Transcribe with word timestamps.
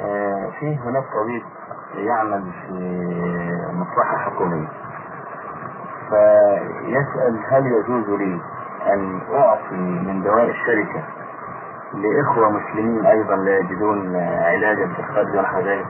آه، 0.00 0.50
في 0.60 0.76
هناك 0.76 1.04
طبيب 1.22 1.42
يعمل 1.94 2.42
في 2.66 2.74
مصلحة 3.72 4.16
حكومية. 4.18 4.68
فيسأل 6.08 7.40
هل 7.48 7.66
يجوز 7.66 8.08
لي 8.20 8.40
أن 8.92 9.20
أعطي 9.34 9.76
من 9.76 10.22
دواء 10.22 10.44
الشركة 10.50 11.02
لإخوة 11.94 12.50
مسلمين 12.50 13.06
أيضا 13.06 13.36
لا 13.36 13.58
يجدون 13.58 14.16
علاجا 14.16 14.86
في 14.86 14.98
الخارج 14.98 15.36
ونحو 15.36 15.60
ذلك 15.60 15.86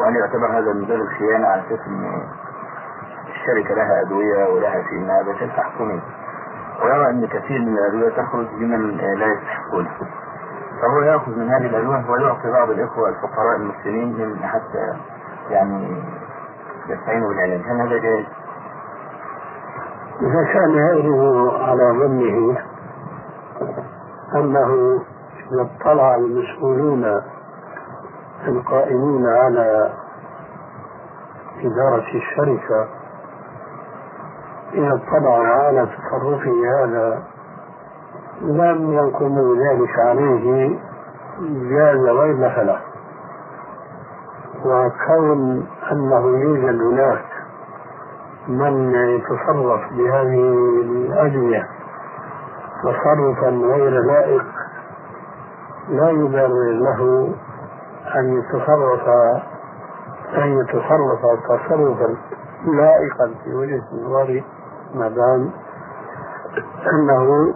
وهل 0.00 0.16
يعتبر 0.16 0.58
هذا 0.58 0.72
من 0.72 0.84
باب 0.84 1.00
الخيانة 1.00 1.46
على 1.48 1.60
أساس 1.60 1.86
أن 1.86 2.22
الشركة 3.28 3.74
لها 3.74 4.00
أدوية 4.06 4.48
ولها 4.48 4.82
في 4.82 4.96
أنها 4.96 5.38
شركة 5.38 5.62
حكومية. 5.62 6.00
ويرى 6.84 7.10
أن 7.10 7.26
كثير 7.26 7.60
من 7.60 7.78
الأدوية 7.78 8.10
تخرج 8.16 8.46
ممن 8.52 8.96
لا 8.96 9.26
يستحقون 9.26 9.88
فهو 10.84 11.00
يأخذ 11.00 11.38
من 11.38 11.48
هذه 11.48 11.66
الأدوية 11.66 12.10
ويعطي 12.10 12.50
بعض 12.50 12.70
الإخوة 12.70 13.08
الفقراء 13.08 13.56
المسلمين 13.56 14.18
من 14.18 14.42
حتى 14.42 14.98
يعني 15.50 16.02
يستعينوا 16.88 17.28
بالعلاج 17.28 17.60
هل 17.60 17.80
هذا 17.80 17.98
جائز؟ 17.98 18.26
إذا 20.20 20.44
كان 20.52 20.78
هذه 20.78 21.50
على 21.60 21.98
ظنه 21.98 22.58
أنه 24.34 25.00
إذا 25.52 25.68
اطلع 25.80 26.14
المسؤولون 26.14 27.22
القائمين 28.46 29.26
على 29.26 29.92
إدارة 31.60 32.06
الشركة 32.14 32.88
إذا 34.72 34.94
اطلعوا 34.94 35.46
على 35.46 35.86
تصرفه 35.86 36.52
هذا 36.82 37.22
لم 38.42 38.92
ينقموا 38.92 39.56
ذلك 39.56 39.98
عليه 39.98 40.78
جاز 41.70 42.08
وإلا 42.08 42.48
فلا 42.56 42.78
وكون 44.64 45.66
أنه 45.92 46.26
يوجد 46.38 46.80
هناك 46.82 47.24
من 48.48 48.94
يتصرف 48.94 49.80
بهذه 49.92 50.40
الأدوية 50.82 51.68
تصرفا 52.82 53.48
غير 53.48 54.00
لائق 54.00 54.44
لا 55.88 56.10
يبرر 56.10 56.72
له 56.72 57.28
أن 58.16 58.38
يتصرف 58.38 59.08
أن 60.36 60.58
يتصرف 60.58 61.20
تصرفا 61.48 62.16
لائقا 62.66 63.34
في 63.44 63.54
وجهة 63.54 63.82
نظري 64.02 64.44
ما 64.94 65.08
دام 65.08 65.50
أنه 66.92 67.54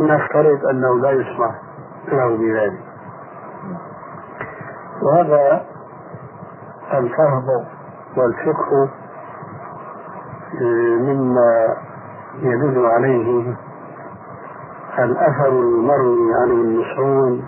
نفترض 0.00 0.66
أنه 0.70 1.00
لا 1.00 1.10
يسمح 1.10 1.54
له 2.08 2.36
بذلك. 2.36 2.80
وهذا 5.02 5.66
الفهم 6.94 7.44
والفقه 8.16 8.88
مما 11.00 11.76
يدل 12.42 12.86
عليه 12.86 13.56
الأثر 14.98 15.48
المروي 15.48 16.34
عن 16.34 16.50
المسعود 16.50 17.44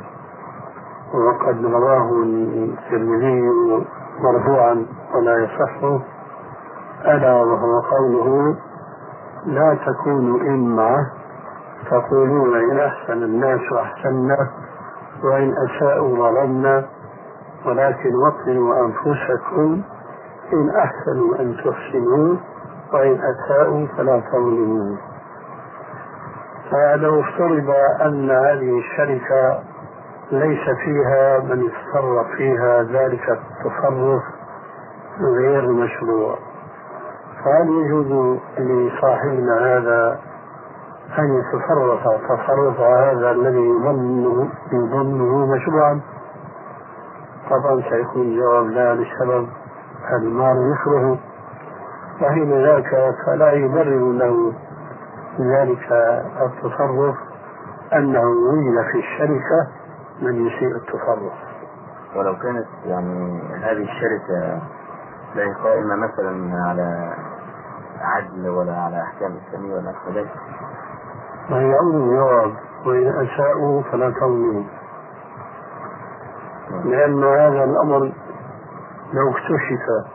وقد 1.14 1.64
رواه 1.64 2.22
الترمذي 2.22 3.42
مرفوعا 4.20 4.86
ولا 5.14 5.44
يصح. 5.44 5.84
ألا 7.04 7.34
وهو 7.34 7.80
قوله 7.80 8.56
لا 9.46 9.78
تكونوا 9.86 10.40
إمعة 10.40 11.06
تقولون 11.90 12.70
إن 12.70 12.80
أحسن 12.80 13.22
الناس 13.22 13.60
أحسنا 13.72 14.36
وإن 15.24 15.54
أساءوا 15.68 16.16
ظلمنا. 16.16 16.84
ولكن 17.66 18.14
وطنوا 18.14 18.86
أنفسكم 18.86 19.82
إن 20.52 20.70
أحسنوا 20.70 21.40
أن 21.40 21.56
تحسنوا 21.56 22.36
وإن 22.92 23.20
أساءوا 23.20 23.86
فلا 23.96 24.20
تظلموا 24.32 24.96
فلو 26.70 27.20
افترض 27.20 27.70
أن 28.02 28.30
هذه 28.30 28.78
الشركة 28.78 29.62
ليس 30.32 30.64
فيها 30.84 31.38
من 31.38 31.62
يتصرف 31.64 32.26
فيها 32.36 32.82
ذلك 32.82 33.30
التصرف 33.30 34.22
غير 35.20 35.72
مشروع. 35.72 36.38
فهل 37.44 37.68
يجوز 37.68 38.38
لصاحبنا 38.58 39.76
هذا 39.76 40.18
أن 41.18 41.40
يتصرف 41.40 42.02
تصرف 42.28 42.80
هذا 42.80 43.30
الذي 43.30 43.68
يظنه 43.68 44.48
يظنه 44.72 45.46
مشروعا؟ 45.46 46.00
طبعا 47.50 47.82
سيكون 47.90 48.22
الجواب 48.22 48.66
لا 48.66 48.94
لسبب 48.94 49.48
المال 50.12 50.72
يكره 50.72 51.18
وحين 52.22 52.64
ذاك 52.64 53.14
فلا 53.26 53.52
يبرر 53.52 54.12
له 54.12 54.52
ذلك 55.40 55.92
التصرف 56.42 57.16
أنه 57.92 58.20
وجد 58.20 58.86
في 58.92 58.98
الشركة 58.98 59.66
من 60.22 60.46
يسيء 60.46 60.76
التصرف. 60.76 61.32
ولو 62.16 62.36
كانت 62.36 62.66
يعني 62.84 63.42
هذه 63.52 63.82
الشركة 63.82 64.62
لا 65.34 65.54
قائمة 65.64 65.96
مثلا 65.96 66.62
على 66.68 67.14
عدل 68.00 68.48
ولا 68.48 68.76
على 68.76 69.02
أحكام 69.02 69.36
إسلامية 69.36 69.74
ولا 69.74 69.94
كذلك 71.50 71.62
ويعود 71.62 71.94
الجواب 71.94 72.52
وإن 72.86 73.08
أساءوا 73.08 73.82
فلا 73.82 74.10
تظلموا. 74.10 74.64
لأن 76.84 77.24
هذا 77.24 77.64
الأمر 77.64 78.12
لو 79.12 79.30
اكتشف 79.30 80.10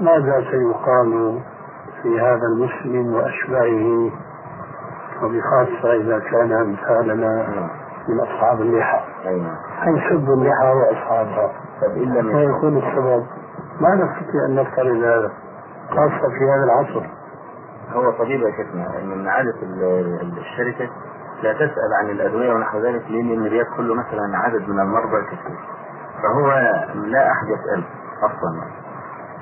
ماذا 0.00 0.44
سيقال 0.50 1.40
في 2.02 2.20
هذا 2.20 2.46
المسلم 2.52 3.14
وأشباهه 3.14 4.10
وبخاصة 5.22 5.92
إذا 5.96 6.18
كان 6.18 6.52
أمثالنا 6.52 7.46
من 8.08 8.20
أصحاب 8.20 8.60
اللحى. 8.60 9.00
حيسب 9.80 10.30
اللحى 10.30 10.72
وأصحابها؟ 10.72 11.52
ما 12.22 12.42
يكون 12.42 12.76
السبب؟ 12.76 13.26
ما 13.80 13.94
نستطيع 13.94 14.46
أن 14.48 14.54
نفترض 14.54 14.96
هذا 14.96 15.30
خاصة 15.90 16.28
في 16.28 16.44
هذا 16.44 16.64
العصر. 16.64 17.21
هو 17.92 18.10
طبيب 18.10 18.40
يا 18.40 18.50
شيخنا 18.50 19.00
من 19.04 19.28
عادة 19.28 19.54
الشركة 20.38 20.90
لا 21.42 21.52
تسأل 21.52 21.94
عن 22.00 22.10
الأدوية 22.10 22.52
ونحو 22.52 22.78
ذلك 22.78 23.02
لأن 23.10 23.42
بيدخل 23.48 23.88
له 23.88 23.94
مثلا 23.94 24.38
عدد 24.38 24.68
من 24.68 24.80
المرضى 24.80 25.22
كثير. 25.26 25.58
فهو 26.22 26.48
لا 26.94 27.30
أحد 27.32 27.46
يسأل 27.48 27.84
أصلا. 28.22 28.62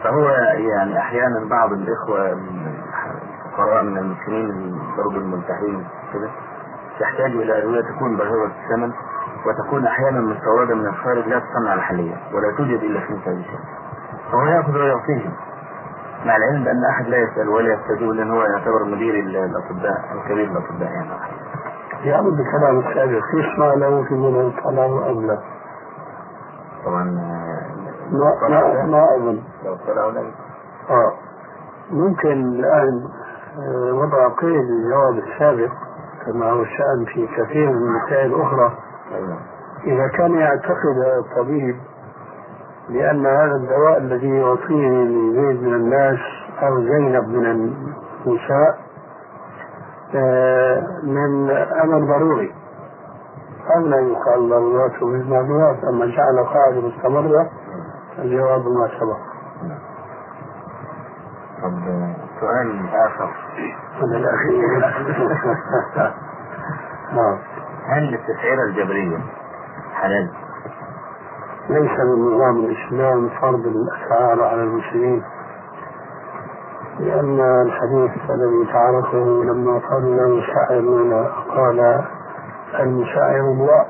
فهو 0.05 0.28
يعني 0.72 0.99
أحيانا 0.99 1.49
بعض 1.50 1.72
الإخوة 1.72 2.33
الفقراء 2.33 3.83
من 3.84 3.99
المسلمين 3.99 4.50
الضرب 4.50 5.16
الملتحين 5.16 5.87
كده 6.12 6.31
يحتاج 7.00 7.31
إلى 7.31 7.59
أدوية 7.59 7.81
تكون 7.83 8.16
باهظة 8.16 8.44
الثمن 8.44 8.93
وتكون 9.47 9.87
أحيانا 9.87 10.21
مستوردة 10.21 10.75
من 10.75 10.87
الخارج 10.87 11.27
لا 11.28 11.39
تصنع 11.39 11.77
محليا 11.77 12.16
ولا 12.34 12.56
توجد 12.56 12.83
إلا 12.83 13.00
في 13.00 13.12
مثل 13.12 13.43
شيء 13.44 13.60
فهو 14.33 14.44
يأخذ 14.47 14.77
ويعطيهم. 14.78 15.33
مع 16.26 16.36
العلم 16.36 16.64
بأن 16.64 16.84
أحد 16.84 17.06
لا 17.08 17.16
يسأل 17.16 17.48
ولا 17.48 17.75
يستجيب 17.75 18.10
لأن 18.10 18.31
هو 18.31 18.42
يعتبر 18.42 18.84
مدير 18.84 19.14
الأطباء 19.14 20.00
أو 20.12 20.22
كبير 20.28 20.44
الأطباء 20.50 20.88
يعني. 20.91 21.10
يعمل 22.04 22.31
بكلام 22.31 22.78
السابق 22.78 23.22
يسمع 23.34 23.75
له 23.75 24.04
في 24.08 24.14
من 24.14 24.41
الكلام 24.41 24.98
أم 24.98 25.26
لا؟ 25.26 25.38
طبعا 26.84 27.04
ما 28.12 28.48
ما 28.48 28.86
ما 28.86 29.16
أظن. 29.16 29.41
آه. 30.91 31.12
ممكن 31.91 32.32
الآن 32.32 33.09
آه، 33.59 33.92
وضع 33.94 34.28
قيد 34.28 34.64
للجواب 34.70 35.19
السابق 35.19 35.72
كما 36.26 36.50
هو 36.50 36.62
الشأن 36.62 37.04
في 37.14 37.26
كثير 37.26 37.70
من 37.70 37.76
المسائل 37.76 38.34
الأخرى. 38.34 38.72
إذا 39.84 40.09
كان 40.09 40.34
يعتقد 40.34 40.97
الطبيب 41.18 41.77
بأن 42.92 43.27
هذا 43.27 43.57
الدواء 43.57 43.98
الذي 43.98 44.28
يعطيه 44.28 44.89
لزيد 45.04 45.63
من 45.63 45.75
الناس 45.75 46.19
أو 46.63 46.81
زينب 46.81 47.28
من 47.28 47.47
النساء 47.47 48.78
آه، 50.15 50.83
من 51.03 51.51
أمر 51.51 51.98
ضروري. 51.98 52.54
هذا 53.77 53.97
يقال 54.01 54.48
ضرورات 54.48 55.01
بالمعلومات 55.01 55.84
أما 55.84 56.07
جعل 56.07 56.45
قاعدة 56.45 56.81
مستمرة 56.81 57.51
الجواب 58.19 58.69
ما 58.69 58.89
سبق. 59.01 59.19
طب 61.63 61.72
سؤال 62.41 62.89
آخر. 63.07 63.31
من 64.03 64.15
الأخير. 64.15 64.81
نعم. 67.16 67.39
هل 67.86 68.15
التسعيرة 68.15 68.63
الجبرية 68.63 69.19
حلال؟ 69.95 70.31
ليس 71.71 72.01
من 72.01 72.34
نظام 72.34 72.57
الإسلام 72.57 73.28
فرض 73.41 73.67
الأسعار 73.67 74.43
على 74.45 74.63
المسلمين 74.63 75.22
لأن 77.01 77.41
الحديث 77.41 78.11
الذي 78.31 78.72
تعرفه 78.72 79.45
لما 79.45 79.78
قالوا 79.78 80.15
له 81.05 81.27
قال 81.57 82.05
المسعر 82.81 83.41
الله 83.41 83.84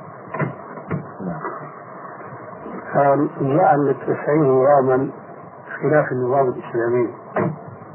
جعل 3.41 3.89
التسعين 3.89 4.45
يوما 4.45 5.11
خلاف 5.83 6.13
النظام 6.13 6.49
الإسلامي 6.49 7.09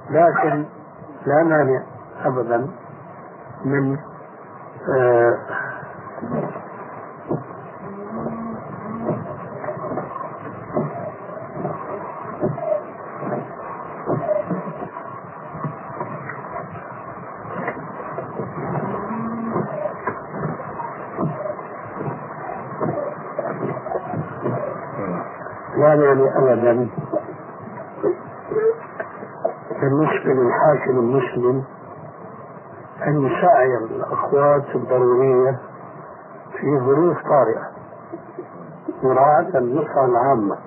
لكن 0.10 0.66
لا 1.26 1.44
مانع 1.44 1.84
أبدا 2.26 2.68
من 3.66 3.98
آه 4.98 5.38
لا 25.96 26.06
يعني 26.06 26.38
أبدا. 26.38 26.90
بالنسبة 29.82 30.34
للحاكم 30.34 31.00
المسلم 31.00 31.64
أن 33.08 33.26
يساعي 33.26 33.78
الأخوات 33.78 34.76
الضرورية 34.76 35.60
في 36.52 36.80
ظروف 36.80 37.18
طارئة. 37.18 37.68
مراعاة 39.04 39.58
النصرة 39.58 40.06
العامة. 40.06 40.58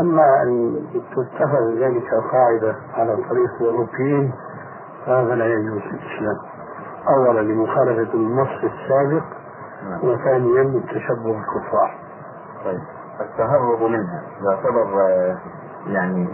أما 0.00 0.42
أن 0.42 0.80
تتخذ 0.92 1.78
ذلك 1.78 2.10
قاعدة 2.32 2.76
على 2.94 3.16
طريق 3.16 3.50
الأوروبيين 3.60 4.32
فهذا 5.06 5.34
لا 5.34 5.46
يجوز 5.46 5.80
في 5.80 5.90
الإسلام. 5.90 6.36
أولا 7.08 7.40
لمخالفة 7.40 8.14
النص 8.14 8.48
السابق 8.64 9.24
وثانيا 10.02 10.62
للتشبه 10.62 11.22
بالكفار 11.32 11.98
طيب. 12.64 12.80
التهرب 13.20 13.82
منها 13.82 14.22
يعتبر 14.42 15.00
آه، 15.00 15.36
يعني 15.86 16.28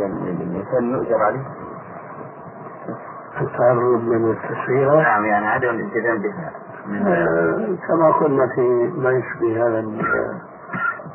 يعني 0.00 0.30
الإنسان 0.30 0.90
يؤجر 0.90 1.22
عليه. 1.22 1.44
التهرب 3.40 4.02
من 4.04 4.30
التسوية 4.30 5.02
نعم 5.02 5.24
يعني 5.24 5.46
عدم 5.46 5.68
الالتزام 5.68 6.18
بها. 6.18 6.50
آه، 7.06 7.76
كما 7.88 8.10
قلنا 8.10 8.46
في 8.54 8.92
ما 8.96 9.10
يشبه 9.10 9.66
هذا 9.66 9.80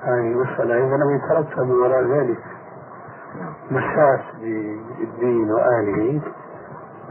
هذه 0.04 0.20
المسألة 0.20 0.76
إذا 0.88 0.96
لم 0.96 1.16
يترتب 1.16 1.70
وراء 1.70 2.04
ذلك. 2.04 2.40
مساس 3.72 4.20
بالدين 4.42 5.52
وآله 5.52 6.22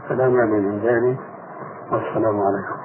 فلا 0.09 0.29
مانع 0.29 0.45
من 0.45 0.79
ذلك. 0.79 1.17
والسلام 1.91 2.39
عليكم. 2.41 2.80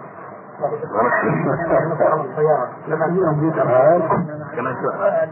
كمان 4.56 4.74
سؤال 4.82 5.28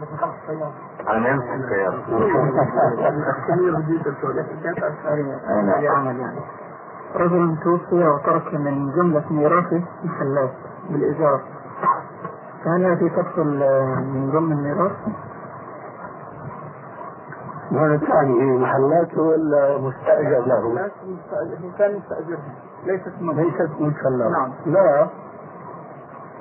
على 1.07 1.19
ما 1.19 1.29
يمسك 1.29 1.49
السيارة 1.53 2.03
رجل 7.15 7.57
توفي 7.63 7.95
وترك 8.07 8.53
من 8.53 8.91
جملة 8.91 9.23
ميراثه 9.29 9.81
محلات 10.03 10.51
بالإيجار 10.89 11.41
فهل 12.65 12.85
هذه 12.85 13.07
تدخل 13.15 13.45
من 14.13 14.31
ضمن 14.31 14.51
الميراث؟ 14.51 14.91
ماذا 17.71 17.97
تعني 17.97 18.57
محلاته 18.57 19.21
ولا 19.21 19.77
مستأجر 19.77 20.45
له؟ 20.45 20.89
مستأجر 21.05 21.77
كان 21.77 21.95
مستأجرها 21.95 22.74
ليست 22.85 23.13
ليست 23.21 23.69
ملكا 23.79 24.07
له 24.07 24.29
نعم. 24.29 24.51
لا. 24.65 25.07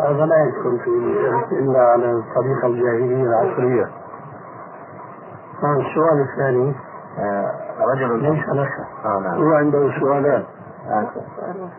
هذا 0.01 0.27
لا 0.27 0.45
يدخل 0.45 0.79
في 0.85 0.91
إلا 1.53 1.81
على 1.81 2.11
الطريقة 2.11 2.67
الجاهلية 2.67 3.23
العصرية 3.25 3.89
السؤال 5.65 6.21
الثاني. 6.31 6.75
آه، 7.19 7.51
رجل 7.81 8.23
ليس 8.23 8.49
لك. 8.49 8.87
آه 9.05 9.21
نعم. 9.21 9.43
هو 9.43 9.53
عنده 9.55 10.01
سؤالان. 10.01 10.45
آه. 10.89 11.07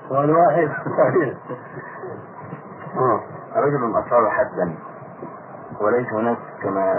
سؤال 0.09 0.31
واحد. 0.31 0.69
صحيح. 0.97 1.33
آه. 2.97 3.19
رجل 3.56 3.91
أصاب 3.91 4.27
حدا 4.27 4.75
وليس 5.81 6.13
هناك 6.13 6.38
كما 6.63 6.94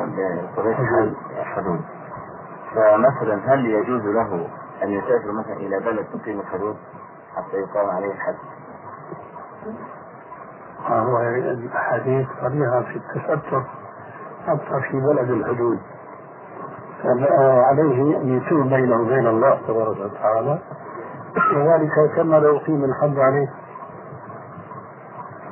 بطبيعة 0.56 0.80
الحال 0.80 1.16
حدود 1.44 1.80
فمثلا 2.74 3.54
هل 3.54 3.66
يجوز 3.66 4.02
له 4.02 4.48
أن 4.82 4.88
يسافر 4.90 5.32
مثلا 5.32 5.52
إلى 5.56 5.80
بلد 5.80 6.06
تقيم 6.12 6.40
الحدود؟ 6.40 6.76
حتى 7.36 7.56
يقام 7.56 7.90
عليه 7.90 8.12
الحد؟ 8.12 8.34
هو 10.88 11.20
الأحاديث 11.20 12.26
صريحة 12.40 12.82
في 12.82 12.96
التستر 12.96 13.62
حتى 14.46 14.80
في 14.90 15.00
بلد 15.00 15.30
الحدود. 15.30 15.78
عليه 17.68 18.16
أن 18.22 18.36
يتوب 18.36 18.68
بينه 18.68 19.00
وبين 19.00 19.26
الله 19.26 19.58
تبارك 19.68 19.96
وتعالى. 20.00 20.58
وذلك 21.56 22.14
كما 22.16 22.36
لو 22.36 22.58
قيم 22.58 22.84
الحد 22.84 23.18
عليه. 23.18 23.48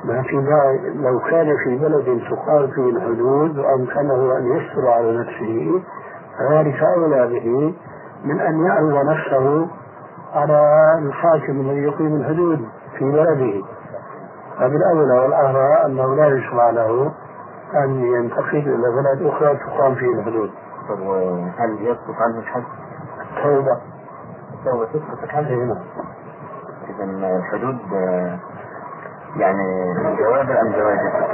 ما 0.05 0.21
في 0.21 0.35
لو 0.95 1.19
كان 1.19 1.47
في 1.63 1.77
بلد 1.77 2.21
تقام 2.29 2.67
فيه 2.67 2.89
الحدود 2.89 3.57
وأمكنه 3.57 4.37
أن 4.37 4.57
يستر 4.57 4.87
على 4.87 5.17
نفسه 5.17 5.81
فذلك 6.37 6.83
أولى 6.83 7.27
به 7.27 7.73
من 8.23 8.39
أن 8.39 8.65
يعرض 8.65 9.05
نفسه 9.09 9.67
على 10.35 10.95
الحاكم 10.99 11.59
الذي 11.59 11.83
يقيم 11.83 12.15
الحدود 12.15 12.69
في 12.97 13.05
بلده 13.11 13.65
فبالأولى 14.59 15.19
والأهرى 15.19 15.85
أنه 15.85 16.15
لا 16.15 16.27
يشرع 16.27 16.69
له 16.69 17.11
أن 17.75 18.03
ينتقل 18.03 18.57
إلى 18.57 18.91
بلد 19.01 19.21
أخرى 19.21 19.57
تقام 19.57 19.95
فيه 19.95 20.19
الحدود. 20.19 20.51
وهل 20.89 21.77
يسقط 21.81 22.15
عنه 22.19 22.39
الحد؟ 22.39 22.63
التوبة. 23.37 23.77
التوبة 24.53 24.85
تسقط 24.85 25.23
الحد 25.23 25.45
هنا. 25.45 25.83
إذا 26.89 27.03
الحدود 27.37 27.77
يعني 29.35 29.93
جواجر 30.19 30.61
أم 30.61 30.71
جواجر؟ 30.71 31.27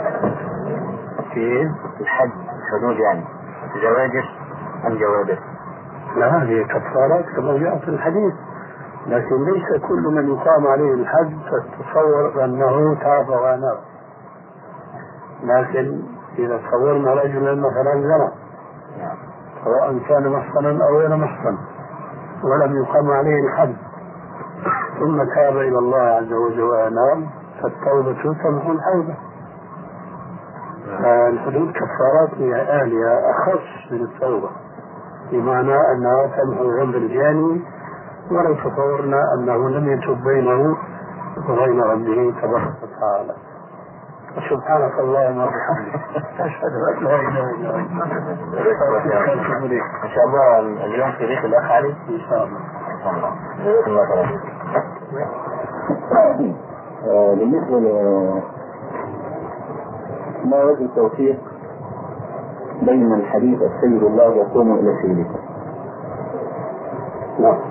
في 1.34 1.72
الحد 2.02 2.32
الحدود 2.32 3.00
يعني 3.00 3.24
جواجر 3.82 4.30
أم 4.88 4.98
جواجر؟ 4.98 5.40
لا 6.16 6.38
هذه 6.38 6.64
كفارات 6.64 7.26
كما 7.36 7.58
جاء 7.58 7.78
في 7.78 7.88
الحديث 7.88 8.34
لكن 9.08 9.46
ليس 9.46 9.82
كل 9.88 10.02
من 10.02 10.28
يقام 10.30 10.68
عليه 10.68 10.94
الحد 10.94 11.38
تتصور 11.52 12.44
أنه 12.46 12.96
تاب 12.96 13.30
وأناب 13.30 13.78
لكن 15.44 16.02
إذا 16.40 16.58
تصورنا 16.58 17.14
رجلا 17.14 17.56
مثلا 17.56 17.94
زنى 17.94 18.30
سواء 19.64 20.00
كان 20.10 20.30
محصنا 20.32 20.86
أو 20.88 20.98
غير 21.00 21.16
محصن 21.16 21.58
ولم 22.44 22.84
يقام 22.84 23.12
عليه 23.12 23.40
الحد 23.46 23.76
ثم 25.00 25.24
تاب 25.36 25.58
إلى 25.58 25.78
الله 25.78 26.02
عز 26.02 26.34
وجل 26.34 26.62
وأناب 26.62 27.30
فالتوبة 27.62 28.34
تمحو 28.44 28.72
الحوبة 28.72 29.16
فالحدود 31.04 31.72
كفارات 31.72 32.34
آلية 32.84 33.32
أخص 33.32 33.92
من 33.92 34.02
التوبة 34.02 34.50
بمعنى 35.32 35.76
أنها 35.92 36.28
تمحو 36.28 36.72
ذنب 36.72 36.96
الجاني 36.96 37.62
ولو 38.32 38.54
تصورنا 38.56 39.22
أنه 39.36 39.70
لم 39.70 39.92
يتب 39.92 40.24
بينه 40.24 40.78
وبين 41.50 41.82
ربه 41.82 42.34
تبارك 42.42 42.74
وتعالى. 42.84 43.36
سبحانك 44.50 45.00
اللهم 45.00 45.38
وبحمدك. 45.38 46.02
أشهد 46.40 46.74
أن 46.74 47.04
لا 47.04 47.16
إله 47.16 47.50
إلا 47.52 47.76
أنت. 47.76 47.92
إن 50.04 50.10
شاء 50.16 50.26
الله 50.26 50.60
اليوم 50.60 51.12
في 51.12 51.28
بيت 51.28 51.46
الأخ 51.46 51.72
علي. 51.72 51.96
إن 52.10 52.20
شاء 52.30 52.44
الله. 52.44 52.60
الله 57.06 57.36
بالنسبة 57.36 57.80
ما 60.46 60.64
وجه 60.64 60.86
التوفيق 60.86 61.40
بين 62.82 63.14
الحديث 63.14 63.62
السيد 63.62 64.04
الله 64.04 64.36
يقوم 64.36 64.74
إلى 64.80 64.96
سيده 65.02 65.30
نعم. 67.40 67.71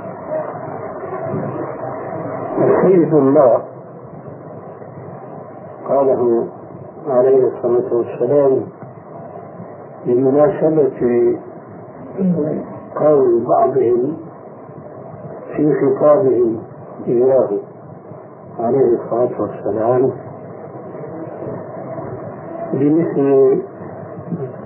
السيد 2.61 3.14
الله. 3.14 3.62
قاله 5.88 6.47
عليه 7.09 7.45
الصلاة 7.47 7.95
والسلام 7.95 8.62
بمناسبة 10.07 11.38
قول 12.97 13.45
بعضهم 13.45 14.17
في 15.57 15.75
خطابه 15.81 16.57
إياه 17.07 17.49
عليه 18.59 18.97
الصلاة 18.99 19.40
والسلام 19.40 20.11
بمثل 22.73 23.62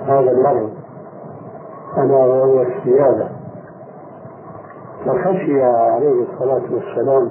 هذا 0.06 0.30
اللفظ 0.30 0.70
أنا 1.96 2.16
وهو 2.16 2.62
السيادة. 2.62 3.28
فخشي 5.06 5.62
عليه 5.62 6.22
الصلاة 6.22 6.62
والسلام 6.72 7.30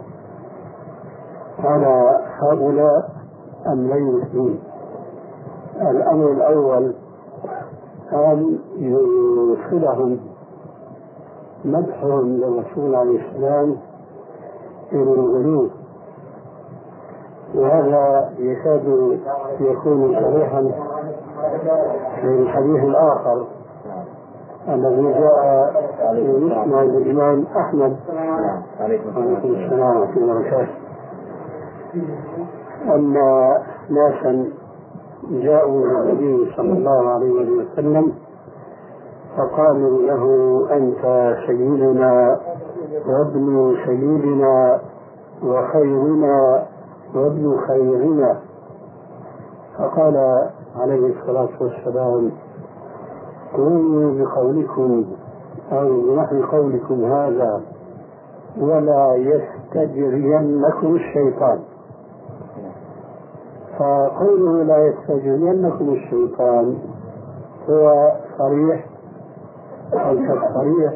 على 1.63 2.19
هؤلاء 2.41 3.09
أمرين 3.67 4.21
اثنين 4.21 4.59
الأمر 5.81 6.31
الأول 6.31 6.93
أن 8.13 8.59
يوصلهم 8.77 10.19
مدحهم 11.65 12.27
للرسول 12.27 12.95
عليه 12.95 13.29
السلام 13.29 13.77
إلى 14.91 15.13
الغلو. 15.13 15.69
وهذا 17.55 18.29
يكاد 18.39 19.17
يكون 19.59 20.15
صريحا 20.21 20.71
في 22.21 22.27
الحديث 22.27 22.83
الآخر 22.83 23.47
الذي 24.69 25.13
جاء 25.13 25.71
في 26.11 26.37
مسند 26.39 26.95
الإمام 26.95 27.45
أحمد. 27.57 27.95
عليكم 28.79 29.09
السلام 29.43 29.97
ورحمة 29.97 30.17
الله. 30.17 30.33
وبركاته 30.33 30.82
أن 32.95 33.13
ناسا 33.89 34.45
جاءوا 35.31 35.85
إلى 35.85 35.99
النبي 36.01 36.51
صلى 36.57 36.71
الله 36.71 37.09
عليه 37.09 37.31
وسلم 37.31 38.13
فقالوا 39.37 40.01
له 40.01 40.23
أنت 40.77 41.35
سيدنا 41.47 42.39
وابن 43.07 43.75
سيدنا 43.85 44.79
وخيرنا 45.43 46.65
وابن 47.15 47.57
خيرنا. 47.67 48.39
فقال 49.77 50.47
عليه 50.75 51.13
الصلاة 51.15 51.49
والسلام 51.61 52.31
قولوا 53.53 54.25
بقولكم 54.25 55.05
أو 55.71 56.01
بنحو 56.01 56.41
قولكم 56.57 57.05
هذا 57.05 57.61
ولا 58.59 59.15
يستجرينكم 59.15 60.95
الشيطان. 60.95 61.59
فقوله 63.79 64.63
لا 64.63 64.87
يستجرينكم 64.87 65.89
الشيطان 65.89 66.77
هو 67.69 68.11
صريح 68.37 68.85
أو 69.93 70.15
كالصريح 70.17 70.93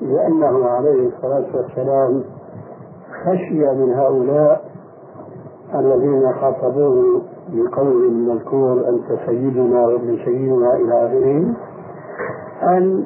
لأنه 0.00 0.66
عليه 0.66 1.08
الصلاة 1.08 1.44
والسلام 1.54 2.24
خشي 3.24 3.72
من 3.74 3.92
هؤلاء 3.94 4.64
الذين 5.74 6.32
خاطبوه 6.40 7.22
بقول 7.52 8.12
مذكور 8.12 8.88
أنت 8.88 9.20
سيدنا 9.26 9.86
وابن 9.86 10.18
سيدنا 10.24 10.76
إلى 10.76 11.06
آخره 11.06 11.54
أن 12.76 13.04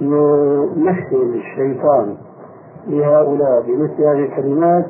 يمثل 0.00 1.34
الشيطان 1.34 2.16
لهؤلاء 2.86 3.62
بمثل 3.62 4.02
هذه 4.02 4.24
الكلمات 4.24 4.86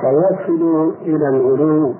فيصل 0.00 0.94
إلى 1.02 1.28
الغلو 1.28 1.94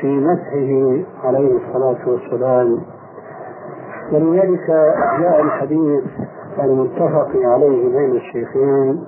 في 0.00 0.06
مسحه 0.06 1.04
عليه 1.26 1.56
الصلاة 1.56 2.08
والسلام. 2.08 2.78
ولذلك 4.12 4.66
جاء 5.20 5.40
الحديث 5.42 6.04
المتفق 6.60 7.30
عليه 7.34 7.88
بين 7.98 8.16
الشيخين 8.16 9.04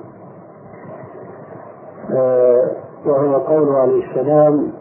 آه، 2.12 2.70
وهو 3.06 3.36
قول 3.36 3.76
عليه 3.76 4.10
السلام 4.10 4.72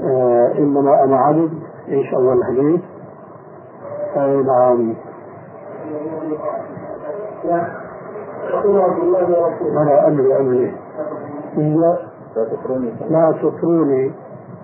آه، 0.00 0.52
إنما 0.58 1.04
أنا 1.04 1.16
عبد 1.16 1.50
إيش 1.88 2.14
أول 2.14 2.38
الحديث؟ 2.38 2.80
أي 4.16 4.42
نعم. 4.42 4.94
أنا 9.76 10.08
أمري 10.08 10.36
أمري. 10.36 10.74
لا 13.10 13.32
تطروني 13.42 14.12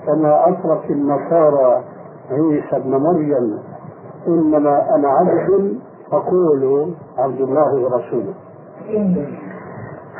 كما 0.07 0.49
أترك 0.49 0.91
النصارى 0.91 1.85
عيسى 2.31 2.76
ابن 2.76 2.91
مريم 2.97 3.59
إنما 4.29 4.95
أنا 4.95 5.09
عبد 5.09 5.79
فقولوا 6.11 6.87
عبد 7.19 7.41
الله 7.41 7.75
ورسوله. 7.75 8.35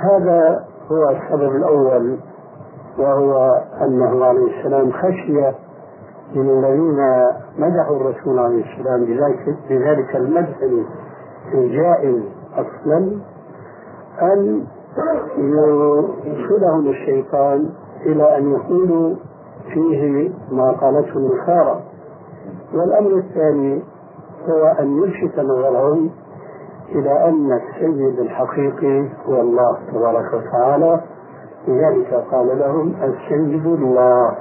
هذا 0.01 0.65
هو 0.93 1.11
السبب 1.11 1.57
الأول 1.57 2.19
وهو 2.99 3.63
أنه 3.83 4.25
عليه 4.25 4.59
السلام 4.59 4.93
خشي 4.93 5.53
من 6.35 6.51
الذين 6.51 7.27
مدحوا 7.59 7.97
الرسول 7.97 8.39
عليه 8.39 8.65
السلام 8.65 9.05
بذلك, 9.05 9.57
بذلك 9.71 10.17
المدح 10.17 10.57
الجائز 11.55 12.23
أصلا 12.55 13.19
أن 14.23 14.65
يوصلهم 15.37 16.89
الشيطان 16.89 17.71
إلى 18.07 18.39
أن 18.39 18.53
يقولوا 18.53 19.15
فيه 19.75 20.31
ما 20.51 20.71
قالته 20.71 21.17
النصارى. 21.17 21.81
والأمر 22.75 23.11
الثاني 23.11 23.83
هو 24.49 24.67
أن 24.81 24.99
يلفت 24.99 25.39
نظرهم 25.39 26.11
إلى 26.89 27.29
أن 27.29 27.53
السيد 27.53 28.19
الحقيقي 28.19 29.09
هو 29.27 29.41
الله 29.41 29.79
تبارك 29.93 30.35
وتعالى. 30.35 31.01
لذلك 31.69 32.25
قال 32.31 32.59
لهم 32.59 32.95
السيد 33.03 33.67
الله. 33.67 34.37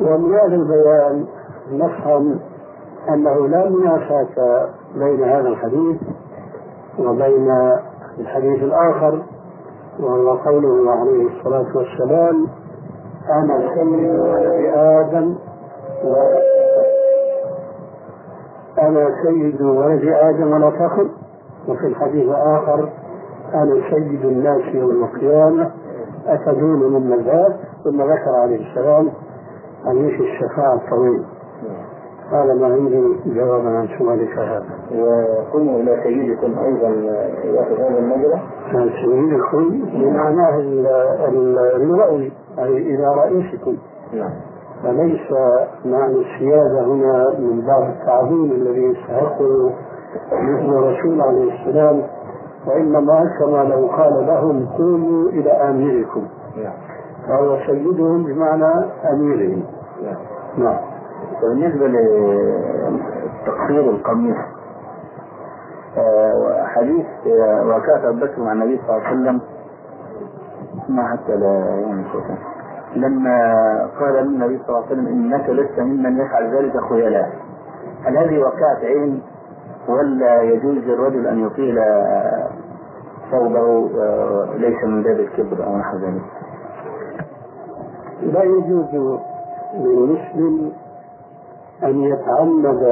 ومن 0.00 0.34
هذا 0.34 0.54
البيان 0.54 1.26
نفهم 1.72 2.40
أنه 3.08 3.48
لا 3.48 3.68
منافاة 3.68 4.68
بين 4.94 5.24
هذا 5.24 5.48
الحديث 5.48 5.96
وبين 6.98 7.48
الحديث 8.18 8.62
الآخر 8.62 9.22
وهو 10.00 10.36
قوله 10.36 10.90
عليه 10.90 11.26
الصلاة 11.26 11.76
والسلام 11.76 12.46
أنا 13.30 13.74
سيد 13.74 14.10
ولد 14.20 14.72
آدم 14.74 15.34
أنا 18.78 19.10
سيد 19.22 19.62
ولد 19.62 20.04
آدم 20.04 20.52
ولا 20.52 20.70
فخر؟ 20.70 21.08
وفي 21.68 21.86
الحديث 21.86 22.24
الآخر 22.24 22.88
أنا 23.54 23.90
سيد 23.90 24.24
الناس 24.24 24.74
يوم 24.74 25.04
القيامة 25.04 25.70
أتدون 26.26 26.92
من 26.92 27.22
ذاك 27.24 27.56
ثم 27.84 28.02
ذكر 28.02 28.30
عليه 28.30 28.70
السلام 28.70 29.10
حديث 29.86 30.20
الشفاعة 30.20 30.74
الطويل. 30.74 31.24
قال 32.32 32.60
ما 32.60 32.66
عندي 32.66 33.16
جوابا 33.26 33.68
عن 33.68 33.88
سؤالك 33.98 34.38
هذا. 34.38 34.64
وقلنا 34.98 35.76
إلى 35.76 36.02
سيدكم 36.02 36.58
أيضا 36.58 36.88
يأخذ 37.44 37.80
هذا 37.80 37.98
المجرى؟ 37.98 38.40
سيدكم 38.72 39.80
بمعناه 39.92 40.58
اللغوي 41.76 42.32
أي 42.58 42.76
إلى 42.94 43.14
رئيسكم. 43.14 43.76
نعم. 44.12 44.30
فليس 44.82 45.32
معنى 45.84 46.14
السيادة 46.14 46.84
هنا 46.84 47.38
من 47.38 47.60
باب 47.60 47.94
التعظيم 48.00 48.52
الذي 48.52 48.82
يستحقه 48.82 49.72
مثل 50.32 50.78
الرسول 50.78 51.20
عليه 51.20 51.52
السلام 51.54 52.02
وإنما 52.66 53.36
كما 53.38 53.64
لو 53.64 53.86
قال 53.86 54.26
لهم 54.26 54.66
قوموا 54.66 55.28
إلى 55.28 55.50
آمركم 55.50 56.22
نعم. 56.56 56.72
فهو 57.28 57.58
سيدهم 57.66 58.24
بمعنى 58.24 58.84
أميرهم 59.12 59.62
نعم, 60.02 60.16
نعم. 60.58 60.78
بالنسبة 61.42 61.86
لتقصير 61.86 63.90
القميص 63.90 64.36
آه، 65.98 66.64
حديث 66.66 67.06
آه، 67.26 67.66
وكاتب 67.66 68.20
بكر 68.20 68.42
مع 68.42 68.52
النبي 68.52 68.80
صلى 68.86 68.96
الله 68.96 69.06
عليه 69.06 69.16
وسلم 69.20 69.40
ما 70.88 71.08
حتى 71.08 71.36
لا 71.36 71.54
يعني 71.80 72.04
لما 72.96 73.36
قال 74.00 74.16
النبي 74.16 74.58
صلى 74.58 74.68
الله 74.68 74.78
عليه 74.78 74.86
وسلم 74.86 75.06
إنك 75.06 75.50
لست 75.50 75.80
ممن 75.80 76.18
يفعل 76.18 76.56
ذلك 76.56 76.80
خيلاء 76.88 77.30
هل 78.04 78.18
هذه 78.18 78.38
وقعت 78.38 78.84
عين 78.84 79.22
ولا 79.88 80.42
يجوز 80.42 80.76
للرجل 80.76 81.26
أن 81.26 81.46
يطيل 81.46 81.74
ثوبه 83.30 83.90
آه، 84.00 84.48
ليس 84.56 84.84
من 84.84 85.02
باب 85.02 85.20
الكبر 85.20 85.66
أو 85.66 85.76
نحو 85.76 85.96
ذلك؟ 85.96 86.22
لا 88.22 88.42
يجوز 88.42 88.86
للمسلم 89.74 90.72
أن 91.84 92.00
يتعمد 92.00 92.82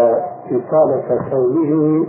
اطاله 0.51 1.29
ثوبه 1.31 2.07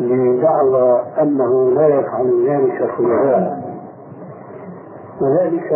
لدعوى 0.00 1.02
أنه 1.20 1.70
لا 1.70 1.86
يفعل 1.86 2.48
ذلك 2.48 2.90
خيلاء 2.96 3.62
وذلك 5.20 5.70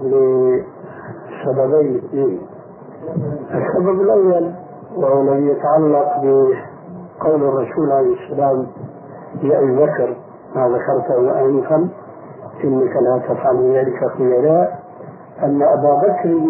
لسببين 0.00 1.96
اثنين. 1.96 2.40
السبب 3.54 4.00
الأول 4.00 4.52
وهو 4.96 5.22
الذي 5.22 5.46
يتعلق 5.46 6.08
بقول 6.22 7.42
الرسول 7.42 7.92
عليه 7.92 8.14
السلام 8.14 8.66
لابي 9.42 9.76
بكر 9.76 10.16
ما 10.54 10.68
ذكرته 10.68 11.40
آنفا 11.44 11.88
إنك 12.64 12.96
لا 13.02 13.18
تفعل 13.28 13.72
ذلك 13.76 14.08
خيلاء 14.16 14.82
أن 15.42 15.62
أبا 15.62 15.94
بكر 15.94 16.40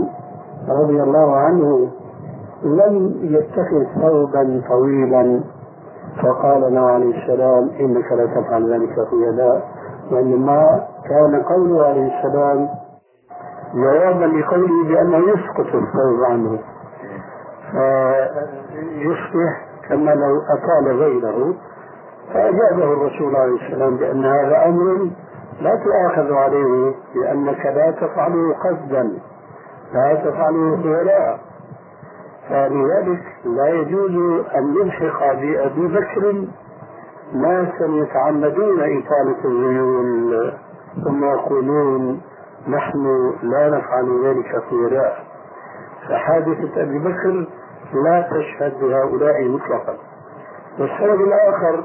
رضي 0.69 1.03
الله 1.03 1.37
عنه 1.37 1.89
لم 2.63 3.15
يتخذ 3.23 3.85
ثوبا 4.03 4.63
طويلا. 4.69 5.41
فقال 6.23 6.75
له 6.75 6.91
عليه 6.91 7.23
السلام 7.23 7.71
إنك 7.81 8.13
لا 8.13 8.27
تفعل 8.27 8.73
ذلك 8.73 9.09
خيلاء 9.11 9.69
وإنما 10.13 10.87
كان 11.09 11.43
قوله 11.43 11.87
عليه 11.87 12.19
السلام 12.19 12.69
جوابا 13.75 14.25
لقوله 14.25 14.89
بأنه 14.89 15.19
يسقط 15.19 15.75
الثوب 15.75 16.25
عنه. 16.31 16.59
فيصبح 17.73 19.67
كما 19.89 20.11
لو 20.15 20.41
أطال 20.43 20.97
غيره. 21.01 21.55
فأجابه 22.35 22.93
الرسول 22.93 23.37
عليه 23.37 23.67
السلام 23.67 23.97
بأن 23.97 24.25
هذا 24.25 24.69
أمر 24.69 25.11
لا 25.61 25.75
تؤاخذ 25.85 26.33
عليه 26.33 26.95
لأنك 27.15 27.67
لا 27.67 27.91
تفعله 27.91 28.55
قصدا. 28.55 29.19
لا 29.95 30.15
تفعله 30.15 30.83
خيلاء 30.83 31.39
فلذلك 32.49 33.23
لا 33.45 33.69
يجوز 33.69 34.45
أن 34.57 34.75
نلحق 34.75 35.33
بأبي 35.33 35.87
بكر 35.87 36.45
ناسا 37.35 37.87
يتعمدون 37.87 38.81
إطالة 38.81 39.45
الذيول 39.45 40.53
ثم 41.05 41.25
يقولون 41.25 42.21
نحن 42.69 43.33
لا 43.43 43.71
نفعل 43.71 44.25
ذلك 44.25 44.63
خيلاء 44.71 45.25
فحادثة 46.09 46.83
أبي 46.83 46.99
بكر 46.99 47.47
لا 48.05 48.29
تشهد 48.31 48.81
بهؤلاء 48.81 49.49
مطلقا. 49.49 49.97
والسبب 50.79 51.21
الآخر 51.21 51.85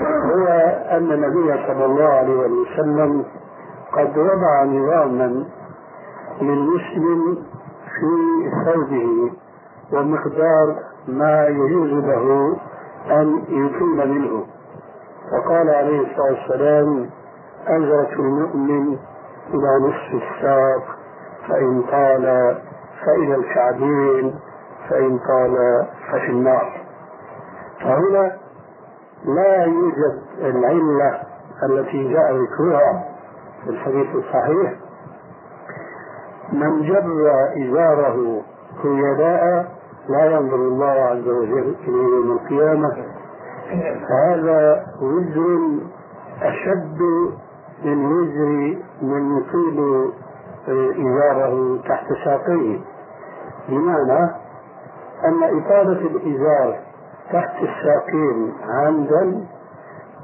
هو 0.00 0.46
أن 0.90 1.12
النبي 1.12 1.66
صلى 1.66 1.84
الله 1.84 2.08
عليه 2.08 2.36
وسلم 2.36 3.24
قد 3.92 4.18
وضع 4.18 4.64
نظاما 4.64 5.44
للمسلم 6.40 7.38
في 7.84 8.50
ثوبه. 8.64 9.30
ومقدار 9.92 10.76
ما 11.08 11.46
يجوز 11.46 11.90
له 11.90 12.56
أن 13.10 13.38
يطيل 13.48 14.08
منه. 14.08 14.46
فقال 15.30 15.70
عليه 15.70 16.00
الصلاة 16.00 16.32
والسلام 16.32 17.10
أجرة 17.66 18.12
المؤمن 18.12 18.98
إلى 19.54 19.78
نصف 19.88 20.22
الساق 20.22 20.82
فإن 21.48 21.82
طال 21.82 22.56
فإلى 23.06 23.34
الكعبين 23.34 24.34
فإن 24.88 25.18
طال 25.18 25.86
ففي 26.12 26.28
النار. 26.30 26.80
فهنا 27.80 28.36
لا 29.24 29.64
يوجد 29.64 30.22
العلة 30.38 31.20
التي 31.62 32.12
جاء 32.12 32.32
ذكرها 32.34 33.04
في 33.64 33.70
الحديث 33.70 34.14
الصحيح. 34.14 34.74
من 36.52 36.82
جر 36.82 37.32
إزاره 37.56 38.42
خيلاء 38.82 39.79
لا 40.08 40.24
ينظر 40.24 40.56
الله 40.56 40.86
عز 40.86 41.28
وجل 41.28 41.74
إليه 41.88 42.16
يوم 42.16 42.32
القيامة. 42.32 42.96
فهذا 44.08 44.86
وزر 45.02 45.78
أشد 46.42 47.00
من 47.84 48.06
وزر 48.06 48.76
من 49.02 49.38
يطيل 49.38 50.10
إزاره 51.06 51.78
تحت 51.88 52.06
ساقيه. 52.24 52.78
بمعنى 53.68 54.30
أن 55.24 55.42
إطالة 55.42 56.00
الإزار 56.06 56.78
تحت 57.32 57.54
الساقين 57.62 58.52
عمدا 58.68 59.44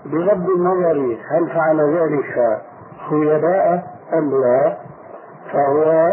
بغض 0.07 0.51
النظر 0.51 1.17
هل 1.31 1.49
فعل 1.49 1.81
ذلك 1.81 2.63
خيلاء 3.11 3.97
أم 4.13 4.31
لا 4.31 4.77
فهو 5.53 6.13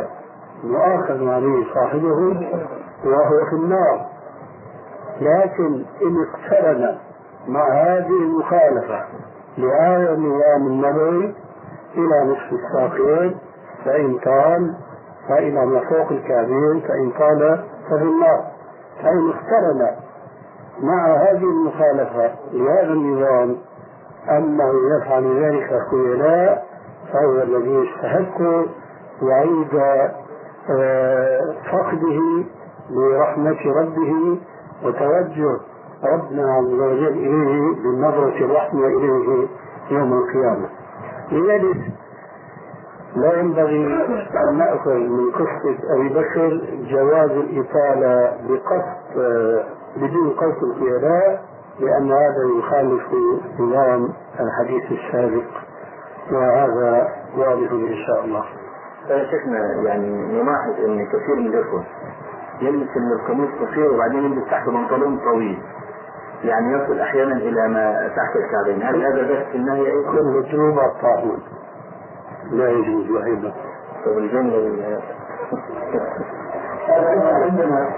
مؤاخذ 0.64 1.28
عليه 1.30 1.74
صاحبه. 1.74 2.48
وهو 3.06 3.46
في 3.50 3.56
النار. 3.56 4.06
لكن 5.22 5.86
إن 6.02 6.26
اقترن 6.28 6.98
مع 7.48 7.68
هذه 7.74 8.10
المخالفة 8.22 9.04
لهذا 9.58 10.14
النظام 10.14 10.68
النبوي 10.68 11.36
إلى 11.96 12.24
نصف 12.24 12.54
الساقين 12.54 13.38
فإن 13.86 14.18
طال 14.18 14.76
فإلى 15.30 15.66
ما 15.66 15.80
فوق 15.80 16.12
الكعبين 16.12 16.82
فإن 16.88 17.12
طال 17.20 17.64
ففي 17.90 18.04
النار. 18.04 18.44
فإن 19.04 19.30
اقترن 19.30 19.96
مع 20.82 21.08
هذه 21.16 21.44
المخالفة 21.44 22.32
لهذا 22.52 22.94
النظام 22.94 23.58
أنه 24.30 24.74
يفعل 24.98 25.44
ذلك 25.44 25.82
خيلاء 25.92 26.66
فهو 27.14 27.42
الذي 27.42 27.70
يستحق 27.74 28.42
وعيد 29.22 29.76
آه، 30.70 31.56
فقده 31.72 32.44
لرحمة 32.90 33.58
ربه 33.82 34.38
وتوجه 34.84 35.58
ربنا 36.14 36.54
عز 36.54 36.74
وجل 36.74 37.08
إليه 37.08 37.76
بالنظرة 37.84 38.46
الرحمة 38.46 38.88
إليه 38.88 39.48
يوم 39.92 40.14
القيامة 40.14 40.70
لذلك 41.32 41.78
لا 43.16 43.40
ينبغي 43.40 43.86
أن 44.50 44.58
نأخذ 44.58 44.94
من 44.94 45.32
قصة 45.32 45.78
أبي 45.96 46.10
بكر 46.10 46.62
جواز 46.90 47.32
الإطالة 47.32 48.38
بقصد 48.50 49.64
بدون 49.98 50.30
قصد 50.30 50.64
الخيلاء 50.64 51.46
لأن 51.80 52.12
هذا 52.12 52.44
يخالف 52.60 53.04
نظام 53.60 54.10
الحديث 54.40 54.84
السابق 54.92 55.44
وهذا 56.32 57.08
واضح 57.38 57.72
إن 57.72 57.96
شاء 58.08 58.26
الله. 58.26 58.44
شيخنا 59.08 59.60
يعني 59.86 60.10
نلاحظ 60.10 60.86
أن 60.86 61.06
كثير 61.06 61.36
من 61.36 61.48
الإخوة 61.48 61.84
يلبس 62.62 62.90
القميص 62.98 63.50
قصير 63.62 63.94
وبعدين 63.94 64.24
يلبس 64.24 64.50
تحته 64.50 64.72
بنطلون 64.72 65.18
طويل. 65.18 65.62
يعني 66.44 66.74
يصل 66.74 67.00
أحيانا 67.00 67.36
إلى 67.36 67.68
ما 67.68 68.08
تحت 68.08 68.36
الكعبين. 68.36 68.84
هل 68.84 69.06
هذا 69.06 69.22
بس 69.22 69.56
النهي 69.56 69.88
أيضا؟ 69.92 70.12
كل 70.12 70.44
جنوب 70.52 70.80
الطاعون 70.80 71.40
لا 72.52 72.70
يجوز 72.70 73.24
أيضا. 73.24 73.54
طب 74.06 74.18
الجمله 74.18 75.02
عندنا 77.44 77.90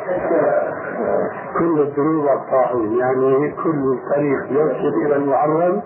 كل 1.60 1.82
الذنوب 1.82 2.28
الطاعون 2.28 2.98
يعني 2.98 3.52
كل 3.64 4.00
طريق 4.16 4.52
يرشد 4.52 4.94
إلى 5.06 5.16
المحرم 5.16 5.82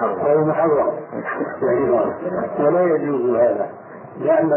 فهو 0.00 0.44
محرم. 0.44 0.92
ولا 2.58 2.82
يجوز 2.82 3.36
هذا. 3.36 3.68
لأن 4.18 4.52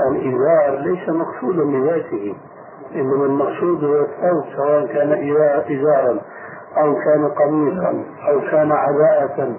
الإزار 0.00 0.78
ليس 0.78 1.08
مقصودا 1.08 1.64
لذاته 1.64 2.34
إنما 2.94 3.24
المقصود 3.24 3.84
هو 3.84 4.00
الثوب 4.00 4.44
سواء 4.56 4.86
كان 4.86 5.12
إزارا 5.70 6.20
أو 6.76 6.94
كان 6.94 7.28
قميصا 7.28 8.04
أو 8.28 8.40
كان 8.50 8.72
عباءة 8.72 9.56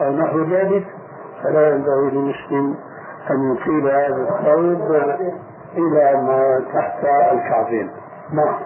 أو 0.00 0.12
نحو 0.12 0.38
ذلك 0.38 0.86
فلا 1.42 1.68
ينبغي 1.68 2.10
للمسلم 2.10 2.74
أن 3.30 3.52
يطيل 3.52 3.88
هذا 3.88 4.28
الثوب 4.38 4.94
إلى 5.76 6.22
ما 6.22 6.64
تحت 6.74 7.04
الكعبين. 7.04 7.90
نعم. 8.32 8.56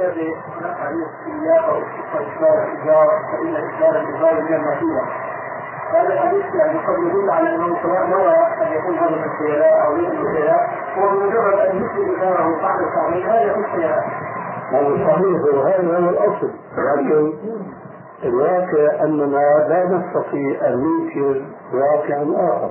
هذه 0.00 0.34
حديث 0.60 1.08
إياه 1.26 1.82
إسبار 2.14 2.64
الإزار 2.64 3.08
فإن 3.32 3.56
إسبار 3.56 4.00
الإزار 4.00 4.42
من 4.42 4.54
المسيرة 4.54 5.23
هذا 5.94 6.14
الحديث 6.14 6.44
قد 6.86 6.98
يدل 6.98 7.30
على 7.30 7.54
يكون 8.72 8.94
هذا 8.98 9.16
أو 9.86 9.96
ليس 9.96 10.10
هو 10.98 11.08
ان 11.10 11.28
التعظيم 12.80 13.26
هذا 13.26 13.54
صحيح 15.06 15.54
وهذا 15.54 15.98
هو 15.98 16.08
الاصل 16.08 16.50
لكن 16.78 17.32
الواقع 18.24 19.04
اننا 19.04 19.66
لا 19.68 19.84
نستطيع 19.84 20.68
ان 20.68 20.84
ننكر 20.84 21.42
واقعا 21.74 22.22
اخر 22.22 22.70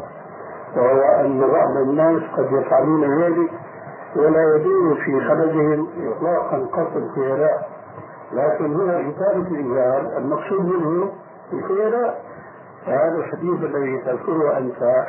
وهو 0.76 1.02
ان 1.20 1.40
بعض 1.40 1.78
الناس 1.78 2.22
قد 2.38 2.52
يفعلون 2.52 3.22
ذلك 3.22 3.52
ولا 4.16 4.56
يدور 4.56 4.96
في 4.96 5.20
خلدهم 5.28 5.88
اطلاقا 6.12 6.58
قصد 6.58 6.98
الخيلاء 6.98 7.68
لكن 8.34 8.74
هنا 8.76 9.00
إثارة 9.10 9.48
الإزار 9.52 10.18
المقصود 10.18 10.66
منه 10.66 11.10
الخيلاء 11.54 12.22
فهذا 12.86 13.16
الحديث 13.16 13.64
الذي 13.64 13.98
تذكره 14.06 14.58
أنت 14.58 15.06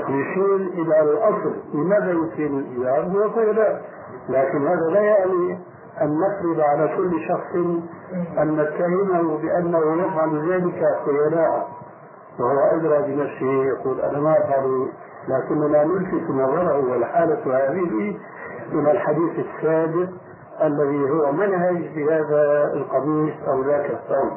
يشير 0.00 0.56
إلى 0.56 1.00
الأصل 1.00 1.54
لماذا 1.74 2.12
يثير 2.12 2.46
الإيمان 2.46 3.16
هو 3.16 3.30
خيلاء 3.30 3.82
لكن 4.28 4.66
هذا 4.66 4.90
لا 4.90 5.00
يعني 5.00 5.58
أن 6.02 6.20
نفرض 6.20 6.60
على 6.60 6.96
كل 6.96 7.20
شخص 7.28 7.54
أن 8.38 8.56
نتهمه 8.56 9.38
بأنه 9.38 10.02
يفعل 10.02 10.50
ذلك 10.52 10.82
خيلاء 11.06 11.68
وهو 12.40 12.58
أدرى 12.58 13.02
بنفسه 13.02 13.64
يقول 13.64 14.00
أنا 14.00 14.20
ما 14.20 14.38
أفعل 14.38 14.88
لكننا 15.28 15.84
نلفت 15.84 16.30
نظره 16.30 16.90
والحالة 16.90 17.42
هذه 17.46 18.16
إلى 18.72 18.90
الحديث 18.90 19.46
السابق 19.46 20.08
الذي 20.62 21.10
هو 21.10 21.32
منهج 21.32 21.76
في 21.94 22.04
هذا 22.04 22.72
القميص 22.74 23.34
أو 23.48 23.62
ذاك 23.62 23.90
الثوب 23.90 24.32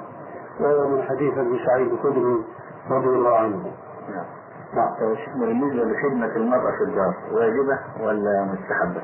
وهو 0.60 0.88
من 0.88 1.02
حديث 1.02 1.38
أبي 1.38 1.66
سعيد 1.66 1.92
الخدري. 1.92 2.44
رضي 2.92 3.08
الله 3.08 3.36
عنه. 3.38 3.72
نعم. 4.10 4.26
نعم. 4.74 4.94
طيب، 5.00 5.18
بالنسبة 5.40 5.84
لخدمة 5.84 6.36
المرأة 6.36 6.72
في 6.72 6.84
الدار 6.84 7.14
واجبة 7.32 7.80
ولا 8.04 8.44
مستحبة؟ 8.44 9.02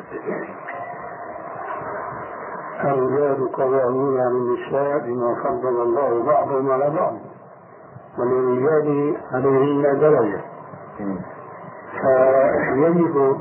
الرجال 2.84 3.52
قوامون 3.52 4.20
على 4.20 4.28
النساء 4.28 5.00
بما 5.00 5.36
فضل 5.44 5.82
الله 5.82 6.24
بعضهم 6.24 6.72
على 6.72 6.90
بعض 6.90 7.14
وللرجال 8.20 9.18
عليهن 9.32 10.00
درجة. 10.00 10.42
فيجب 12.02 13.38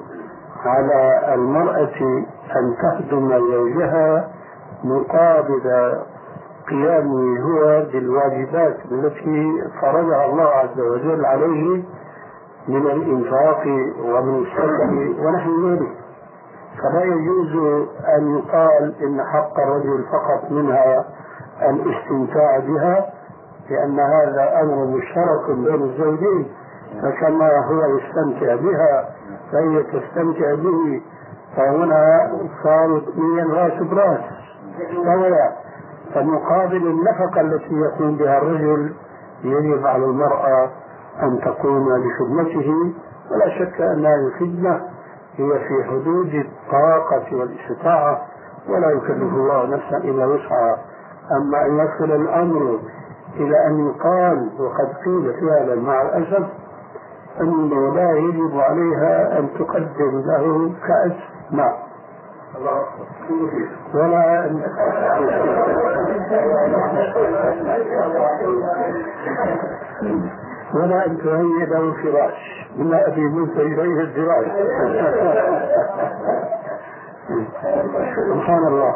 على 0.64 1.34
المرأة 1.34 2.24
أن 2.56 2.76
تخدم 2.82 3.38
زوجها 3.38 4.30
مقابل 4.84 5.94
قيامه 6.70 7.40
هو 7.40 7.86
بالواجبات 7.92 8.76
التي 8.92 9.52
فرضها 9.80 10.26
الله 10.26 10.48
عز 10.48 10.80
وجل 10.80 11.24
عليه 11.26 11.82
من 12.68 12.86
الإنفاق 12.86 13.62
ومن 14.04 14.46
السلم 14.46 15.16
ونحو 15.26 15.68
ذلك. 15.68 15.92
فلا 16.82 17.04
يجوز 17.04 17.56
أن 18.18 18.36
يقال 18.38 18.94
إن 19.02 19.22
حق 19.24 19.60
الرجل 19.60 20.04
فقط 20.12 20.50
منها 20.50 21.04
الاستمتاع 21.62 22.58
بها 22.58 23.10
لأن 23.70 24.00
هذا 24.00 24.60
أمر 24.62 24.84
مشترك 24.84 25.50
بين 25.50 25.82
الزوجين 25.82 26.46
فكما 27.02 27.50
هو 27.66 27.96
يستمتع 27.98 28.54
بها 28.54 29.08
فهي 29.52 29.82
تستمتع 29.82 30.54
به 30.54 31.02
فهنا 31.56 32.30
صاروا 32.64 32.98
اثنين 32.98 33.50
راس 33.50 33.82
براس 33.82 34.20
فمقابل 36.14 36.76
النفقة 36.86 37.40
التي 37.40 37.74
يقوم 37.74 38.16
بها 38.16 38.38
الرجل 38.38 38.92
يجب 39.44 39.86
على 39.86 40.04
المرأة 40.04 40.70
أن 41.22 41.40
تقوم 41.40 41.84
بخدمته 41.88 42.92
ولا 43.30 43.48
شك 43.58 43.80
أن 43.80 44.06
هذه 44.06 44.26
الخدمة 44.26 44.80
هي 45.36 45.58
في 45.58 45.84
حدود 45.90 46.34
الطاقة 46.34 47.24
والاستطاعة 47.36 48.22
ولا 48.68 48.90
يكلف 48.90 49.32
الله 49.34 49.66
نفسا 49.66 49.96
إلا 49.96 50.26
وسعها. 50.26 50.78
أما 51.32 51.66
أن 51.66 51.78
يصل 51.78 52.12
الأمر 52.12 52.78
إلى 53.36 53.66
أن 53.66 53.86
يقال 53.86 54.50
وقد 54.58 54.92
قيل 55.04 55.32
فعلا 55.48 55.74
مع 55.74 56.02
الأسف 56.02 56.46
أنه 57.40 57.94
لا 57.94 58.12
يجب 58.12 58.58
عليها 58.58 59.38
أن 59.38 59.48
تقدم 59.58 60.22
له 60.26 60.72
كأس 60.86 61.12
ماء 61.50 61.83
ولا 63.94 64.50
ولا 70.74 71.06
أن 71.06 71.18
تهيئ 71.18 71.66
له 71.66 71.92
فراش 72.02 72.66
من 72.76 72.94
أبي 72.94 73.20
موسى 73.20 73.62
إليه 73.62 74.00
الفراش. 74.00 74.46
سبحان 78.30 78.66
الله. 78.66 78.94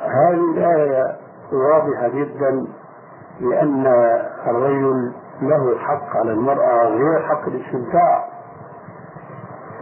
هذه 0.00 0.52
الآية 0.54 1.16
واضحة 1.52 2.08
جدا 2.08 2.66
لأن 3.40 3.86
الرجل 4.46 5.12
له 5.42 5.78
حق 5.78 6.16
على 6.16 6.32
المرأة 6.32 6.86
غير 6.86 7.22
حق 7.22 7.48
الاستمتاع. 7.48 8.24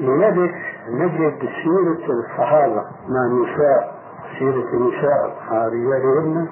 ولذلك 0.00 0.71
نجد 0.88 1.38
سيرة 1.38 2.12
الصحابة 2.12 2.84
مع 3.08 3.24
النساء 3.26 3.94
سيرة 4.38 4.68
النساء 4.74 5.36
مع 5.50 5.66
رجالهن 5.66 6.48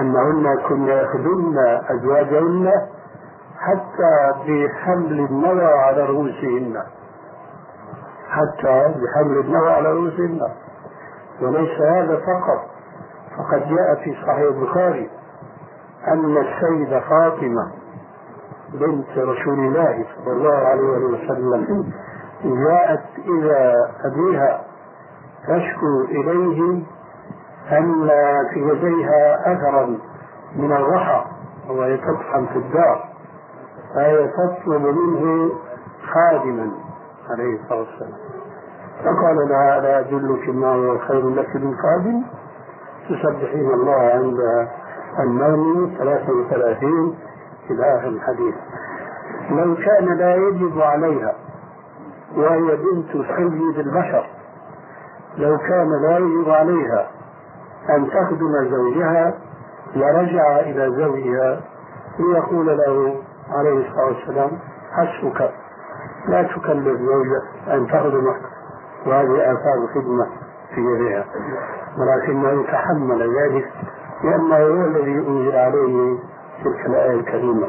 أنهن 0.00 0.58
كن 0.68 0.82
يأخذن 0.86 1.58
أزواجهن 1.88 2.72
حتى 3.58 4.32
بحمل 4.46 5.20
النوى 5.20 5.64
على 5.64 6.06
رؤوسهن. 6.06 6.82
حتى 8.28 8.94
بحمل 8.94 9.38
النوى 9.38 9.70
على 9.70 9.92
رؤوسهن. 9.92 10.40
وليس 11.42 11.80
هذا 11.80 12.16
فقط 12.16 12.66
فقد 13.36 13.68
جاء 13.68 13.94
في 14.04 14.14
صحيح 14.26 14.38
البخاري 14.38 15.10
أن 16.08 16.36
السيدة 16.36 17.00
فاطمة 17.00 17.72
بنت 18.74 19.18
رسول 19.18 19.58
الله 19.58 20.04
صلى 20.16 20.32
الله 20.32 20.54
عليه 20.54 20.82
وسلم 20.82 21.92
جاءت 22.44 23.02
إلى 23.18 23.74
أبيها 24.04 24.60
تشكو 25.48 26.00
إليه 26.08 26.82
أن 27.72 28.08
في 28.54 28.60
يديها 28.60 29.52
أثرا 29.52 29.98
من 30.56 30.72
الرحى 30.72 31.24
وهي 31.68 31.96
تطحن 31.96 32.46
في 32.46 32.56
الدار 32.56 33.04
فهي 33.94 34.28
تطلب 34.28 34.82
منه 34.82 35.50
خادما 36.14 36.70
عليه 37.30 37.60
الصلاة 37.62 37.78
والسلام. 37.78 38.12
فقال 39.04 39.36
لها 39.48 39.80
لا 39.80 39.98
أدلك 40.00 40.48
ما 40.48 40.66
هو 40.68 40.98
خير 40.98 41.28
لك 41.28 41.56
من 41.56 41.74
خادم. 41.76 42.22
تسبحين 43.08 43.70
الله 43.70 44.10
عند 44.14 44.68
النوم 45.20 45.94
33 45.98 47.16
إلى 47.70 47.96
آخر 47.98 48.08
الحديث. 48.08 48.54
لو 49.50 49.74
كان 49.74 50.16
لا 50.18 50.34
يجب 50.36 50.80
عليها 50.80 51.34
وهي 52.36 52.76
بنت 52.76 53.12
سيد 53.12 53.78
البشر. 53.78 54.26
لو 55.38 55.58
كان 55.58 56.02
لا 56.02 56.18
يجب 56.18 56.50
عليها 56.50 57.10
أن 57.90 58.10
تخدم 58.10 58.70
زوجها 58.70 59.34
لرجع 59.96 60.60
إلى 60.60 60.90
زوجها 60.90 61.60
ليقول 62.18 62.66
له 62.66 63.14
عليه 63.50 63.88
الصلاة 63.88 64.06
والسلام 64.06 64.50
حسبك 64.92 65.50
لا 66.28 66.42
تكلف 66.42 67.00
زوجك 67.00 67.42
أن 67.68 67.86
تخدمك. 67.86 68.40
وهذه 69.06 69.52
آثار 69.52 69.86
خدمة 69.94 70.26
في 70.74 70.80
يدها. 70.80 71.24
ولكنه 71.98 72.60
يتحمل 72.60 73.36
ذلك 73.38 73.72
لأنه 74.24 74.56
هو 74.56 74.86
الذي 74.86 75.18
أنزل 75.28 75.56
عليه 75.56 76.18
تلك 76.64 76.86
الآية 76.86 77.20
الكريمة 77.20 77.66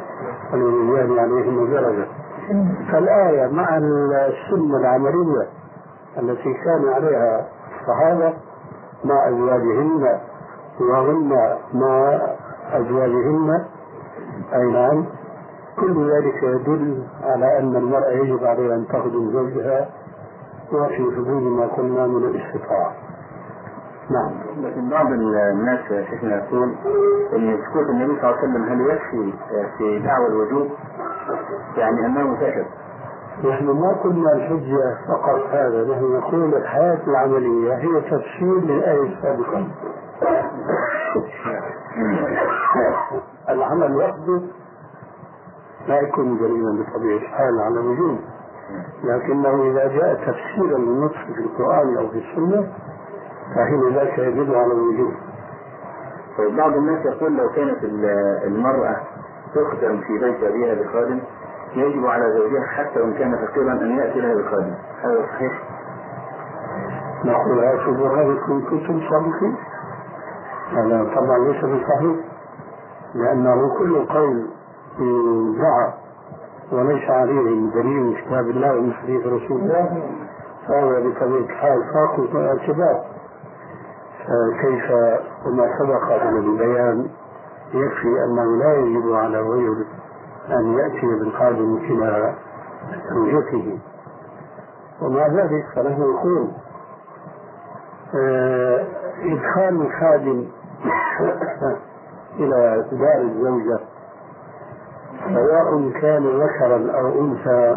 وللرجال 0.53 1.19
عليهم 1.19 1.67
درجة 1.71 2.07
فالآية 2.91 3.47
مع 3.47 3.77
السنة 3.77 4.77
العملية 4.77 5.47
التي 6.19 6.53
كان 6.53 6.93
عليها 6.93 7.47
الصحابة 7.81 8.33
مع 9.05 9.29
أزواجهن 9.29 10.19
وهن 10.79 11.57
مع 11.73 12.19
أزواجهن. 12.71 13.65
أي 14.53 14.71
نعم 14.71 15.05
كل 15.79 16.11
ذلك 16.11 16.43
يدل 16.43 17.03
على 17.23 17.59
أن 17.59 17.75
المرأة 17.75 18.09
يجب 18.09 18.43
عليها 18.43 18.75
أن 18.75 18.87
تخدم 18.87 19.31
زوجها 19.31 19.89
وفي 20.73 20.95
حدود 21.15 21.43
ما 21.43 21.65
قلنا 21.65 22.07
من 22.07 22.23
الاستطاعة. 22.23 22.93
نعم. 24.09 24.31
لكن 24.61 24.89
بعض 24.89 25.05
الناس 25.05 25.79
شيخنا 25.87 26.35
يقول 26.35 26.75
إن 27.33 27.57
سكوت 27.65 27.89
النبي 27.89 28.21
صلى 28.21 28.29
الله 28.29 28.37
عليه 28.37 28.49
وسلم 28.49 28.63
هل 28.63 28.81
يكفي 28.81 29.33
في 29.77 29.99
دعوى 29.99 30.27
الوجوب؟ 30.27 30.67
يعني 31.77 32.05
أنه 32.05 32.35
سكت 32.39 32.67
نحن 33.43 33.65
ما 33.65 33.93
قلنا 34.03 34.33
الحجة 34.33 34.97
فقط 35.07 35.41
هذا 35.51 35.83
نحن 35.83 36.03
نقول 36.03 36.55
الحياة 36.55 36.99
العملية 37.07 37.73
هي 37.73 38.01
تفسير 38.01 38.59
للآية 38.61 39.13
السابقة 39.13 39.67
العمل 43.49 43.95
وحده 43.95 44.41
لا 45.87 46.01
يكون 46.01 46.37
دليلا 46.37 46.83
بطبيعة 46.83 47.17
الحال 47.17 47.59
على 47.59 47.79
الوجود. 47.79 48.19
لكنه 49.03 49.63
إذا 49.63 49.87
جاء 49.87 50.13
تفسيرا 50.15 50.77
للنص 50.77 51.11
في 51.11 51.39
القرآن 51.39 51.97
أو 51.97 52.07
في 52.07 52.17
السنة 52.17 52.67
فحين 53.55 53.95
ذاك 53.95 54.19
يجب 54.19 54.53
على 54.53 54.73
الوجود 54.73 55.13
طيب 56.37 56.55
بعض 56.57 56.73
الناس 56.73 57.05
يقول 57.05 57.37
لو 57.37 57.49
كانت 57.49 57.83
المرأة 58.47 58.95
تخدم 59.55 60.01
في 60.01 60.19
بيت 60.19 60.43
أبيها 60.43 60.73
بخادم 60.73 61.19
يجب 61.75 62.05
على 62.05 62.23
زوجها 62.37 62.65
حتى 62.65 63.01
وإن 63.01 63.13
كان 63.13 63.35
فقيرا 63.47 63.71
أن 63.71 63.97
يأتي 63.97 64.19
لها 64.21 64.33
بخادم. 64.35 64.73
هذا 65.03 65.25
صحيح؟ 65.25 65.63
نقول 67.25 67.59
هاتوا 67.59 67.93
برهانكم 67.93 68.61
كنتم 68.69 69.01
صادقين؟ 69.09 69.55
هذا 70.71 71.15
طبعا 71.15 71.37
ليس 71.37 71.65
بصحيح 71.65 72.15
لأنه 73.15 73.77
كل 73.77 74.05
قول 74.05 74.47
دعا 75.57 75.93
وليس 76.71 77.09
عليه 77.09 77.71
دليل 77.71 78.03
من 78.03 78.15
كتاب 78.15 78.49
الله 78.49 78.77
ومن 78.77 78.93
حديث 78.93 79.27
رسول 79.27 79.61
الله. 79.61 80.03
فهو 80.67 80.89
بطبيعة 80.89 81.39
الحال 81.39 81.83
فاقد 81.93 82.33
من 82.33 82.41
الاعتبار. 82.41 83.05
كيف 84.61 84.91
وما 85.45 85.77
سبق 85.79 86.23
من 86.23 86.37
البيان 86.37 87.09
يكفي 87.73 88.23
أنه 88.25 88.57
لا 88.57 88.73
يجب 88.73 89.13
على 89.13 89.39
الرجل 89.39 89.85
أن 90.49 90.73
يأتي 90.73 91.07
بالخادم 91.07 91.75
إلى 91.75 92.33
زوجته. 93.15 93.79
ومع 95.01 95.27
ذلك 95.27 95.65
فنحن 95.75 96.01
نقول 96.01 96.47
آه، 98.15 98.85
إدخال 99.23 99.81
الخادم 99.81 100.45
إلى 102.39 102.85
دار 102.91 103.21
الزوجة 103.21 103.79
سواء 105.33 105.91
كان 106.01 106.23
ذكرا 106.27 106.91
أو 106.99 107.21
أنثى 107.21 107.75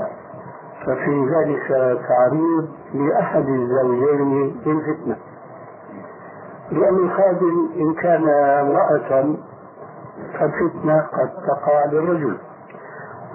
ففي 0.87 1.27
ذلك 1.35 1.69
تعريض 2.09 2.69
لأحد 2.95 3.49
الزوجين 3.49 4.61
للفتنة. 4.67 5.17
لأن 6.73 6.97
الخادم 6.97 7.69
إن 7.77 7.95
كان 7.95 8.29
امرأة 8.61 9.35
فالفتنة 10.39 11.01
قد 11.01 11.31
تقع 11.49 11.85
للرجل 11.93 12.39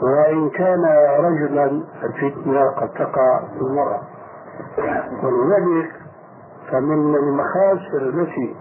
وإن 0.01 0.49
كان 0.49 0.83
رجلا 1.19 1.65
الفتنة 2.03 2.69
قد 2.69 2.89
تقع 2.89 3.39
للمرأة. 3.61 4.01
ولذلك 5.23 5.91
فمن 6.71 7.15
المخاسر 7.15 8.01
التي 8.01 8.55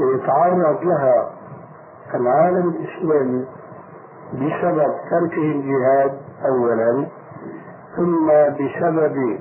يتعرض 0.00 0.82
لها 0.84 1.30
العالم 2.14 2.68
الإسلامي 2.68 3.46
بسبب 4.32 4.92
تركه 5.10 5.42
الجهاد 5.42 6.18
أولا 6.48 7.06
ثم 7.96 8.26
بسبب 8.28 9.38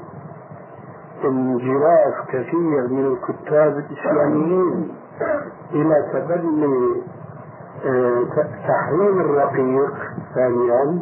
انجراف 1.26 2.28
كثير 2.30 2.88
من 2.90 3.06
الكتاب 3.14 3.78
الإسلاميين 3.78 4.90
إلى 5.72 5.96
تبني 6.14 7.02
تحريم 8.68 9.20
الرقيق 9.22 9.94
ثانيا 10.36 11.00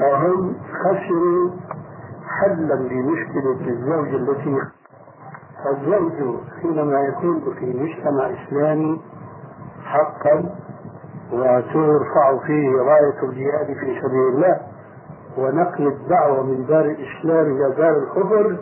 فهم 0.00 0.54
خسروا 0.80 1.50
حلا 2.40 2.74
لمشكلة 2.74 3.60
الزوج 3.68 4.08
التي 4.08 4.58
الزوج 5.66 6.36
حينما 6.62 7.00
يكون 7.00 7.54
في 7.58 7.66
مجتمع 7.66 8.30
إسلامي 8.30 9.00
حقا 9.84 10.54
وترفع 11.32 12.38
فيه 12.46 12.70
راية 12.76 13.22
الجهاد 13.22 13.66
في 13.66 14.00
سبيل 14.02 14.28
الله 14.34 14.60
ونقل 15.38 15.86
الدعوة 15.86 16.42
من 16.42 16.66
دار 16.66 16.84
الإسلام 16.84 17.46
إلى 17.46 17.74
دار 17.76 17.96
الكفر 17.96 18.56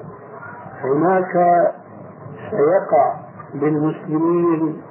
هناك 0.95 1.33
سيقع 2.51 3.15
للمسلمين 3.55 4.83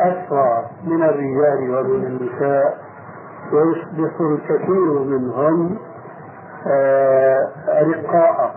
أسرى 0.00 0.64
من 0.84 1.02
الرجال 1.02 1.70
ومن 1.70 2.04
النساء 2.06 2.78
ويصبح 3.52 4.20
الكثير 4.20 4.98
منهم 4.98 5.78
آه، 6.66 7.38
رقاء 7.82 8.54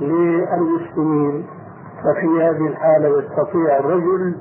للمسلمين. 0.00 1.46
ففي 2.04 2.42
هذه 2.42 2.66
الحالة 2.66 3.08
يستطيع 3.18 3.78
الرجل 3.78 4.36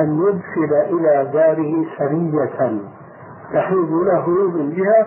أن 0.00 0.18
يدخل 0.22 0.74
إلى 0.74 1.30
داره 1.32 1.84
سرية 1.98 2.78
تحيد 3.52 3.90
له 3.90 4.28
من 4.28 4.74
جهة 4.74 5.06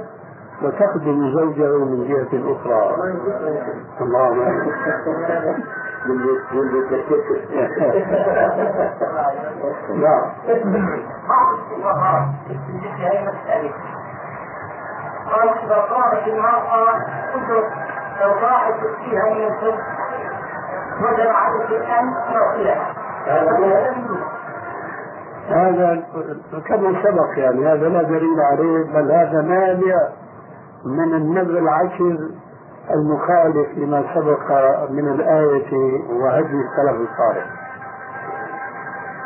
وتخدم 0.64 1.32
زوجه 1.34 1.78
من 1.86 2.08
جهة 2.08 2.52
أخرى. 2.52 2.96
الله 4.02 4.34
نعم 9.96 10.32
بعض 11.30 11.48
الفقهاء 11.54 12.28
بالنسبة 12.48 12.90
لهذه 12.98 13.20
المسألة 13.20 13.72
قال 15.32 15.50
إذا 15.50 15.76
قامت 15.76 16.28
المرأة 16.28 16.96
انظر 17.36 17.64
لو 18.22 18.32
راحت 18.32 18.74
تؤتيها 18.74 19.34
من 19.34 19.44
الفقه 19.48 19.84
وجب 21.02 21.28
عليك 21.28 21.90
أن 21.90 22.14
تعطيها 22.34 22.94
هذا 25.50 26.04
كما 26.68 27.04
سبق 27.04 27.38
يعني 27.38 27.68
هذا 27.68 27.90
لا 27.90 28.04
دليل 28.04 28.40
عليه 28.52 28.84
بل 28.84 29.12
هذا 29.12 29.42
مانع 29.42 30.10
من 30.86 31.14
النبذ 31.14 31.56
العشر 31.56 32.18
المخالف 32.92 33.78
لما 33.78 34.04
سبق 34.16 34.52
من 34.90 35.08
الآية 35.08 36.02
وهدي 36.10 36.62
السلف 36.62 37.10
الصالح. 37.10 37.46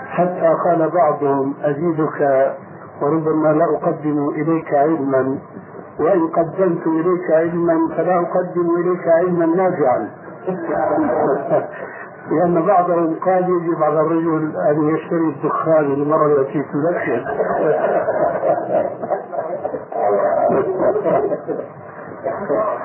حتى 0.10 0.56
قال 0.66 0.89
بعضهم 0.89 1.54
أزيدك 1.63 2.52
وربما 3.02 3.54
لا 3.54 3.66
أقدم 3.66 4.30
إليك 4.30 4.74
علما 4.74 5.38
وإن 6.00 6.28
قدمت 6.28 6.88
إليك 6.88 7.32
علما 7.32 7.96
فلا 7.98 8.20
أقدم 8.20 8.76
إليك 8.80 9.08
علما 9.08 9.46
نافعا. 9.46 10.10
لأن 12.32 12.66
بعضهم 12.66 13.16
قال 13.26 13.44
يجب 13.44 13.84
على 13.84 14.02
الرجل 14.02 14.54
أن 14.70 14.89
يشتري 14.89 15.30
الدخان 15.30 15.84
للمرة 15.84 16.42
التي 16.42 16.63
تذكر 16.63 17.24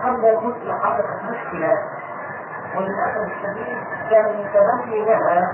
حمل 0.02 0.26
المسلم 0.26 0.78
حدثت 0.82 1.22
مشكلة 1.30 1.72
وللأسف 2.76 3.16
الشديد 3.16 3.78
كان 4.10 4.24
المتبني 4.24 5.04
لها 5.04 5.52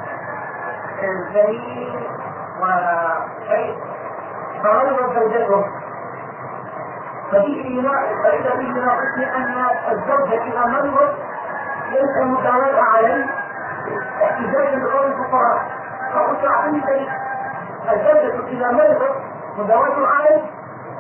الزميل 1.03 2.09
وشيء 2.61 3.77
فغلبت 4.63 5.19
زوجته 5.19 5.65
فإذا 7.33 8.57
فيه 8.57 8.73
ناقصني 8.73 9.37
أن 9.37 9.65
الزوجة 9.93 10.43
إذا 10.43 10.67
مرضت 10.67 11.15
ليس 11.91 12.17
المداواة 12.21 12.81
عليه 12.83 13.27
احتجاجا 14.23 14.79
بقول 14.85 15.07
الفقراء 15.07 15.63
فقلت 16.15 16.45
عندي 16.45 17.09
الزوجة 17.93 18.49
إذا 18.49 18.71
مرضت 18.73 19.17
مداواة 19.59 20.07
عليه 20.07 20.43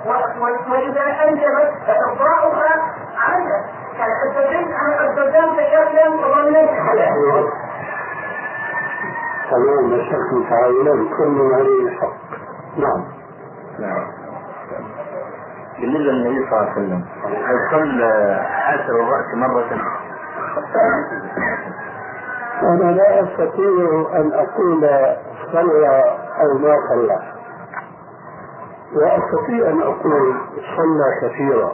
وإذا 0.06 1.02
أنجبت 1.28 1.72
فترضعها 1.86 2.82
عنك 3.16 3.64
يعني 3.98 4.12
الزوجين 4.28 4.74
أنا 4.74 5.10
الزوجان 5.10 5.56
تكافئا 5.56 6.08
وضمنين 6.08 6.68
حلال 6.68 7.48
تمام 9.50 9.92
الشيخ 9.92 10.32
متعاونان 10.32 11.08
كل 11.18 11.54
عليه 11.54 11.88
الحق. 11.88 12.14
نعم. 12.76 13.04
نعم. 13.78 14.06
بالنسبة 15.80 16.12
للنبي 16.12 16.50
صلى 16.50 16.58
الله 16.58 16.70
عليه 16.70 16.72
وسلم 16.72 17.04
هل 17.24 17.56
صلى 17.70 18.42
حاسر 18.48 18.92
الرأس 19.00 19.34
مرة؟ 19.34 19.80
أنا 22.62 22.90
لا 22.92 23.22
أستطيع 23.22 24.06
أن 24.16 24.32
أقول 24.32 24.80
صلى 25.52 26.04
أو 26.40 26.58
ما 26.58 26.74
صلى. 26.88 27.33
وأستطيع 28.94 29.70
أن 29.70 29.80
أقول 29.82 30.34
صلى 30.76 31.08
كثيرا. 31.22 31.72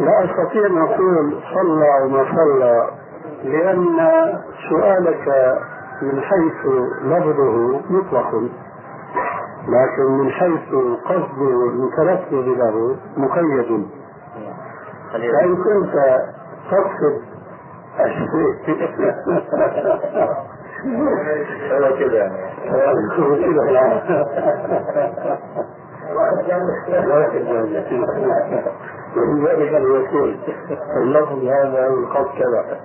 لا 0.00 0.24
أستطيع 0.24 0.66
أن 0.66 0.78
أقول 0.78 1.40
صلى 1.54 1.98
أو 2.00 2.08
ما 2.08 2.24
صلى 2.36 2.90
لأن 3.44 3.98
سؤالك 4.70 5.56
من 6.02 6.20
حيث 6.20 6.66
لفظه 7.02 7.80
مطلق 7.90 8.34
لكن 9.68 10.12
من 10.12 10.30
حيث 10.30 10.74
قصد 11.04 11.38
المتلفظ 11.42 12.48
له 12.58 12.96
مقيد. 13.16 13.88
فإن 15.12 15.56
كنت 15.56 16.20
تقصد 16.70 17.22
الشيء 18.00 18.54
هو 20.84 21.96
كده 21.98 22.18
يعني 22.18 22.54
ومن 29.16 29.44
ذلك 29.46 29.74
الوكيل 29.74 30.38
اللفظ 30.96 31.44
هذا 31.44 31.88
والقصد 31.88 32.38
كذا. 32.38 32.80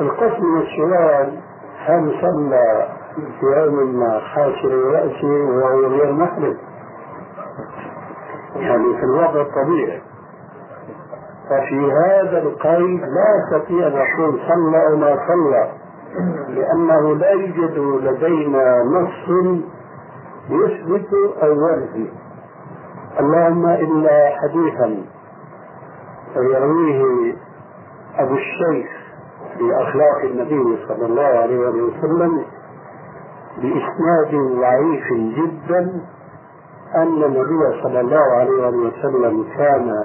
القصد 0.00 0.40
من 0.40 0.60
السؤال 0.62 1.38
هل 1.86 2.12
صلى 2.20 2.88
في 3.16 3.46
يوم 3.56 4.00
ما 4.00 4.18
حاشر 4.18 4.68
رأسي 4.68 5.26
وهو 5.26 5.86
غير 5.86 6.12
محرم 6.12 6.56
يعني 8.56 8.96
في 8.96 9.04
الوضع 9.04 9.40
الطبيعي. 9.40 10.02
ففي 11.50 11.92
هذا 11.92 12.38
القيد 12.38 13.00
لا 13.00 13.28
استطيع 13.44 13.86
أن 13.86 13.92
أقول 13.96 14.40
صلى 14.48 14.86
أو 14.86 14.96
ما 14.96 15.16
صلى. 15.28 15.68
لأنه 16.48 17.14
لا 17.14 17.30
يوجد 17.30 17.78
لدينا 17.78 18.82
نص 18.82 19.28
يثبت 20.50 21.08
أو 21.42 21.52
ينفي 21.52 22.10
اللهم 23.20 23.66
إلا 23.66 24.30
حديثا 24.42 25.02
يرويه 26.36 27.34
أبو 28.18 28.34
الشيخ 28.34 28.86
في 29.58 29.74
اخلاق 29.82 30.20
النبي 30.24 30.78
صلى 30.88 31.06
الله 31.06 31.22
عليه 31.24 31.58
وسلم 31.58 32.44
بإسناد 33.56 34.34
ضعيف 34.60 35.04
جدا 35.12 36.00
أن 36.94 37.22
النبي 37.24 37.82
صلى 37.82 38.00
الله 38.00 38.32
عليه 38.32 38.68
وسلم 38.68 39.44
كان 39.58 40.04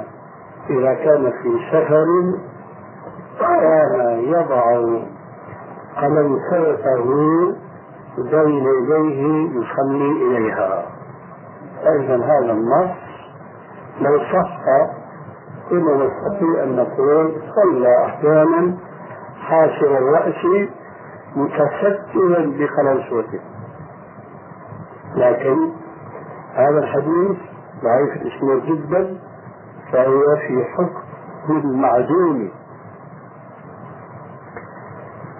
إذا 0.70 0.94
كان 0.94 1.32
في 1.32 1.58
سفر 1.72 2.06
كان 3.40 4.20
يضع 4.20 4.82
قلنسوته 6.02 7.56
بين 8.18 8.66
يديه 8.66 9.50
يصلي 9.60 10.12
إليها. 10.28 10.86
فإذا 11.84 12.16
هذا 12.16 12.52
النص 12.52 12.92
لو 14.02 14.18
صح 14.20 14.60
كنا 15.70 15.94
نستطيع 16.06 16.64
أن 16.64 16.76
نقول 16.76 17.42
صلى 17.56 18.06
أحيانا 18.06 18.78
حاشر 19.42 19.98
الرأس 19.98 20.46
متسترا 21.36 22.54
بقلنسوته 22.58 23.40
لكن 25.16 25.72
هذا 26.54 26.80
الحديث 26.80 27.38
ضعيف 27.84 28.22
الإسناد 28.22 28.66
جدا 28.66 29.18
فهو 29.92 30.22
في 30.48 30.66
حكم 30.66 31.58
المعدوم. 31.58 32.50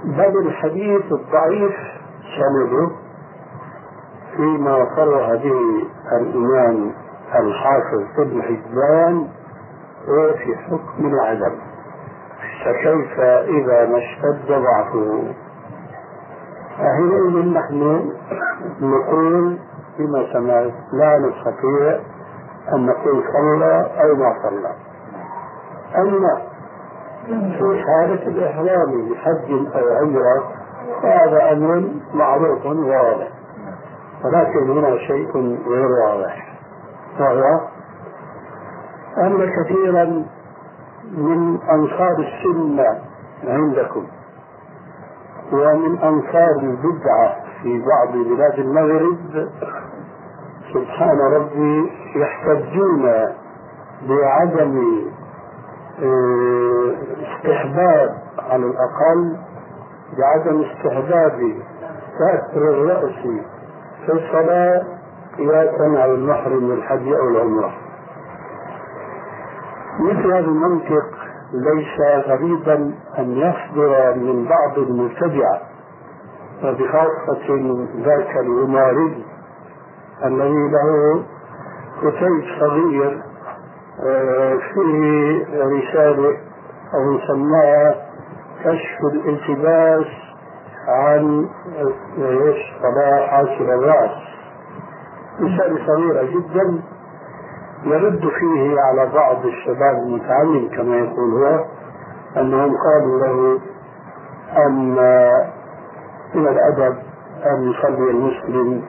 بل 0.04 0.38
الحديث 0.48 1.02
الضعيف 1.12 1.76
سنده 2.38 2.90
فيما 4.36 4.88
صرح 4.96 5.30
به 5.30 5.88
الإمام 6.12 6.92
الحافظ 7.36 8.20
ابن 8.20 8.42
حبان 8.42 9.28
هو 10.08 10.34
في 10.34 10.56
حكم 10.56 11.06
العدم. 11.06 11.56
فكيف 12.66 13.20
إذا 13.20 13.86
ما 13.86 13.98
اشتد 13.98 14.48
ضعفه؟ 14.48 15.34
فحينئذ 16.78 17.54
نحن 17.54 18.10
نقول 18.82 19.58
فيما 19.98 20.34
سمعت 20.34 20.74
لا 20.94 21.20
نستطيع 21.20 22.00
أن 22.74 22.86
نقول 22.86 23.24
صلى 23.34 23.92
أو 24.02 24.16
ما 24.16 24.34
صلى. 24.44 24.76
أما 26.02 26.42
في 27.28 27.84
حالة 27.84 28.28
الإحرام 28.28 29.10
بحج 29.10 29.52
أو 29.76 29.96
عمرة 29.96 30.52
فهذا 31.02 31.52
أمر 31.52 31.92
معروف 32.14 32.66
واضح. 32.66 33.28
ولكن 34.26 34.70
هنا 34.70 34.98
شيء 34.98 35.58
غير 35.68 35.88
واضح. 36.08 36.58
وهو 37.20 37.60
أن 39.18 39.50
كثيرا 39.50 40.26
من 41.18 41.58
أنصار 41.62 42.16
السنة 42.20 43.02
عندكم 43.48 44.08
ومن 45.54 45.98
أنصار 45.98 46.60
البدعة 46.60 47.36
في 47.64 47.80
بعض 47.80 48.18
بلاد 48.18 48.60
المغرب 48.60 49.18
سبحان 50.74 51.18
ربي 51.36 51.92
يحتجون 52.16 53.12
بعدم 54.10 55.02
استحباب 57.22 58.16
على 58.40 58.66
الأقل 58.66 59.38
بعدم 60.18 60.62
استحباب 60.62 61.56
ستر 62.18 62.62
الرأس 62.70 63.16
في 64.06 64.12
الصلاة 64.14 64.84
قياسا 65.38 65.84
على 65.84 66.12
المحرم 66.12 66.72
الحج 66.72 67.08
أو 67.08 67.28
العمرة. 67.28 67.74
مثل 70.00 70.28
هذا 70.28 70.40
المنطق 70.40 71.06
ليس 71.54 72.26
غريبا 72.28 72.94
أن 73.20 73.32
يصدر 73.38 74.14
من 74.16 74.46
بعض 74.46 74.78
المبتدعة 74.78 75.62
وبخاصة 76.64 77.78
ذاك 78.06 78.38
العماري 78.38 79.26
الذي 80.26 80.70
له 80.72 81.24
كتيب 82.02 82.44
صغير 82.60 83.22
فيه 84.74 85.46
رسالة 85.54 86.38
أو 86.94 87.12
نسماها 87.14 87.96
كشف 88.64 89.00
الالتباس 89.14 90.06
عن 90.88 91.50
صلاح 92.82 93.30
حاصل 93.30 93.64
الرأس. 93.70 94.12
رسالة 95.42 95.86
صغيرة 95.88 96.24
جدا 96.24 96.82
يرد 97.86 98.20
فيه 98.40 98.76
على 98.82 99.10
بعض 99.14 99.46
الشباب 99.46 99.96
المتعلم 100.08 100.70
كما 100.76 100.96
يقول 100.96 101.44
هو 101.44 101.66
أنهم 102.38 102.76
قالوا 102.78 103.20
له 103.20 103.60
أن 104.68 104.96
من 106.36 106.48
الأدب 106.48 106.98
أن 107.46 107.72
يصلي 107.72 108.12
المسلم 108.12 108.82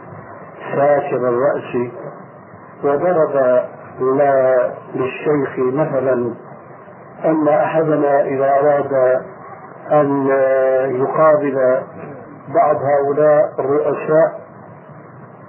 ساكن 0.75 1.25
الرأس. 1.25 1.90
وضرب 2.85 3.64
للشيخ 4.94 5.59
مثلا 5.59 6.35
أن 7.24 7.48
أحدنا 7.48 8.20
إذا 8.20 8.50
أراد 8.50 9.20
أن 9.92 10.26
يقابل 11.00 11.83
بعض 12.54 12.76
هؤلاء 12.76 13.54
الرؤساء 13.59 14.40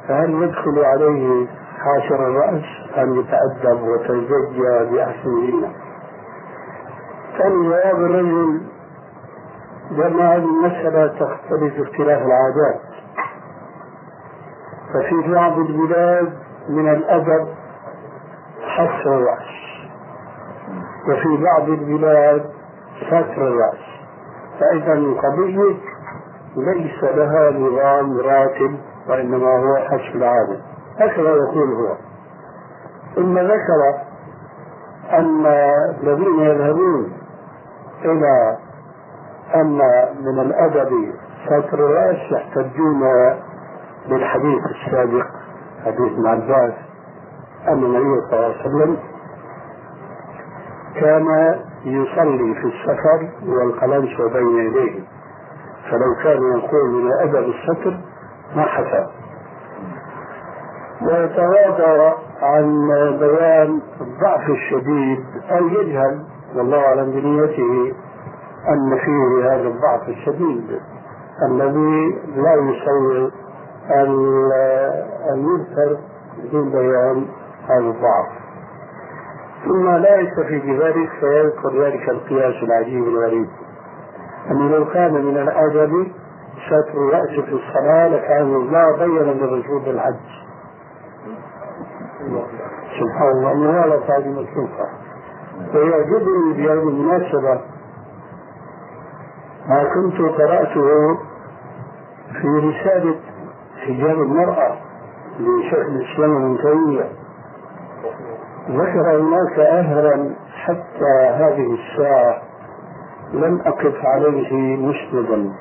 فهل 0.08 0.43
يدخل 0.43 0.79
عليه 0.86 1.47
حاشر 1.77 2.27
الرأس 2.27 2.63
أن 2.97 3.19
يتأدب 3.19 3.81
ويتزكى 3.81 4.91
بأحسن 4.91 5.36
زينة 5.41 5.71
كان 7.38 7.63
جواب 7.63 7.95
الرجل 7.95 8.62
بأن 9.91 10.19
هذه 10.19 10.45
المسألة 10.45 11.08
تختلف 11.08 11.79
اختلاف 11.79 12.21
العادات. 12.21 12.81
ففي 14.93 15.34
بعض 15.34 15.60
البلاد 15.60 16.34
من 16.69 16.89
الأدب 16.89 17.47
حصر 18.76 19.10
الرأس. 19.18 19.56
وفي 21.10 21.44
بعض 21.44 21.70
البلاد 21.70 22.46
ستر 23.08 23.48
الرأس. 23.48 23.86
فإذا 24.60 24.94
القضية 24.94 25.76
ليس 26.58 27.04
لها 27.04 27.52
نظام 27.52 28.18
راتب 28.18 28.78
وإنما 29.10 29.58
هو 29.58 29.76
حسب 29.76 30.16
العادة 30.16 30.58
هكذا 31.00 31.30
يقول 31.30 31.74
هو. 31.74 31.96
ثم 33.16 33.38
ذكر 33.38 34.00
أن 35.14 35.46
الذين 36.04 36.40
يذهبون 36.40 37.14
إلى 38.06 38.58
أن 39.56 39.78
من 40.22 40.40
الأدب 40.40 41.14
ستر 41.46 41.80
الرأس 41.80 42.18
يحتجون 42.32 43.02
بالحديث 44.10 44.60
السابق 44.76 45.26
حديث 45.86 46.12
ابن 46.12 46.28
عباس 46.28 46.74
أن 47.67 47.84
النبي 47.84 48.21
صلى 48.30 48.39
الله 48.39 48.45
عليه 48.45 48.60
وسلم 48.62 48.97
كان 50.95 51.28
يصلي 51.86 52.56
في 52.56 52.67
السفر 52.67 53.30
والقلنس 53.47 54.21
بين 54.34 54.58
يديه. 54.58 55.04
فلو 55.91 56.15
كان 56.23 56.41
يقول 56.58 56.89
من 56.89 57.12
أدب 57.21 57.49
الستر 57.49 57.97
ما 58.56 58.62
حسب 58.62 59.08
ويتواضع 61.01 62.13
عن 62.41 62.88
بيان 63.19 63.82
الضعف 64.01 64.49
الشديد 64.49 65.25
أو 65.51 65.67
يجهل 65.67 66.25
والله 66.56 66.78
أعلم 66.86 67.12
بنيته 67.12 67.93
أن 68.69 68.97
فيه 68.97 69.54
هذا 69.54 69.67
الضعف 69.67 70.10
الشديد 70.10 70.80
الذي 71.49 72.21
لا 72.36 72.54
يسوي 72.54 73.32
أن 75.32 75.45
يذكر 75.45 75.97
بدون 76.43 76.69
بيان. 76.71 77.28
هذا 77.69 77.89
الضعف. 77.89 78.28
ثم 79.65 79.89
لا 79.89 80.19
يكتفي 80.19 80.60
بذلك 80.60 81.10
فيذكر 81.19 81.84
ذلك 81.84 82.10
القياس 82.10 82.63
العجيب 82.63 83.04
الغريب. 83.04 83.49
أنه 84.51 84.69
لو 84.69 84.86
كان 84.86 85.13
من 85.13 85.38
الأدب 85.38 86.08
ستر 86.67 86.97
الرأس 86.97 87.30
في 87.45 87.54
الصلاة 87.54 88.08
لكان 88.08 88.56
الله 88.56 88.97
بين 88.97 89.23
للرجوع 89.23 89.82
الحج. 89.88 90.45
سبحان 92.99 93.32
الله 93.32 93.54
مغالطة 93.54 94.17
هذه 94.17 94.30
مكشوفة 94.30 94.86
ويعجبني 95.73 96.54
بهذه 96.54 96.89
المناسبة 96.89 97.62
ما 99.69 99.84
كنت 99.93 100.21
قرأته 100.21 101.17
في 102.32 102.47
رسالة 102.47 103.15
حجاب 103.86 104.21
المرأة 104.21 104.78
لشيخ 105.39 105.86
الإسلام 105.86 106.36
ابن 106.36 106.58
تيمية. 106.63 107.25
ذكر 108.69 109.21
هناك 109.21 109.60
أهرا 109.60 110.36
حتى 110.65 111.28
هذه 111.30 111.67
الساعة 111.73 112.41
لم 113.34 113.62
أقف 113.65 114.06
عليه 114.06 114.78
مسندا. 114.78 115.54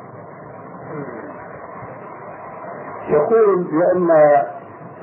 يقول 3.08 3.64
بأن 3.64 4.10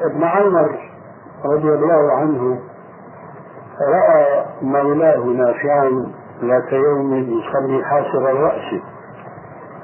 ابن 0.01 0.23
عمر 0.23 0.79
رضي 1.45 1.69
الله 1.69 2.11
عنه 2.13 2.59
رأى 3.93 4.45
مولاه 4.61 5.23
نافعا 5.23 6.13
ذات 6.43 6.73
يوم 6.73 7.13
يصلي 7.13 7.83
حاسر 7.83 8.31
الرأس. 8.31 8.81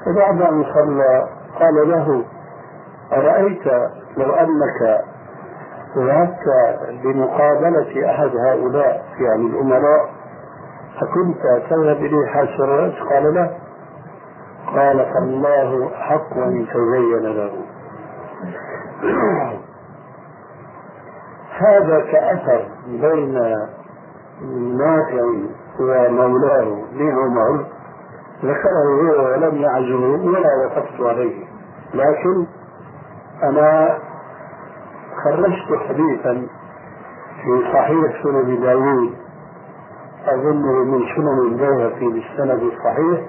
فبعد 0.06 0.42
أن 0.42 0.64
صلى 0.64 1.28
قال 1.60 1.88
له 1.88 2.24
أرأيت 3.12 3.66
لو 4.16 4.34
أنك 4.34 5.04
ذهبت 5.96 6.44
لمقابلة 7.04 8.10
أحد 8.10 8.30
هؤلاء 8.36 9.04
يعني 9.20 9.46
الأمراء 9.46 10.10
فكنت 11.00 11.42
تذهب 11.70 11.96
إليه 11.96 12.26
حاسر 12.26 12.64
الرأس؟ 12.64 12.94
قال 13.12 13.34
لا. 13.34 13.50
قال 14.66 15.06
فالله 15.14 15.90
حق 15.94 16.36
أن 16.36 16.56
يتزين 16.56 17.22
له. 17.22 17.52
هذا 21.58 22.00
كأثر 22.12 22.68
بين 22.86 23.34
نافع 24.78 25.22
ومولاه 25.80 26.82
لعمر 26.92 27.66
ذكره 28.44 28.86
هو 29.02 29.24
ولم 29.24 29.56
يعزه 29.56 30.26
ولا 30.26 30.66
وقفت 30.66 31.00
عليه. 31.00 31.44
لكن 31.94 32.46
أنا 33.42 33.98
خرجت 35.36 35.88
حديثا 35.88 36.46
في 37.42 37.72
صحيح 37.72 38.22
سنن 38.22 38.60
داوود. 38.60 39.12
أظنه 40.26 40.84
من 40.84 41.00
سنن 41.16 41.38
البيهقي 41.52 42.06
بالسند 42.12 42.62
الصحيح 42.62 43.20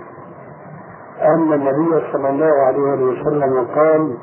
أن 1.21 1.53
النبي 1.53 2.11
صلى 2.13 2.29
الله 2.29 2.53
عليه 2.67 3.03
وسلم 3.03 3.67
قال 3.75 4.17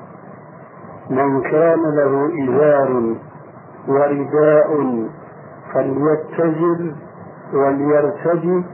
من 1.10 1.42
كان 1.42 1.80
له 1.96 2.30
إزار 2.44 3.14
ورداء 3.88 4.68
فليتزر 5.74 6.94
وليرتدي 7.54 8.64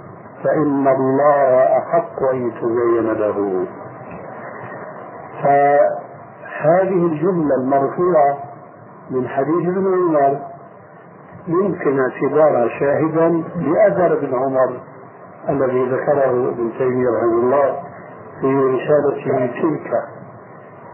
فإن 0.45 0.89
الله 0.89 1.79
أحق 1.79 2.23
أن 2.33 2.47
يتزين 2.49 3.13
له. 3.13 3.67
فهذه 5.43 7.07
الجملة 7.07 7.55
المرفوعة 7.61 8.39
من 9.11 9.29
حديث 9.29 9.69
ابن 9.69 9.95
عمر. 9.95 10.39
يمكن 11.49 12.01
اعتبارها 12.01 12.69
شاهدا 12.69 13.29
لأثر 13.57 14.13
ابن 14.13 14.35
عمر 14.35 14.81
الذي 15.49 15.85
ذكره 15.89 16.49
ابن 16.49 16.71
تيمية 16.79 17.09
رحمه 17.17 17.41
الله 17.43 17.77
في 18.41 18.47
رسالته 18.47 19.47
تلك. 19.63 19.91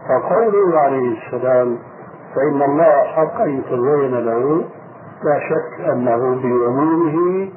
فقوله 0.09 0.79
عليه 0.79 1.17
السلام 1.17 1.77
فإن 2.35 2.61
الله 2.61 3.03
حق 3.03 3.41
أن 3.41 3.57
يتزين 3.57 4.25
له 4.25 4.63
لا 5.23 5.39
شك 5.39 5.89
أنه 5.89 6.17
بعمومه 6.17 7.47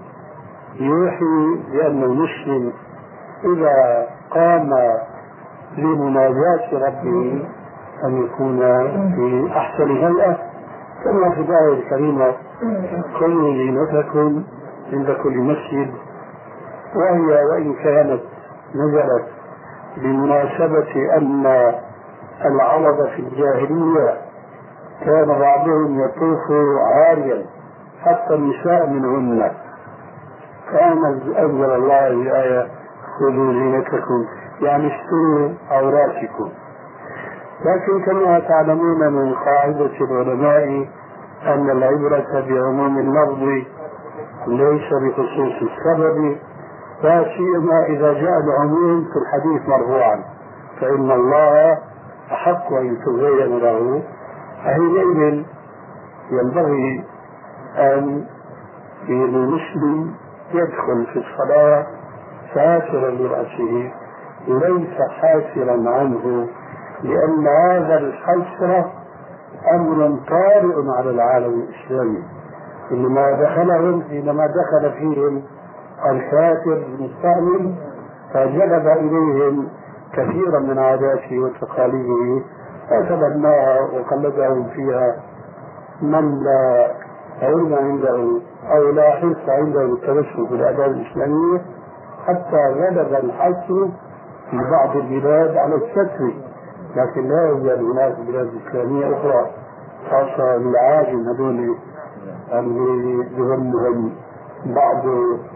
يوحي 0.81 1.61
بأن 1.73 2.03
المسلم 2.03 2.73
إذا 3.45 4.07
قام 4.31 4.71
لمناجاة 5.79 6.73
ربه 6.73 7.45
أن 8.05 8.25
يكون 8.25 8.59
في 9.17 9.53
أحسن 9.57 9.91
هيئة. 9.91 10.39
كما 11.05 11.31
في 11.31 11.41
الآية 11.41 11.73
الكريمة 11.73 12.33
كونوا 13.19 13.55
زينتكم 13.55 14.43
عند 14.93 15.11
كل 15.23 15.37
مسجد 15.39 15.95
وهي 16.97 17.45
وإن 17.45 17.75
كانت 17.75 18.21
نزلت 18.75 19.27
بمناسبة 19.97 21.17
أن 21.17 21.47
العرب 22.45 23.09
في 23.09 23.19
الجاهلية 23.23 24.19
كان 25.05 25.27
بعضهم 25.29 26.01
يطوف 26.01 26.41
عاريا 26.95 27.47
حتى 28.03 28.35
النساء 28.35 28.87
منهن. 28.87 29.51
كان 30.73 31.05
أنزل 31.39 31.71
الله 31.71 32.07
الآية 32.07 32.67
خذوا 33.19 33.53
زينتكم 33.53 34.27
يعني 34.61 34.87
اشتروا 34.87 35.49
عوراتكم. 35.71 36.49
لكن 37.65 38.05
كما 38.07 38.39
تعلمون 38.39 39.13
من 39.13 39.35
قاعدة 39.35 39.91
العلماء 40.01 40.89
أن 41.47 41.71
العبرة 41.71 42.45
بعموم 42.49 42.99
اللفظ 42.99 43.43
ليس 44.47 44.89
بخصوص 45.03 45.63
السبب 45.63 46.37
لا 47.03 47.25
سيما 47.37 47.85
إذا 47.89 48.13
جاء 48.13 48.41
العموم 48.41 49.05
في 49.05 49.19
الحديث 49.19 49.69
مرفوعا. 49.69 50.25
فإن 50.81 51.11
الله 51.11 51.79
أحق 52.33 52.73
أن 52.73 52.87
يتزين 52.87 53.59
له. 53.59 54.03
حينئذ 54.65 55.45
ينبغي 56.31 57.05
أن 57.79 58.25
المسلم 59.09 60.15
يدخل 60.55 61.07
في 61.13 61.19
الصلاة 61.19 61.87
ساترا 62.55 63.11
لرأسه 63.11 63.93
ليس 64.49 64.99
حاسرا 65.21 65.91
عنه. 65.91 66.49
لأن 67.03 67.47
هذا 67.47 67.97
الحسرة 67.99 68.93
أمر 69.75 70.19
طارئ 70.29 70.89
على 70.99 71.11
العالم 71.11 71.61
الإسلامي. 71.63 72.23
إنما 72.93 73.31
دخلهم 73.31 74.03
حينما 74.03 74.47
دخل 74.47 74.93
فيهم 74.93 75.43
الكافر 76.11 76.73
المستعمل 76.89 77.75
فجلب 78.35 78.87
إليهم 78.87 79.69
كثيرا 80.13 80.59
من 80.61 80.79
عاداته 80.79 81.39
وتقاليده 81.39 82.43
فتبناها 82.91 83.81
وقلدهم 83.81 84.65
فيها 84.69 85.17
من 86.03 86.39
لا 86.45 86.91
علم 87.43 87.75
عنده 87.75 88.41
أو 88.71 88.91
لا 88.91 89.11
حس 89.11 89.49
عنده 89.49 89.87
بالتمسك 89.87 90.51
بالآداب 90.51 90.91
الإسلامية 90.91 91.63
حتى 92.27 92.57
غلب 92.57 93.25
الحصر 93.25 93.87
في 94.51 94.57
بعض 94.71 94.97
البلاد 94.97 95.57
على 95.57 95.75
الستر 95.75 96.33
لكن 96.97 97.29
لا 97.29 97.49
يوجد 97.49 97.79
هناك 97.83 98.17
بلاد 98.29 98.51
إسلامية 98.67 99.17
أخرى 99.17 99.51
خاصة 100.11 100.57
بالعاجم 100.57 101.29
هذول 101.29 101.77
اللي 102.53 103.25
بهمهم 103.37 104.13
بعض 104.67 105.07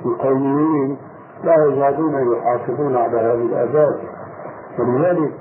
القوميين 0.07 0.97
لا 1.45 1.55
يزالون 1.55 2.33
يحافظون 2.37 2.97
على 2.97 3.19
هذه 3.19 3.43
الآداب 3.43 4.01
ولذلك 4.79 5.33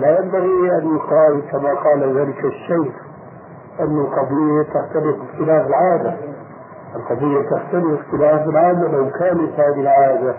لا 0.00 0.18
ينبغي 0.20 0.78
أن 0.78 0.96
يقال 0.96 1.42
كما 1.52 1.74
قال 1.74 2.18
ذلك 2.18 2.44
الشيخ 2.44 2.94
أن 3.80 3.98
القضية 4.00 4.62
تختلف 4.62 5.16
اختلاف 5.30 5.66
العادة. 5.66 6.14
القضية 6.96 7.42
تختلف 7.50 8.00
اختلاف 8.00 8.48
العادة. 8.48 8.88
لو 8.88 9.10
كانت 9.10 9.60
هذه 9.60 9.80
العادة 9.80 10.34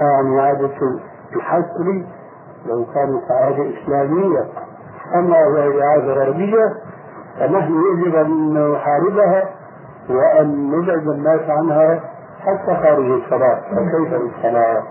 عن 0.00 0.38
عادة 0.38 0.70
الحسر 1.36 2.04
لو 2.66 2.84
كانت 2.94 3.30
عادة 3.30 3.70
إسلامية. 3.82 4.44
أما 5.14 5.38
وهي 5.46 5.82
عادة 5.82 6.12
غربية 6.12 6.64
فنحن 7.38 7.72
يجب 7.72 8.14
أن 8.14 8.54
نحاربها 8.72 9.42
وأن 10.10 10.70
نبعد 10.70 11.08
الناس 11.08 11.40
عنها 11.50 12.00
حتى 12.46 12.74
خارج 12.82 13.10
الصلاة. 13.10 13.60
فكيف 13.60 14.14
الصلاة؟ 14.14 14.82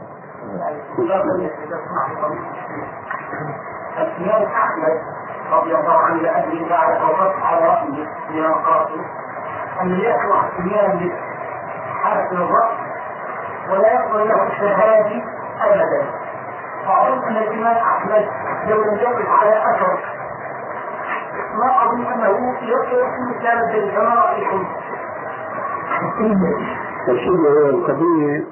الإمام 3.97 4.43
أحمد 4.43 4.99
رضي 5.51 5.75
الله 5.75 5.93
عنه 5.93 6.21
لأجل 6.21 6.69
بعد 6.69 7.01
وقف 7.01 7.43
على 7.43 7.65
رأسه 7.65 8.07
من 8.29 8.53
قاسم 8.53 9.01
أن 9.81 9.89
يقرأ 9.91 10.49
الإمام 10.59 11.11
حرف 12.03 12.31
الرأس 12.31 12.77
ولا 13.71 13.93
يقبل 13.93 14.27
له 14.27 14.47
الشهادة 14.47 15.23
أبدا. 15.61 16.18
فأظن 16.87 17.23
أن 17.27 17.37
الإمام 17.37 17.77
أحمد 17.77 18.25
لو 18.67 18.81
لم 18.83 18.95
يقف 18.95 19.29
على 19.41 19.53
أثر. 19.75 19.99
ما 21.59 21.85
أظن 21.85 22.05
أنه 22.05 22.53
يقرأ 22.61 23.11
في 23.11 23.21
مثال 23.29 23.91
كما 23.95 24.15
رأيكم 24.15 24.65
الشيء 27.09 27.69
القضية 27.69 28.43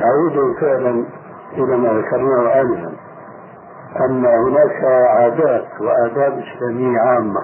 تعود 0.00 0.56
فعلا 0.60 1.04
إلى 1.52 1.76
ما 1.76 1.88
ذكرناه 1.88 2.60
آنفا 2.60 2.92
أن 4.08 4.26
هناك 4.26 4.84
عادات 5.16 5.66
وآداب 5.80 6.38
إسلامية 6.38 6.98
عامة 7.00 7.40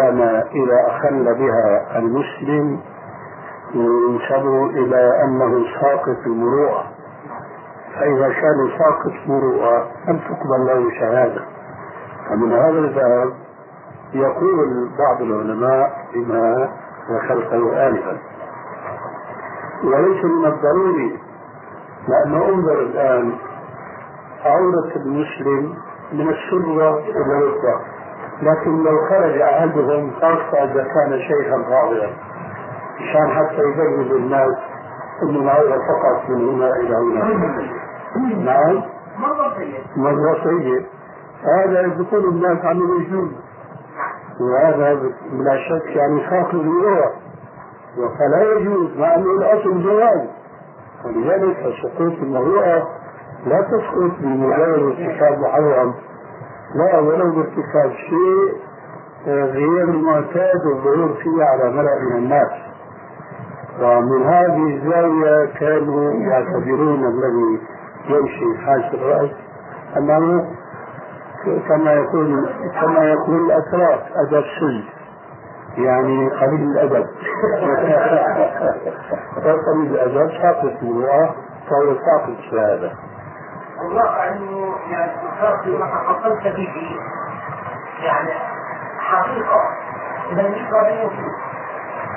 كان 0.00 0.20
إذا 0.52 0.86
أخل 0.86 1.34
بها 1.34 1.98
المسلم 1.98 2.80
ينسب 3.74 4.46
إلى 4.76 5.24
أنه 5.24 5.64
ساقط 5.80 6.26
المروءة. 6.26 6.84
فإذا 7.94 8.28
كان 8.32 8.70
ساقط 8.78 9.12
مروءة 9.26 9.86
لم 10.08 10.18
تقبل 10.18 10.66
له 10.66 10.90
شهادة. 11.00 11.40
فمن 12.28 12.52
هذا 12.52 12.78
الباب 12.78 13.32
يقول 14.14 14.88
بعض 14.98 15.22
العلماء 15.22 16.06
بما 16.14 16.68
ذكرته 17.10 17.88
آنفا 17.88 18.18
وليس 19.84 20.24
من 20.24 20.46
الضروري 20.46 21.18
لأنه 22.08 22.48
أنظر 22.48 22.80
الآن 22.80 23.32
عورة 24.44 24.92
المسلم 24.96 25.74
من 26.12 26.28
السرة 26.28 26.98
إلى 26.98 27.20
الركبة 27.20 27.80
لكن 28.42 28.82
لو 28.84 28.98
خرج 29.08 29.40
أحدهم 29.40 30.10
خاصة 30.20 30.64
إذا 30.64 30.84
كان 30.94 31.18
شيخا 31.20 31.62
فاضلا 31.62 32.10
مشان 33.00 33.30
حتى 33.30 33.58
يبين 33.62 34.02
للناس 34.08 34.54
أن 35.22 35.36
العورة 35.36 35.78
فقط 35.78 36.30
من 36.30 36.48
هنا 36.48 36.76
إلى 36.76 36.96
هنا 36.96 37.24
نعم. 38.44 38.82
مرة 39.96 40.34
سيء 40.44 40.86
هذا 41.56 41.80
يقول 41.80 42.24
الناس 42.28 42.64
عن 42.64 42.76
الوجود 42.76 43.32
وهذا 44.40 44.94
بلا 45.32 45.56
شك 45.68 45.96
يعني 45.96 46.26
خاطر 46.30 46.60
اللغة 46.60 47.12
فلا 48.18 48.52
يجوز 48.52 48.96
مع 48.96 49.14
أنه 49.14 49.30
الأصل 49.30 49.82
جواز 49.82 50.28
ولذلك 51.04 51.56
سقوط 51.82 52.12
المروءة 52.22 52.88
لا 53.46 53.60
تسقط 53.62 54.20
بمجرد 54.20 54.82
ارتكاب 54.82 55.38
محرم. 55.38 55.94
لا 56.74 56.98
ولو 56.98 57.32
بارتكاب 57.32 57.92
شيء 57.92 58.54
غير 59.26 59.84
المعتاد 59.84 60.66
والظهور 60.66 61.14
فيه 61.14 61.44
على 61.44 61.70
ملأ 61.70 61.98
من 62.10 62.16
الناس. 62.16 62.67
ومن 63.80 64.26
هذه 64.26 64.76
الزاوية 64.76 65.46
كانوا 65.60 66.12
يعتبرون 66.12 67.04
الذي 67.04 67.60
يمشي 68.08 68.66
حاش 68.66 68.94
الرأس 68.94 69.30
أنه 69.96 70.46
كما 71.68 71.92
يقول 71.92 72.48
كما 72.80 73.04
يقول 73.04 73.46
الأتراك 73.46 74.06
أدب 74.16 74.44
سن 74.60 74.84
يعني 75.82 76.30
قليل 76.30 76.60
الأدب. 76.60 77.06
قليل 79.66 79.94
الأدب 79.94 80.30
ساقط 80.42 80.82
المروءة 80.82 81.34
فهو 81.70 81.94
ساقط 81.94 82.28
الشهادة. 82.38 82.92
الواقع 83.80 84.28
انه 84.28 84.74
يعني 84.90 85.12
الفرق 85.12 85.66
ما 85.66 85.86
تفضلت 86.08 86.56
به 86.56 86.96
يعني 88.02 88.32
حقيقة. 88.98 89.60
لم 90.32 90.52
يقبل 90.54 91.10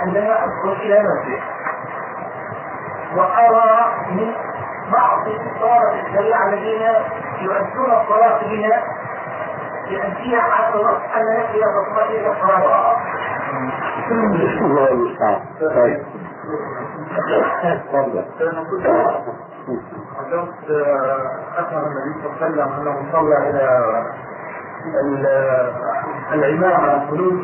عندما 0.02 0.43
أدخل 0.43 0.72
إلى 0.82 0.99
مسجد 1.04 1.41
وأرى 3.18 3.93
من 4.12 4.34
بعض 4.91 5.28
الطلبة 5.28 6.02
الشريعة 6.08 6.47
الذين 6.47 6.82
يؤدون 7.41 7.91
الصلاة 7.91 8.41
بنا 8.47 8.84
يأتيها 9.89 10.41
حتى 10.41 10.78
الوقت 10.78 11.02
أن 11.18 11.26
نأتي 11.26 11.58
إلى 12.10 12.32
الصلاة 12.32 12.95
الله 14.62 14.91
المستعان 14.91 15.39
طيب 15.60 16.04
أثر 21.58 21.78
النبي 21.88 22.22
صلى 22.22 22.30
الله 22.30 22.41
عليه 22.41 22.45
وسلم 22.45 22.70
أنه 22.82 23.12
صلى 23.12 23.38
إلى 23.49 23.68
العمامة 26.34 27.10
فلوس 27.10 27.42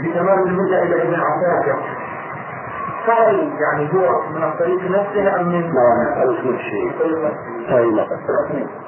بكمال 0.00 0.38
المدة 0.48 0.82
إلى 0.82 1.02
ابن 1.02 1.14
عساكر 1.14 1.78
فهل 3.06 3.52
يعني 3.60 3.88
هو 3.94 4.22
من 4.34 4.42
الطريق 4.44 4.82
نفسه 4.82 5.40
أم 5.40 5.48
من 5.48 5.60
نعم 5.74 6.22
ألف 6.22 6.60
شيء. 6.60 6.92
أي 7.78 8.06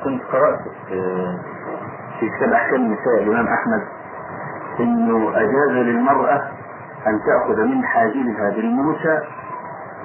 كنت 0.05 0.23
قرأت 0.33 0.59
في 2.21 2.29
كتاب 2.37 2.53
أحكام 2.53 2.81
النساء 2.81 3.23
الإمام 3.23 3.47
أحمد 3.47 3.83
إنه 4.81 5.31
أجاز 5.37 5.71
للمرأة 5.71 6.43
أن 7.07 7.21
تأخذ 7.27 7.61
من 7.65 7.85
حاجبها 7.85 8.51
بالموسى 8.57 9.19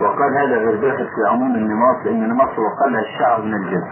وقال 0.02 0.38
هذا 0.38 0.58
غير 0.58 0.76
داخل 0.76 1.06
في 1.06 1.30
عموم 1.32 1.56
النماط 1.56 2.06
لأن 2.06 2.24
النماط 2.24 2.50
وقالها 2.60 3.02
الشعر 3.02 3.42
من 3.42 3.54
الجلد. 3.54 3.88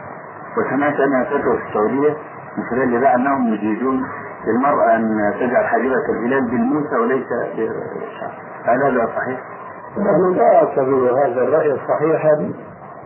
وسمعت 0.57 0.99
أنها 0.99 1.23
فتوى 1.23 1.57
في 1.57 1.67
السعودية 1.69 2.17
من 2.57 2.63
خلال 2.69 3.01
ذا 3.01 3.15
أنهم 3.15 3.53
يجيزون 3.53 4.03
للمرأة 4.47 4.95
أن 4.95 5.33
تجعل 5.39 5.65
حاجبها 5.65 5.97
كالهلال 6.07 6.45
بالموسى 6.51 6.95
وليس 6.95 7.27
بالشعر 7.55 8.31
هل 8.63 8.83
هذا 8.83 9.05
صحيح؟ 9.15 9.39
نحن 9.97 10.33
لا 10.35 10.55
أعتبر 10.55 11.11
هذا 11.25 11.41
الرأي 11.41 11.77
صحيحا 11.87 12.53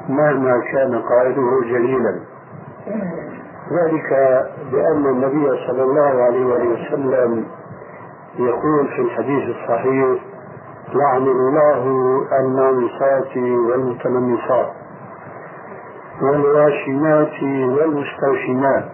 مهما 0.09 0.61
كان 0.71 1.01
قائله 1.01 1.61
جليلا 1.61 2.19
ذلك 3.71 4.11
لأن 4.71 5.05
النبي 5.05 5.67
صلى 5.67 5.83
الله 5.83 6.23
عليه 6.23 6.45
وسلم 6.45 7.45
يقول 8.39 8.87
في 8.87 9.01
الحديث 9.01 9.55
الصحيح 9.55 10.19
لعن 10.93 11.21
الله 11.21 11.83
النامصات 12.39 13.37
والمتنمصات 13.37 14.71
والواشمات 16.21 17.43
والمستوشمات 17.43 18.85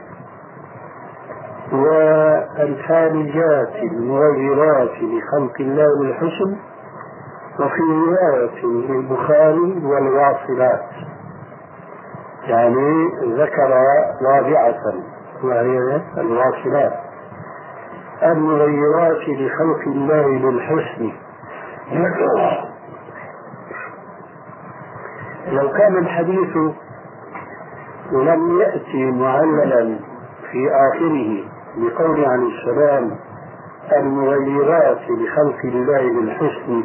والخارجات 1.73 3.75
المغيرات 3.75 4.91
لخلق 5.01 5.53
الله 5.59 5.99
بالحسن 5.99 6.55
وفي 7.59 7.81
رواية 7.81 8.65
للبخاري 8.65 9.85
والواصلات. 9.85 10.85
يعني 12.43 13.09
ذكر 13.23 13.83
رابعة 14.21 14.83
وهي 15.43 16.01
الواصلات. 16.17 16.93
المغيرات 18.23 19.29
لخلق 19.29 19.79
الله 19.87 20.27
للحسن. 20.27 21.11
لو 25.47 25.71
كان 25.71 25.97
الحديث 25.97 26.57
لم 28.11 28.61
يأتي 28.61 29.11
معللا 29.11 29.99
في 30.51 30.69
آخره 30.71 31.52
بقول 31.77 32.25
عن 32.25 32.45
السلام 32.45 33.17
المغيرات 33.97 34.97
لخلق 35.09 35.59
الله 35.65 36.01
للحسن 36.01 36.83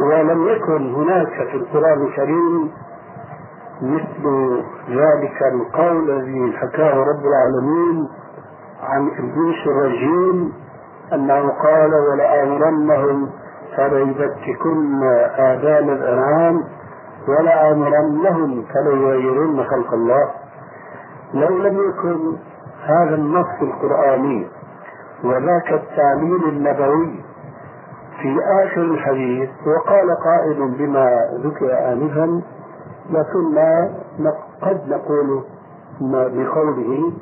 ولم 0.00 0.48
يكن 0.48 0.94
هناك 0.94 1.48
في 1.50 1.56
القرآن 1.56 2.06
الكريم 2.06 2.70
مثل 3.82 4.24
ذلك 4.90 5.42
القول 5.52 6.10
الذي 6.10 6.56
حكاه 6.56 6.94
رب 6.94 7.24
العالمين 7.26 8.08
عن 8.82 9.08
إبليس 9.08 9.66
الرجيم 9.66 10.52
أنه 11.12 11.48
قال 11.62 11.90
ولآمرنهم 12.10 13.30
فليبتكن 13.76 15.02
آذان 15.38 15.90
الأنعام 15.90 16.64
ولآمرنهم 17.28 18.64
فليغيرن 18.74 19.64
خلق 19.64 19.94
الله. 19.94 20.30
لو 21.34 21.58
لم 21.58 21.88
يكن 21.88 22.36
هذا 22.84 23.14
النص 23.14 23.62
القرآني 23.62 24.46
وذاك 25.24 25.72
التعليل 25.72 26.48
النبوي 26.48 27.24
في 28.22 28.36
آخر 28.64 28.80
الحديث 28.82 29.50
وقال 29.66 30.16
قائل 30.24 30.74
بما 30.78 31.18
ذكر 31.44 31.92
آنفا 31.92 32.42
لكنا 33.10 33.94
قد 34.62 34.88
نقول 34.88 35.42
بقوله 36.10 37.12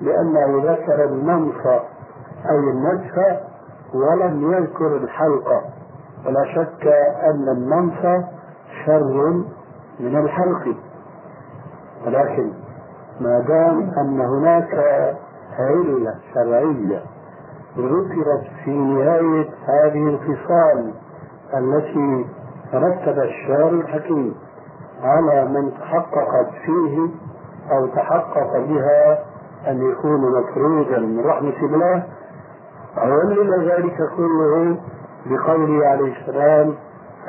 لأنه 0.00 0.72
ذكر 0.72 1.04
النمص 1.04 1.66
أي 2.50 2.58
النجف 2.58 3.18
ولم 3.94 4.52
يذكر 4.52 4.96
الحلقة 4.96 5.62
ولا 6.26 6.44
شك 6.54 6.86
أن 7.24 7.48
النمص 7.48 8.24
شر 8.86 9.42
من 10.00 10.16
الحلق. 10.16 10.76
ولكن 12.06 12.52
ما 13.20 13.40
دام 13.40 13.90
أن 13.98 14.20
هناك 14.20 14.74
علة 15.58 16.14
شرعية 16.34 17.02
ذكرت 17.78 18.44
في 18.64 18.70
نهاية 18.70 19.48
هذه 19.66 20.08
الخصال 20.08 20.92
التي 21.54 22.26
رتب 22.74 23.18
الشارع 23.18 23.68
الحكيم 23.68 24.34
على 25.02 25.44
من 25.44 25.72
تحققت 25.80 26.48
فيه 26.66 27.08
أو 27.70 27.86
تحقق 27.86 28.58
بها 28.58 29.18
أن 29.68 29.90
يكون 29.90 30.20
مفروضا 30.40 30.98
من 30.98 31.20
رحمة 31.26 31.62
الله 31.62 32.02
علل 32.96 33.70
ذلك 33.70 33.96
كله 34.16 34.76
بقوله 35.26 35.86
عليه 35.86 36.20
السلام 36.20 36.74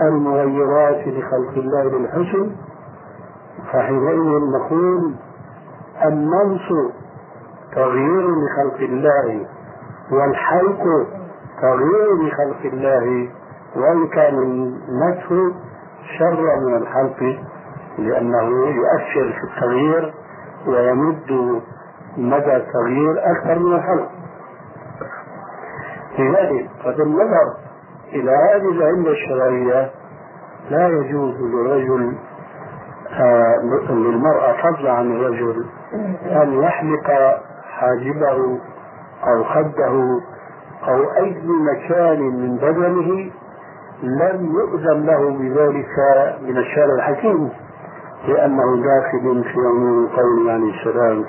المغيرات 0.01 1.07
لخلق 1.07 1.53
الله 1.57 1.83
للحسن. 1.83 2.51
فحينئذ 3.71 4.39
نقول 4.51 5.13
النمص 6.05 6.91
تغيير 7.75 8.27
لخلق 8.27 8.79
الله 8.79 9.45
والحلق 10.11 10.83
تغيير 11.61 12.15
لخلق 12.27 12.73
الله 12.73 13.29
وإن 13.75 14.07
كان 14.07 14.33
النتف 14.37 15.29
شر 16.19 16.41
من 16.67 16.77
الحلق 16.77 17.39
لأنه 17.97 18.43
يؤثر 18.67 19.33
في 19.33 19.43
التغيير 19.43 20.13
ويمد 20.67 21.61
مدى 22.17 22.55
التغيير 22.55 23.15
أكثر 23.31 23.59
من 23.59 23.73
الحلق. 23.75 24.09
لذلك 26.19 26.69
فبالنظر 26.83 27.55
إلى 28.13 28.31
هذه 28.31 28.71
العلة 28.71 29.11
الشرعية 29.11 29.91
لا 30.69 30.87
يجوز 30.87 31.35
للرجل 31.41 32.15
آه 33.11 33.55
للمرأة 33.89 34.53
فضلا 34.61 34.91
عن 34.91 35.11
الرجل 35.11 35.65
أن 36.43 36.53
يحلق 36.63 37.11
حاجبه 37.69 38.59
أو 39.27 39.43
خده 39.43 40.19
أو 40.87 41.11
أي 41.17 41.35
مكان 41.47 42.19
من 42.19 42.55
بدنه 42.57 43.31
لم 44.03 44.51
يؤذن 44.55 45.05
له 45.05 45.29
بذلك 45.29 45.95
من 46.41 46.57
الشارع 46.57 46.93
الحكيم 46.95 47.49
لأنه 48.27 48.83
داخل 48.83 49.43
في 49.43 49.59
عموم 49.67 50.07
قول 50.07 50.49
عليه 50.49 50.79
السلام 50.79 51.25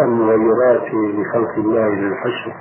المغيرات 0.00 0.82
لخلق 0.94 1.54
الله 1.58 1.88
للحسن 1.88 2.52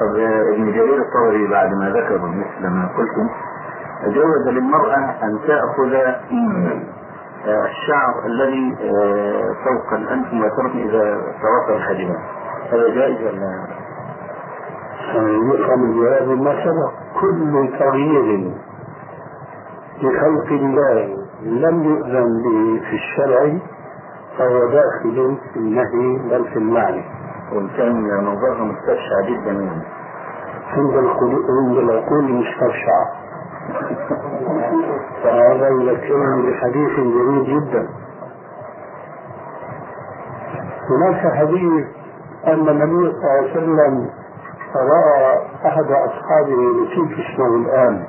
طب 0.00 0.16
ابن 0.54 0.72
جرير 0.72 1.02
الطبري 1.02 1.46
بعد 1.50 1.68
ما 1.72 1.90
ذكر 1.90 2.18
مثل 2.18 2.66
ما 2.68 2.88
قلتم 2.96 3.28
جوز 4.06 4.48
للمرأة 4.48 4.98
أن 5.22 5.38
تأخذ 5.46 6.14
الشعر 7.46 8.26
الذي 8.26 8.76
فوق 9.64 9.92
الأنف 9.92 10.26
وترك 10.26 10.74
إذا 10.74 11.20
توقع 11.42 11.76
الحجمة. 11.76 12.16
هذا 12.72 12.88
جائز 12.88 13.22
ولا؟ 13.22 13.66
يفهم 15.54 16.00
بهذا 16.00 16.34
ما 16.34 16.64
سبق. 16.64 16.92
كل 17.20 17.70
تغيير 17.78 18.50
لخلق 20.02 20.46
الله 20.50 21.16
لم 21.42 21.84
يؤذن 21.84 22.42
به 22.44 22.80
في 22.90 22.96
الشرع 22.96 23.58
فهو 24.38 24.70
داخل 24.70 25.38
في 25.52 25.58
النهي 25.58 26.28
بل 26.30 26.44
في 26.44 26.56
المعنى. 26.56 27.04
وإن 27.52 27.68
كان 27.68 28.02
منظرها 28.02 28.64
مستبشع 28.64 29.20
جدا. 29.28 29.52
يعني 29.52 29.82
عند 30.76 30.94
العقول 30.94 31.44
عند 31.48 31.78
العقول 35.24 35.30
مستبشعة 35.30 35.52
هذا 35.52 35.68
يذكرني 35.68 36.50
بحديث 36.50 36.96
جميل 36.96 37.44
جدا. 37.44 37.88
هناك 40.90 41.34
حديث 41.34 41.86
أن 42.46 42.68
النبي 42.68 43.12
صلى 43.12 43.20
الله 43.20 43.30
عليه 43.30 43.50
وسلم 43.50 44.10
رأى 44.76 45.38
أحد 45.66 45.84
أصحابه 45.84 46.56
نسيت 46.56 47.18
اسمه 47.18 47.56
الآن. 47.56 48.06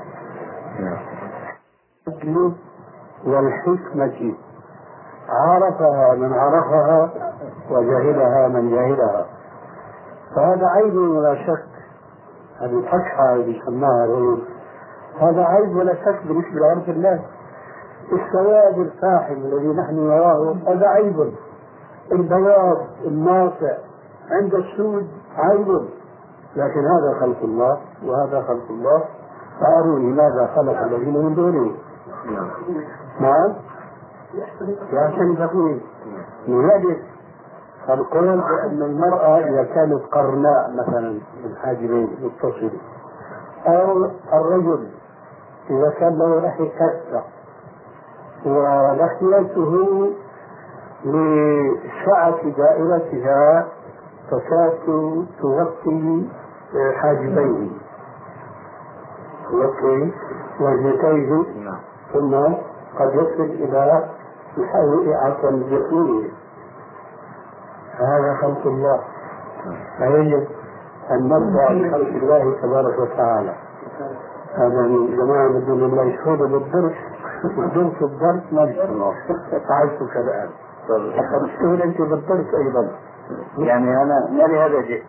والحكمة 3.26 4.36
عرفها 5.30 6.16
من 6.16 6.34
عرفها 6.34 7.09
وجهلها 7.72 8.47
من 8.47 8.72
جهلها. 8.72 9.26
فهذا 10.36 10.68
عيب 10.68 10.95
ولا 10.95 11.36
شك. 11.36 11.72
هذه 12.62 12.80
الفتحة 12.80 13.34
اللي 13.34 13.62
سماها 13.66 14.05
الرجل. 14.05 14.50
هذا 15.20 15.43
عيب 15.43 15.76
ولا 15.76 15.95
شك 15.95 16.20
بالنسبة 16.28 16.59
لعرف 16.59 16.89
الناس 16.89 17.20
السواد 18.12 18.80
الفاحم 18.80 19.34
الذي 19.34 19.68
نحن 19.68 19.95
نراه 19.95 20.55
هذا 20.68 20.88
عيب. 20.88 21.34
البياض 22.12 22.78
الناصع 23.05 23.78
عند 24.32 24.53
السود 24.53 25.07
عيب. 25.38 25.68
لكن 26.55 26.86
هذا 26.86 27.20
خلق 27.20 27.43
الله 27.43 27.78
وهذا 28.05 28.41
خلق 28.41 28.70
الله. 28.70 29.03
فأروني 29.62 30.14
ماذا 30.14 30.49
خلق 30.55 30.82
الذين 30.82 31.26
من 31.26 31.36
دونه. 31.36 31.72
نعم. 33.20 33.53
عشان 34.93 35.38
تقول 35.38 35.80
لذلك 36.47 37.03
فالقول 37.88 38.41
بأن 38.41 38.82
المرأة 38.82 39.38
إذا 39.38 39.64
كانت 39.64 40.01
قرناء 40.12 40.72
مثلا 40.74 41.12
من 41.12 41.55
حاجبين 41.62 42.18
متصل 42.22 42.72
أو 43.68 44.05
الرجل 44.34 44.88
إذا 45.70 45.89
كان 45.99 46.18
له 46.18 46.39
لحية 46.39 46.70
كثة 46.70 47.24
ولحيته 48.45 49.72
لسعة 51.05 52.49
دائرتها 52.57 53.68
تكاد 54.32 55.26
تغطي 55.41 56.28
حاجبيه 56.95 57.70
تغطي 59.51 60.12
وجهتيه. 60.59 61.43
ثم 62.14 62.34
قد 62.99 63.14
يصل 63.14 63.43
إلى 63.43 64.09
الحقيقة 64.57 65.49
الجسمية 65.49 66.30
هذا 67.97 68.34
خلق 68.41 68.66
الله. 68.66 68.99
فيجب 69.97 70.47
أن 71.12 71.30
نرضى 71.30 71.66
بخلق 71.80 72.07
الله 72.07 72.55
تبارك 72.62 72.99
وتعالى. 72.99 73.53
هذا 74.55 74.81
من 74.81 75.17
جماعة 75.17 75.47
بدون 75.47 75.83
الله 75.83 76.03
يشهدوا 76.03 76.47
بالدرس 76.47 76.93
والدرس 77.57 78.01
الدرس 78.01 78.43
ما 78.51 78.65
بيشتغل 78.65 79.13
فعلتك 79.69 80.17
الآن 80.17 80.49
تشتغل 81.47 81.81
أنت 81.81 82.01
بالدرس 82.01 82.53
أيضا 82.53 82.91
يعني 83.57 84.01
أنا 84.01 84.27
مالي 84.31 84.59
هذا 84.59 84.81
شيء؟ 84.81 85.03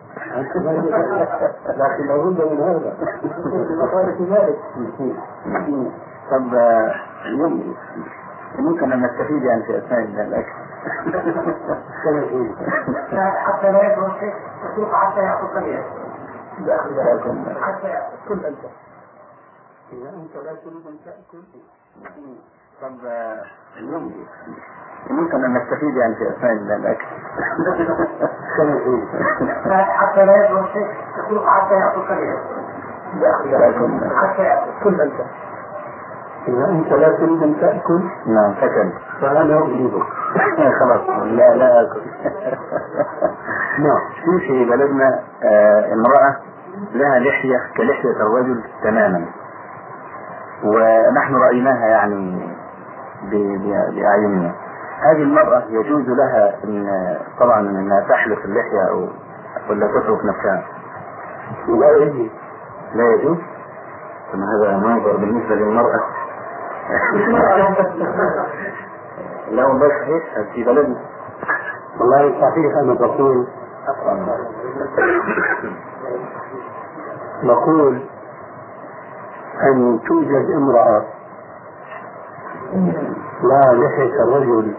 لكن 1.67 2.07
لابد 2.07 2.41
من 2.51 2.59
هذا. 2.61 2.97
مخالف 3.83 4.21
ذلك. 4.21 4.59
طب 6.31 6.43
ممكن 8.59 8.91
أن 8.91 9.01
نستفيد 9.01 9.43
يعني 9.43 9.63
في 9.63 9.77
أثناء 9.77 9.99
الأكل. 9.99 10.53
حتى 13.17 13.71
لا 13.71 13.93
يكون 13.93 14.11
شيء. 14.19 14.33
حتى 14.93 15.19
يأخذ 15.19 15.47
قليلا 15.55 15.83
حتى 17.61 17.87
يأخذ 17.87 18.27
كل 18.27 18.45
أنت 18.45 18.57
إذا 19.93 20.09
أنت 20.09 20.35
لا 20.45 20.53
تريد 20.53 20.87
أن 20.87 20.97
تأكل 21.05 21.43
طب 22.81 22.97
ممكن 25.09 25.43
أن 25.45 25.53
نستفيد 25.53 25.95
يعني 25.97 26.15
في 26.15 26.29
أثناء 26.29 26.51
الأكل. 26.51 27.05
حتى 29.99 30.25
لا 30.25 30.35
يكون 30.45 30.65
شيء 30.73 30.87
حتى 31.47 31.73
يأخذ 31.73 32.01
قليلا 32.07 32.39
حتى 34.21 34.43
يأخذ 34.43 34.83
كل 34.83 35.01
أنت. 35.01 35.21
إذا 36.47 36.65
أنت 36.69 36.87
لا 36.87 37.09
تريد 37.17 37.43
أن 37.43 37.55
تأكل 37.61 38.01
نعم 38.25 38.53
فكل 38.53 38.91
فأنا 39.21 39.63
أجيبك 39.63 40.03
خلاص 40.79 41.09
لا 41.23 41.55
لا 41.55 41.81
أكل. 41.81 42.01
نعم. 43.85 43.99
في 44.25 44.47
في 44.47 44.65
بلدنا 44.65 45.19
آه 45.43 45.93
امرأة 45.93 46.35
لها 46.93 47.19
لحية 47.19 47.57
كلحية 47.77 48.15
الرجل 48.21 48.63
تماما. 48.83 49.25
ونحن 50.63 51.35
رأيناها 51.35 51.87
يعني 51.87 52.49
بأعيننا. 53.95 54.55
هذه 55.01 55.23
المرأة 55.23 55.63
يجوز 55.69 56.09
لها 56.09 56.55
إن 56.63 56.87
طبعا 57.39 57.59
إنها 57.59 58.01
تحلق 58.09 58.39
اللحية 58.45 58.89
أو 58.89 59.07
ولا 59.69 59.87
تترك 59.87 60.19
نفسها. 60.25 60.63
لا 61.67 61.91
يجوز. 61.97 62.29
لا 62.95 63.13
يجوز؟ 63.13 63.37
ثم 64.31 64.43
هذا 64.43 64.77
منظر 64.77 65.17
بالنسبة 65.17 65.55
للمرأة. 65.55 65.99
لا 69.51 69.65
والله 69.65 69.89
صحيح. 69.89 70.23
في 70.53 70.63
بلدنا 70.63 70.95
والله 71.99 72.41
صحيح 72.41 72.77
أنا 72.83 72.93
بقول 72.93 73.47
نقول 77.43 78.01
أن 79.61 79.99
توجد 80.07 80.51
امرأة 80.51 81.03
لا 83.43 83.73
لحية 83.73 84.23
الرجل. 84.23 84.73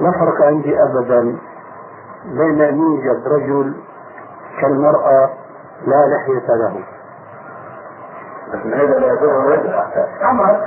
لا 0.00 0.10
فرق 0.10 0.46
عندي 0.46 0.82
أبدا 0.82 1.38
بين 2.24 2.62
أن 2.62 2.78
يوجد 2.78 3.28
رجل 3.28 3.74
كالمرأة 4.60 5.30
لا 5.86 6.06
لحية 6.06 6.54
له. 6.54 6.84
لكن 8.52 8.72
هذا 8.74 8.98
لا 8.98 9.06
يضر 9.06 9.40
الرجل. 9.40 9.74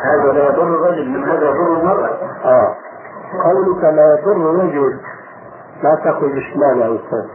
هذا 0.03 0.31
لا 0.31 0.49
يضر 0.49 0.63
الرجل 0.63 1.09
من 1.09 1.23
هذا 1.23 1.49
يضر 1.49 1.79
المرأة. 1.79 2.17
آه. 2.45 2.75
قولك 3.43 3.83
لا 3.83 4.19
يضر 4.19 4.31
الرجل 4.31 4.99
لا 5.83 5.95
تقل 5.95 6.29
بشمال 6.29 6.77
يا 6.81 6.95
أستاذ. 6.95 7.29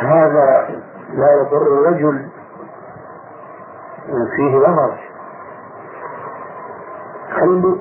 هذا 0.12 0.68
لا 1.14 1.32
يضر 1.40 1.62
الرجل. 1.62 2.28
فيه 4.36 4.58
لغط 4.58 4.98
خلو 7.40 7.78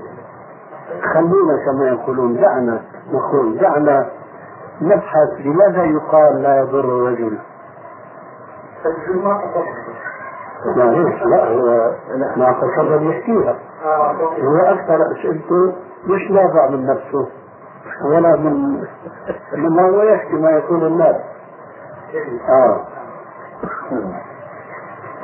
خلونا 1.13 1.65
كما 1.65 1.87
يقولون 1.87 2.41
دعنا 2.41 2.81
نقول 3.11 3.57
دعنا 3.57 4.09
نبحث 4.81 5.29
لماذا 5.39 5.83
يقال 5.83 6.41
لا 6.41 6.59
يضر 6.59 6.85
الرجل. 6.85 7.37
ليش 10.75 11.23
لا 11.23 11.47
هو 11.47 11.91
ما 12.35 12.55
تصرف 12.61 13.01
يحكيها. 13.01 13.55
هو 14.41 14.57
أكثر 14.57 15.11
اسئلته 15.11 15.73
مش 16.05 16.31
نافع 16.31 16.69
من 16.69 16.85
نفسه 16.85 17.27
ولا 18.05 18.35
من 18.35 18.83
لما 19.53 19.89
هو 19.89 20.01
يحكي 20.01 20.33
ما 20.33 20.51
يقول 20.51 20.83
الناس. 20.87 21.15
آه. 22.49 22.85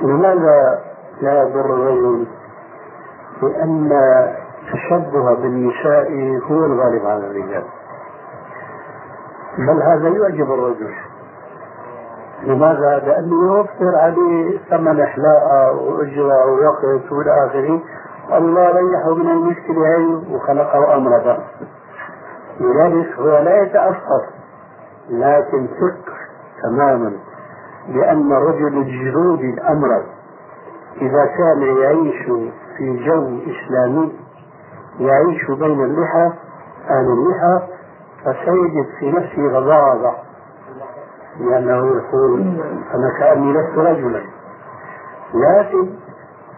لماذا 0.01 0.81
لا 1.21 1.41
يضر 1.41 1.65
الرجل؟ 1.65 2.27
لأن 3.41 3.91
التشبه 3.91 5.33
بالنساء 5.33 6.11
هو 6.51 6.65
الغالب 6.65 7.05
على 7.05 7.27
الرجال. 7.27 7.63
بل 9.57 9.81
هذا 9.81 10.09
يعجب 10.09 10.53
الرجل. 10.53 10.93
لماذا؟ 12.43 12.99
لأنه 12.99 13.57
يوفر 13.57 13.95
عليه 13.95 14.59
ثمن 14.69 15.01
إحلاء 15.01 15.75
وأجرة 15.75 16.45
ووقت 16.45 17.11
وإلى 17.11 17.45
آخره. 17.45 17.81
الله 18.37 18.69
ريحه 18.69 19.13
من 19.15 19.29
المشكلة 19.31 19.87
هي 19.97 20.35
وخلقه 20.35 20.95
أمرا 20.95 21.37
لذلك 22.59 23.19
هو 23.19 23.37
لا 23.37 23.61
يتأثر 23.61 24.25
لكن 25.09 25.67
ثق 25.67 26.13
تماما. 26.63 27.11
بأن 27.87 28.31
الرجل 28.31 28.77
الجرودي 28.77 29.49
الأمرد 29.49 30.14
إذا 31.01 31.25
كان 31.25 31.61
يعيش 31.61 32.25
في 32.77 33.05
جو 33.05 33.39
إسلامي 33.51 34.13
يعيش 34.99 35.51
بين 35.51 35.83
اللحى 35.83 36.31
أهل 36.89 37.07
اللحى 37.07 37.67
فسيجد 38.25 38.85
في 38.99 39.11
نفسه 39.11 39.57
غضاضة. 39.57 40.13
لأنه 41.39 41.77
يقول 41.77 42.41
أنا 42.93 43.19
كأني 43.19 43.53
لست 43.53 43.77
رجلا. 43.77 44.21
لكن 45.33 45.89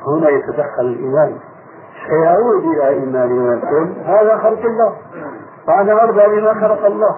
هنا 0.08 0.30
يتدخل 0.30 0.82
الإيمان. 0.82 1.38
سيعود 2.08 2.64
إلى 2.64 2.88
إيمان 2.88 3.32
ويقول 3.32 3.94
هذا 4.06 4.38
خلق 4.38 4.66
الله 4.66 4.96
وأنا 5.68 6.04
أرضى 6.04 6.42
بما 6.42 6.54
خلق 6.54 6.86
الله. 6.86 7.18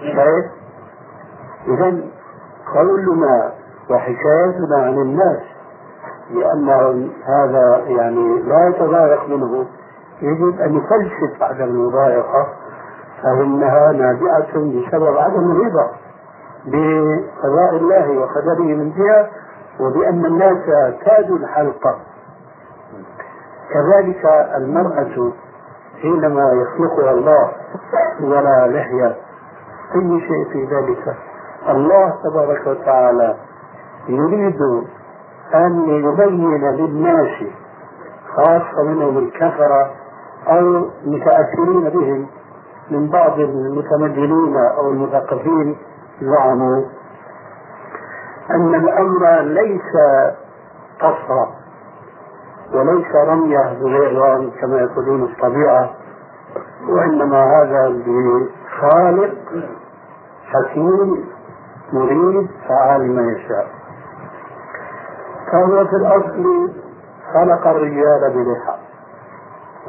شايف؟ 0.00 0.44
إذا 1.68 2.00
قولنا 2.74 3.52
وحكايتنا 3.90 4.76
عن 4.76 4.98
الناس 4.98 5.53
لأن 6.30 6.68
هذا 7.26 7.82
يعني 7.86 8.42
لا 8.42 8.68
يتضايق 8.68 9.28
منه. 9.28 9.66
يجب 10.22 10.60
أن 10.60 10.76
يفلسف 10.76 11.42
عدم 11.42 11.64
المضايقة 11.64 12.46
فإنها 13.22 13.92
نابعة 13.92 14.52
بسبب 14.54 15.16
عدم 15.16 15.50
الرضا 15.50 15.90
بقضاء 16.66 17.76
الله 17.76 18.10
وقدره 18.18 18.64
من 18.64 18.92
جهة 18.92 19.28
وبأن 19.80 20.26
الناس 20.26 20.58
كادوا 21.04 21.36
الحلقة. 21.36 21.96
كذلك 23.72 24.24
المرأة 24.56 25.32
حينما 26.02 26.52
يخلقها 26.52 27.10
الله 27.10 27.52
ولا 28.20 28.66
لحية 28.66 29.16
أي 29.94 30.20
شيء 30.20 30.44
في 30.52 30.64
ذلك؟ 30.74 31.16
الله 31.68 32.14
تبارك 32.24 32.66
وتعالى 32.66 33.36
يريد 34.08 34.58
أن 35.54 35.88
يبين 35.88 36.60
للناس 36.76 37.44
خاصة 38.36 38.82
منهم 38.82 39.18
الكفرة 39.18 39.90
أو 40.48 40.90
متأثرين 41.06 41.88
بهم 41.90 42.26
من 42.90 43.08
بعض 43.08 43.38
المتمدنين 43.38 44.56
أو 44.78 44.90
المثقفين 44.90 45.76
زعموا 46.20 46.84
أن 48.50 48.74
الأمر 48.74 49.40
ليس 49.40 49.92
قصرا 51.00 51.50
وليس 52.74 53.14
رمية 53.26 53.78
بغير 53.80 54.50
كما 54.60 54.78
يقولون 54.80 55.22
الطبيعة 55.22 55.90
وإنما 56.88 57.44
هذا 57.44 57.88
بخالق 57.88 59.34
حكيم 60.44 61.24
مريد 61.92 62.48
فعال 62.68 63.16
ما 63.16 63.32
يشاء. 63.32 63.83
فهو 65.54 65.86
في 65.86 65.96
الأصل 65.96 66.70
خلق 67.34 67.66
الرجال 67.66 68.32
بلحى 68.34 68.74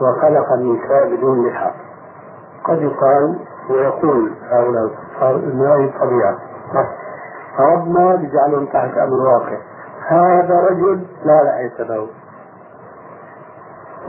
وخلق 0.01 0.53
النساء 0.53 1.15
بدون 1.15 1.47
لحى. 1.47 1.71
قد 2.63 2.81
يقال 2.81 3.39
ويقول 3.69 4.31
هؤلاء 4.51 4.91
ما 5.53 5.75
هي 5.75 5.85
الطبيعة. 5.85 6.37
ربنا 7.59 8.15
بجعلهم 8.15 8.65
تحت 8.65 8.97
أمر 8.97 9.13
واقع. 9.13 9.57
هذا 10.07 10.59
رجل 10.59 11.05
لا 11.23 11.43
لحية 11.43 11.83
له. 11.83 12.07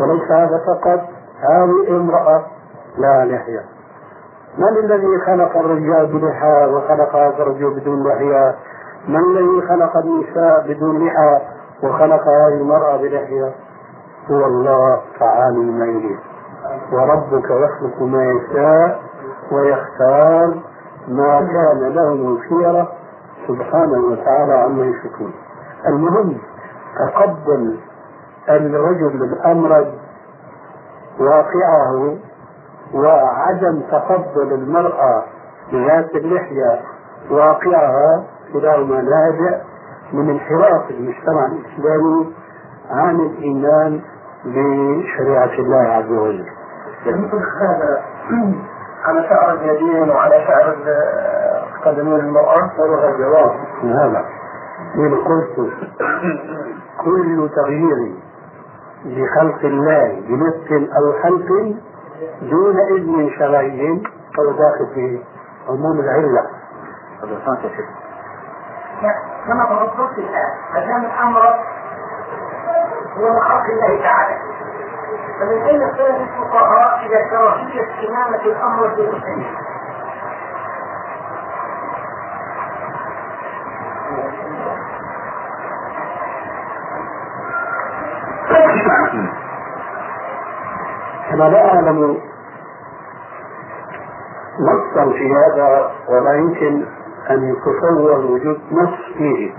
وليس 0.00 0.30
هذا 0.30 0.60
فقط 0.66 1.00
هذه 1.40 1.96
امرأة 1.96 2.46
لا 2.98 3.24
لحية. 3.24 3.64
من 4.58 4.78
الذي 4.84 5.18
خلق 5.26 5.56
الرجال 5.56 6.06
بلحى 6.06 6.66
وخلق 6.66 7.16
هذا 7.16 7.42
الرجل 7.42 7.80
بدون 7.80 8.08
لحية؟ 8.08 8.54
من 9.08 9.16
الذي 9.16 9.68
خلق 9.68 9.96
النساء 9.96 10.66
بدون 10.68 11.06
لحى 11.06 11.40
وخلق 11.82 12.28
هذه 12.28 12.54
المرأة 12.60 12.96
بلحية؟ 12.96 13.54
هو 14.30 14.44
الله 14.46 15.00
تعالى 15.20 15.58
ما 15.58 15.86
يريد 15.86 16.18
وربك 16.92 17.44
يخلق 17.50 18.02
ما 18.02 18.24
يشاء 18.24 19.00
ويختار 19.52 20.54
ما 21.08 21.38
كان 21.40 21.94
لهم 21.94 22.36
الخيرة 22.36 22.92
سبحانه 23.48 23.98
وتعالى 23.98 24.52
عما 24.52 24.84
يشركون. 24.84 25.32
المهم 25.86 26.38
تقبل 26.98 27.78
الرجل 28.48 29.22
الأمرد 29.24 29.92
واقعه 31.20 32.16
وعدم 32.94 33.80
تقبل 33.90 34.52
المرأة 34.52 35.22
ذات 35.72 36.14
اللحية 36.14 36.80
واقعها 37.30 38.24
كلاهما 38.52 39.00
نابع 39.02 39.60
من 40.12 40.30
انحراف 40.30 40.90
المجتمع 40.90 41.46
الإسلامي 41.46 42.34
عن 42.90 43.20
الإيمان 43.20 44.00
بشريعة 44.44 45.54
الله 45.58 45.88
عز 45.88 46.10
وجل. 46.10 46.46
هذا 47.60 48.02
على 49.04 49.28
شعر 49.28 49.52
اليدين 49.54 50.10
وعلى 50.10 50.44
شعر 50.46 50.76
قدمين 51.84 52.20
المرأة 52.20 52.70
صدق 52.78 53.04
الجواب 53.04 53.50
هذا 53.82 54.24
من 54.94 55.14
قلت 55.14 55.70
كل 57.04 57.50
تغيير 57.56 58.14
لخلق 59.04 59.64
الله 59.64 60.20
بنفس 60.28 60.90
أو 60.96 61.12
خلق 61.22 61.48
دون 62.42 62.76
إذن 62.96 63.30
شرعي 63.38 64.02
فهو 64.36 64.50
داخل 64.50 64.94
في 64.94 65.20
عموم 65.68 66.00
العلة. 66.00 66.46
كما 69.46 69.64
تفضلت 69.64 70.18
الآن 70.18 71.02
ما 71.02 71.06
الأمر 71.06 71.42
هو 73.16 73.40
خلق 73.40 73.64
الله 73.64 74.02
تعالى. 74.02 74.36
فمن 75.40 75.62
أين 75.62 75.82
اختلف 75.82 76.16
الفقهاء 76.20 77.06
إلى 77.06 77.30
كراهية 77.30 78.08
إمامة 78.08 78.42
الأمر 78.42 78.88
في 78.94 79.00
المسلمين 79.00 79.54
أنا 91.32 91.44
لا 91.44 91.74
أعلم. 91.74 92.20
نصا 94.60 95.12
في 95.12 95.34
هذا 95.34 95.90
ولا 96.08 96.32
يمكن 96.34 96.86
أن 97.30 97.42
يتصور 97.42 98.26
وجود 98.26 98.60
نص 98.72 99.16
فيه. 99.18 99.54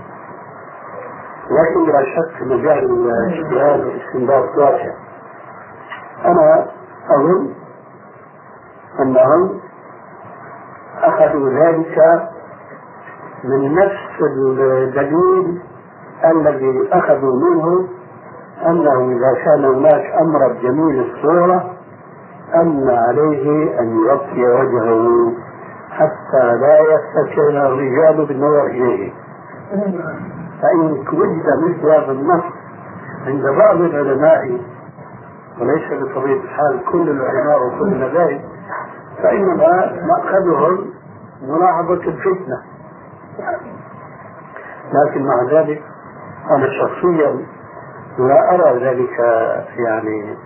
لكن 1.50 1.84
بلا 1.86 2.02
شك 2.04 2.42
مجال 2.42 2.84
الاجتهاد 2.90 3.80
والاستنباط 3.80 4.58
واسع 4.58 4.94
أنا 6.24 6.66
أظن 7.10 7.48
أنهم 9.00 9.60
أخذوا 11.02 11.50
ذلك 11.50 12.28
من 13.44 13.74
نفس 13.74 14.20
الدليل 14.38 15.62
الذي 16.24 16.88
أخذوا 16.92 17.36
منه 17.36 17.88
أنه 18.66 19.16
إذا 19.16 19.44
كان 19.44 19.64
هناك 19.64 20.12
أمر 20.20 20.52
جميل 20.62 21.10
الصورة 21.10 21.70
أن 22.54 22.88
عليه 22.90 23.80
أن 23.80 23.98
يغطي 23.98 24.42
وجهه. 24.46 25.32
حتى 25.98 26.56
لا 26.60 26.78
يفتكر 26.78 27.48
الرجال 27.48 28.26
بالنظر 28.26 28.66
إليه 28.66 29.12
فإن 30.62 31.04
وجد 31.12 31.44
مثل 31.68 31.86
هذا 31.90 32.12
النص 32.12 32.44
عند 33.26 33.42
بعض 33.58 33.76
العلماء 33.80 34.60
وليس 35.60 36.02
بطبيعة 36.02 36.36
الحال 36.36 36.80
كل 36.92 37.10
العلماء 37.10 37.66
وكل 37.66 37.92
المذاهب 37.92 38.40
فإنما 39.22 39.92
مأخذهم 40.06 40.90
ملاحظة 41.42 41.94
الفتنة. 41.94 42.62
لكن 44.92 45.24
مع 45.26 45.42
ذلك 45.52 45.82
أنا 46.50 46.66
شخصيا 46.80 47.46
لا 48.18 48.54
أرى 48.54 48.84
ذلك 48.84 49.18
يعني 49.76 50.36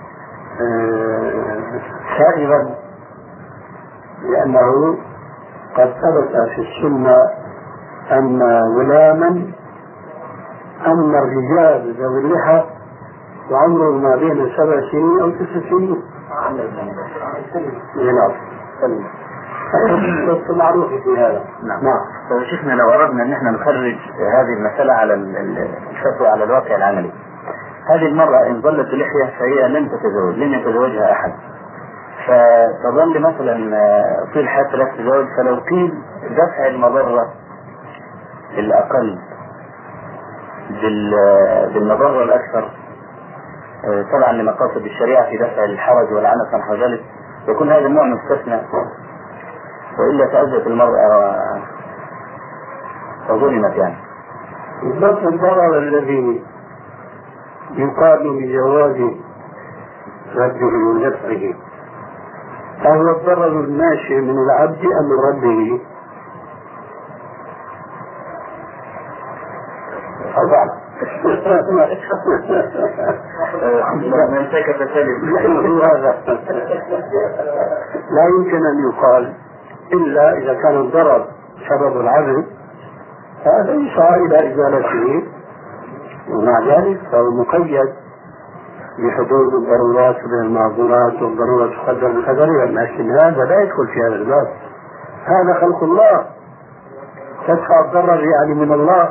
سائغا 2.19 2.57
آه، 2.57 2.77
لأنه 4.23 4.99
قد 5.77 5.93
ثبت 6.03 6.49
في 6.55 6.61
السنة 6.61 7.16
أن 8.12 8.43
غلاما 8.79 9.29
أن 10.87 11.14
الرجال 11.14 11.95
ذوي 11.99 12.20
اللحى 12.20 12.64
وعمرهم 13.51 14.03
ما 14.03 14.16
بين 14.16 14.53
سبع 14.57 14.81
سنين 14.93 15.20
أو 15.20 15.31
تسع 15.31 15.70
سنين. 15.70 16.03
نعم. 17.97 18.33
بس 20.29 20.57
معروف 20.57 20.87
في 20.87 21.11
هذا. 21.18 21.45
نعم. 21.62 21.85
نعم. 21.85 22.01
طيب 22.31 22.43
شيخنا 22.43 22.73
لو 22.73 22.91
أردنا 22.91 23.23
أن 23.23 23.33
إحنا 23.33 23.51
نخرج 23.51 23.97
هذه 24.35 24.53
المسألة 24.59 24.93
على 24.93 25.14
الفتوى 25.14 26.29
على 26.29 26.45
الواقع 26.45 26.77
العملي. 26.77 27.12
هذه 27.87 28.07
المرأة 28.07 28.47
إن 28.47 28.61
ظلت 28.62 28.89
بلحية 28.89 29.39
فهي 29.39 29.68
لن 29.68 29.89
تتزوج 29.91 30.35
لن 30.35 30.53
يتزوجها 30.53 31.12
أحد 31.12 31.33
فتظل 32.27 33.20
مثلا 33.20 33.77
آه، 33.77 34.33
طول 34.35 34.49
حياتها 34.49 34.77
لا 34.77 34.85
تتزوج 34.85 35.27
فلو 35.37 35.57
قيل 35.70 35.95
دفع 36.31 36.66
المضرة 36.66 37.33
الأقل 38.59 39.18
بالمضرة 41.75 42.23
الأكثر 42.23 42.70
آه، 43.85 44.03
طبعا 44.12 44.33
لمقاصد 44.33 44.85
الشريعة 44.85 45.31
في 45.31 45.37
دفع 45.37 45.64
الحرج 45.64 46.12
والعنف 46.12 46.55
ونحو 46.55 46.75
ذلك 46.75 47.05
يكون 47.49 47.73
هذا 47.73 47.87
النوع 47.87 48.05
مستثنى 48.05 48.62
وإلا 49.99 50.27
تأذت 50.33 50.66
المرأة 50.66 51.37
وظلمت 53.29 53.77
يعني. 53.77 53.97
بالضبط 54.83 55.18
الضرر 55.18 55.79
الذي 55.79 56.43
يقال 57.75 58.37
بجواز 58.39 58.97
رده 60.37 60.66
ونفعه 60.66 61.55
فهو 62.83 63.11
الضرر 63.11 63.61
الناشئ 63.61 64.20
من 64.20 64.39
العبد 64.39 64.85
أم 64.85 65.09
من 65.09 65.18
ربه 65.28 65.80
من 74.30 74.47
سكت 74.53 74.80
لا 78.11 78.24
يمكن 78.28 78.66
أن 78.66 78.78
يقال 78.91 79.33
إلا 79.93 80.39
إذا 80.39 80.55
كان 80.55 80.76
الضرر 80.76 81.26
سبب 81.68 82.01
العزل 82.01 82.45
فهذا 83.45 83.72
يسعى 83.72 84.20
إلى 84.26 84.55
إزالته. 84.55 85.22
ومع 86.30 86.61
ذلك 86.61 87.01
فهو 87.12 87.30
مقيد. 87.30 87.93
بحدود 88.99 89.55
الضرورات 89.55 90.16
من 90.24 90.47
المعذورات 90.47 91.22
والضرورة 91.22 91.70
تقدر 91.86 92.09
بقدرها 92.09 92.66
لكن 92.66 93.11
هذا 93.11 93.45
لا 93.45 93.62
يدخل 93.62 93.86
في 93.86 94.01
هذا 94.01 94.14
الباب. 94.14 94.49
هذا 95.24 95.61
خلق 95.61 95.82
الله. 95.82 96.26
تدفع 97.47 97.80
الضرر 97.84 98.24
يعني 98.24 98.55
من 98.55 98.72
الله. 98.72 99.11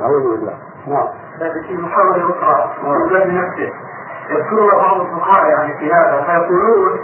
أعوذ 0.00 0.22
بالله. 0.22 0.54
نعم. 0.86 1.08
في 1.68 1.76
محاولة 1.76 2.30
أخرى 2.30 2.70
من 3.26 3.34
نفسه 3.34 3.72
يذكرون 4.30 4.70
بعض 4.70 5.00
الفقهاء 5.00 5.46
يعني 5.46 5.78
في 5.78 5.92
هذا 5.92 6.22
فيقولون 6.26 6.98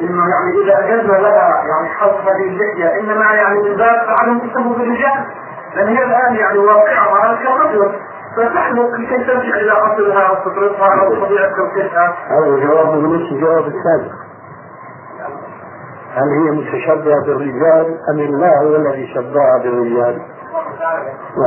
إنه 0.00 0.28
يعني 0.28 0.62
إذا 0.64 0.78
اجزنا 0.78 1.16
لها 1.16 1.64
يعني 1.64 1.88
حذف 1.88 2.20
هذه 2.20 2.48
اللحية 2.48 3.00
إنما 3.00 3.34
يعني 3.34 3.62
من 3.62 3.76
باب 3.76 4.06
عدم 4.20 4.38
تسمى 4.38 4.74
بالرجال 4.74 5.24
لأن 5.74 5.88
هي 5.88 6.04
الآن 6.04 6.34
يعني 6.34 6.58
واقعها 6.58 7.18
على 7.18 7.38
كرجل 7.38 7.92
فتحلق 8.36 8.90
لكي 8.90 9.24
ترجع 9.24 9.56
إلى 9.56 9.72
أصلها 9.72 10.30
وفطرتها 10.30 11.00
أو 11.00 11.26
طبيعة. 11.26 11.52
هذا 12.28 12.46
الجواب 12.46 13.02
بنفس 13.02 13.32
الجواب 13.32 13.66
السابق. 13.66 14.12
هل 16.14 16.28
هي 16.28 16.50
متشبهة 16.50 17.24
بالرجال 17.26 17.98
أم 18.10 18.18
الله 18.18 18.62
هو 18.62 18.76
الذي 18.76 19.06
شبهها 19.14 19.58
بالرجال؟ 19.62 20.22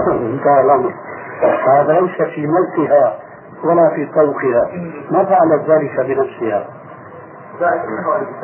انتهى 0.33 0.61
الامر. 0.61 0.93
هذا 1.67 1.99
ليس 1.99 2.21
في 2.35 2.47
ملكها 2.47 3.17
ولا 3.63 3.89
في 3.95 4.05
طوقها 4.05 4.69
ما 5.11 5.25
فعلت 5.25 5.69
ذلك 5.69 5.99
بنفسها 5.99 6.67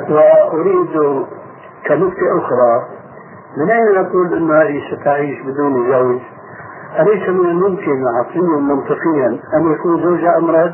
وأريد 0.09 1.25
كنكتة 1.87 2.37
أخرى 2.37 2.85
من 3.57 3.71
أين 3.71 4.01
نقول 4.01 4.33
أن 4.33 4.51
هذه 4.51 4.81
ستعيش 4.91 5.41
بدون 5.41 5.91
زوج؟ 5.91 6.21
أليس 6.99 7.29
من 7.29 7.45
الممكن 7.45 8.03
عقليا 8.19 8.59
منطقيا 8.59 9.27
أن 9.27 9.71
يكون 9.73 10.03
زوجها 10.03 10.37
أمراض؟ 10.37 10.71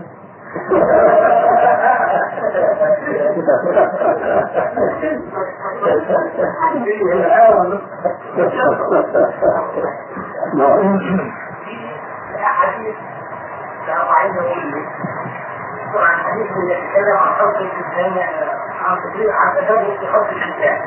نعم 13.88 14.08
عن 15.96 16.18
حديث 16.18 16.48
يتكلم 16.48 17.18
عن 17.18 17.34
حب 17.34 17.56
الانسان 17.56 18.14
عن 18.84 18.98
عن 19.32 19.56
في 20.00 20.08
خلق 20.08 20.30
الانسان 20.30 20.80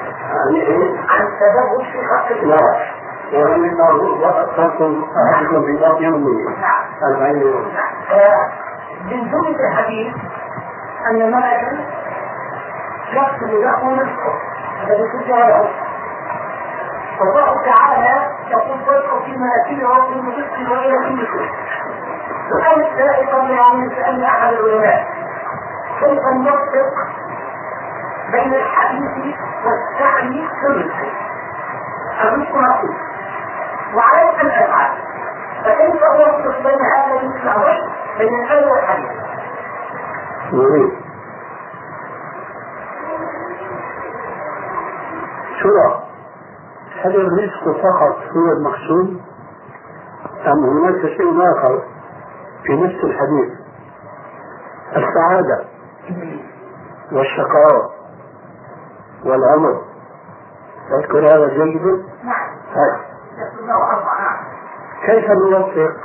عن 1.08 1.28
تدبر 1.40 1.84
في 1.92 1.98
خلق 2.06 2.30
الانسان 2.30 2.99
من 9.10 9.30
جملة 9.30 9.60
الحديث 9.70 10.14
أن 11.10 11.32
ملكا 11.32 11.84
يقتل 13.12 13.62
له 13.62 13.94
نفسه 13.94 14.32
الذي 14.84 15.08
كتب 15.08 15.28
له 15.30 15.70
فالله 17.18 17.62
تعالى 17.64 18.26
يقول 18.50 18.78
فوق 18.86 19.24
في 19.24 19.32
مناكبه 19.36 19.88
وفي 19.88 20.12
المسك 20.12 20.70
وإلى 20.70 20.98
كل 21.08 21.26
شيء 21.26 21.50
سؤال 22.50 22.86
سائقا 22.98 23.38
يعني 23.42 23.90
سألنا 23.96 24.26
أحد 24.26 24.52
العلماء 24.52 25.06
كيف 26.00 26.22
نوفق 26.26 26.94
بين 28.32 28.54
الحديث 28.54 29.36
والسعي 29.64 30.48
في 30.60 30.66
الرزق 30.66 32.54
مطلوب 32.56 32.96
وعليك 33.94 34.40
أن 34.40 34.46
أفعل. 34.46 34.90
فكيف 35.64 36.02
أوفق 36.02 36.62
بين 36.62 36.80
هذا 36.80 37.20
المسمع 37.20 37.56
بين 38.18 38.44
الآية 38.44 38.70
والحديث؟ 38.70 39.10
شو 45.62 45.68
هل 47.04 47.16
الرزق 47.16 47.82
فقط 47.82 48.16
هو 48.36 48.52
المقصود 48.52 49.20
أم 50.46 50.64
هناك 50.64 51.00
شيء 51.00 51.52
آخر 51.52 51.82
في 52.64 52.76
نفس 52.76 53.04
الحديث؟ 53.04 53.52
السعادة 54.96 55.64
والشقاوة 57.12 57.90
والأمر 59.24 59.82
تذكر 60.90 61.18
هذا 61.18 61.48
جيدا؟ 61.48 62.04
نعم. 62.24 63.09
كيف 65.06 65.30
نوفق 65.30 65.96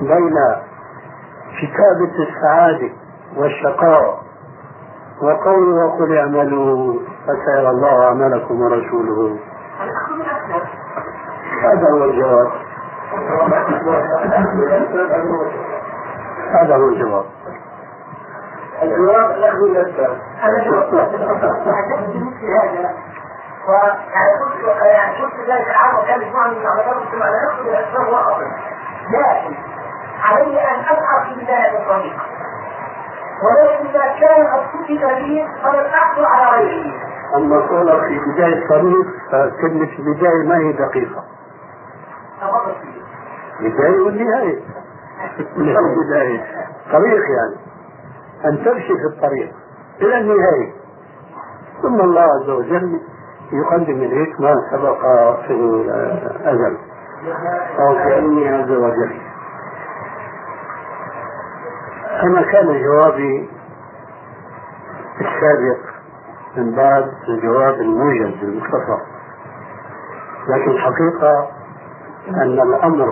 بين 0.00 0.34
كتابة 1.58 2.28
السعادة 2.28 2.90
والشقاوة 3.36 4.18
وقوله 5.22 5.84
وقل 5.86 6.18
اعملوا 6.18 7.00
فسيرى 7.26 7.70
الله 7.70 8.04
عملكم 8.04 8.60
ورسوله؟ 8.60 9.38
هذا 11.62 11.90
هو 11.90 12.04
الجواب. 12.04 12.52
هذا 16.52 16.76
هو 16.76 16.88
الجواب. 16.88 17.24
الجواب 18.82 19.30
له 19.30 19.68
لذة 19.68 20.16
هذا 20.40 20.58
هذا 22.62 22.94
ويعني 23.68 24.32
قلت 24.44 24.82
يعني 24.82 25.16
قلت 25.22 25.34
ذلك 25.50 25.70
العام 25.70 25.98
وكان 25.98 26.22
يسمعني 26.22 26.58
من 26.58 26.66
على 26.66 26.82
ثم 27.10 27.22
أنا 27.22 27.38
نفسي 27.50 27.62
بالاسباب 27.64 28.08
واقف 28.08 28.46
لكن 29.10 29.54
علي 30.22 30.60
ان 30.60 30.80
ابحث 30.80 31.28
في 31.28 31.44
بدايه 31.44 31.82
الطريق 31.82 32.16
ولكن 33.44 33.86
اذا 33.86 34.14
كان 34.20 34.46
قد 34.46 34.66
كتب 34.74 34.90
لي 34.90 35.48
فلن 35.62 35.86
احصل 35.86 36.24
على 36.24 36.56
غيره 36.56 37.08
أما 37.36 37.60
قولك 37.60 38.00
في 38.08 38.20
بداية 38.32 38.62
الطريق 38.62 39.06
فكلمة 39.30 39.88
البداية 39.98 40.48
ما 40.48 40.58
هي 40.58 40.72
دقيقة؟ 40.72 41.24
تفضل 42.40 42.74
فيه 42.82 43.68
بداية. 43.68 44.00
والنهاية 44.00 44.62
البداية 45.56 46.46
طريق 46.92 47.22
يعني. 47.30 47.56
أن 48.44 48.64
تمشي 48.64 48.94
في 48.96 49.06
الطريق 49.16 49.52
إلى 50.00 50.18
النهاية. 50.18 50.72
ثم 51.82 52.00
الله 52.00 52.20
عز 52.22 52.50
وجل 52.50 53.00
يقدم 53.52 53.94
إليك 54.02 54.40
ما 54.40 54.54
سبق 54.72 55.00
في 55.46 55.52
الأزل. 55.52 56.78
أو 57.78 57.94
في 57.94 58.14
علمه 58.14 58.48
عز 58.56 58.70
وجل. 58.70 59.20
أنا 62.22 62.42
كان 62.42 62.82
جوابي 62.82 63.48
السابق 65.20 65.78
من 66.56 66.70
باب 66.70 67.12
الجواب 67.28 67.74
الموجز 67.74 68.42
المختصر 68.42 68.98
لكن 70.48 70.70
الحقيقة 70.70 71.48
أن 72.28 72.60
الأمر 72.60 73.08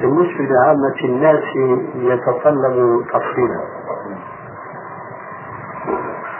بالنسبة 0.00 0.44
لعامة 0.44 0.94
الناس 1.04 1.44
يتطلب 1.94 3.04
تفصيلا. 3.12 3.60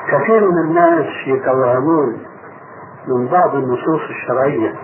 كثير 0.08 0.50
من 0.50 0.58
الناس 0.58 1.06
يتوهمون 1.26 2.27
من 3.08 3.28
بعض 3.28 3.54
النصوص 3.54 4.00
الشرعية 4.10 4.74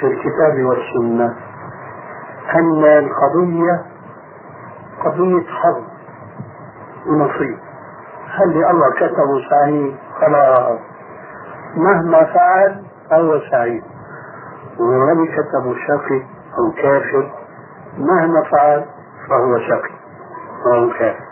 في 0.00 0.06
الكتاب 0.06 0.64
والسنة 0.64 1.36
أن 2.54 2.84
القضية 2.84 3.82
قضية 5.04 5.46
حظ 5.46 5.84
ونصيب. 7.06 7.58
هل 8.30 8.64
الله 8.64 8.90
كتبه 8.96 9.48
سعيد؟ 9.50 9.96
خلاص 10.20 10.78
مهما 11.76 12.24
فعل 12.24 12.84
فهو 13.10 13.40
سعيد. 13.50 13.82
ولم 14.78 15.26
كتبه 15.26 15.74
شقي 15.74 16.22
أو 16.58 16.72
كافر 16.82 17.32
مهما 17.98 18.42
فعل 18.50 18.84
فهو 19.28 19.58
شقي. 19.58 19.94
أو 20.74 20.90
كافر. 20.98 21.29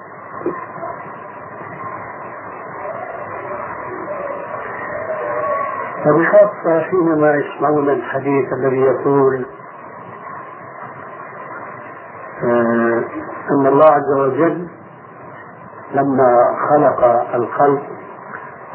وبخاصة 6.10 6.80
حينما 6.80 7.34
يسمعون 7.34 7.88
الحديث 7.90 8.44
الذي 8.52 8.80
يقول 8.80 9.46
آه 12.44 13.04
أن 13.50 13.66
الله 13.66 13.84
عز 13.86 14.12
وجل 14.18 14.68
لما 15.94 16.38
خلق 16.70 17.04
الخلق 17.34 17.82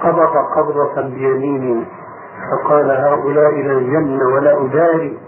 قبض 0.03 0.35
قبضة 0.55 1.01
بيمينه 1.01 1.85
فقال 2.51 2.91
هؤلاء 2.91 3.49
إلى 3.49 3.73
الجنة 3.73 4.25
ولا 4.35 4.65
أداري 4.65 5.19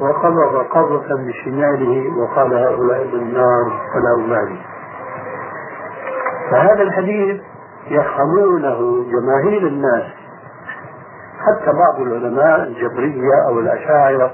وقبض 0.00 0.56
قبضة 0.70 1.14
بشماله 1.26 2.12
وقال 2.18 2.54
هؤلاء 2.54 3.02
النار 3.02 3.64
فلا 3.92 4.24
أبالي 4.24 4.58
فهذا 6.50 6.82
الحديث 6.82 7.40
يفهمونه 7.88 9.04
جماهير 9.10 9.66
الناس 9.66 10.04
حتى 11.46 11.72
بعض 11.72 12.00
العلماء 12.00 12.62
الجبرية 12.62 13.48
أو 13.48 13.60
الأشاعرة 13.60 14.30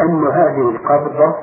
أن 0.00 0.26
هذه 0.26 0.70
القبضة 0.70 1.34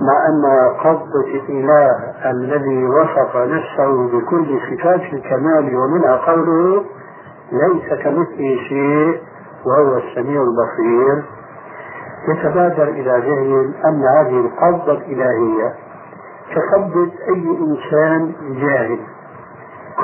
مع 0.00 0.26
أن 0.28 0.68
قبضة 0.84 1.26
الإله 1.34 1.90
الذي 2.30 2.86
وصف 2.86 3.36
نفسه 3.36 4.08
بكل 4.08 4.60
صفات 4.70 5.00
الكمال 5.00 5.76
ومنها 5.76 6.16
قوله 6.16 6.84
ليس 7.52 8.02
كمثله 8.02 8.56
شيء 8.68 9.22
وهو 9.66 9.96
السميع 9.96 10.42
البصير 10.42 11.24
يتبادر 12.28 12.88
إلى 12.88 13.10
ذهن 13.10 13.74
أن 13.84 14.02
هذه 14.16 14.40
القبضة 14.40 14.92
الإلهية 14.92 15.74
كقبضة 16.54 17.10
أي 17.28 17.58
إنسان 17.60 18.32
جاهل. 18.60 18.98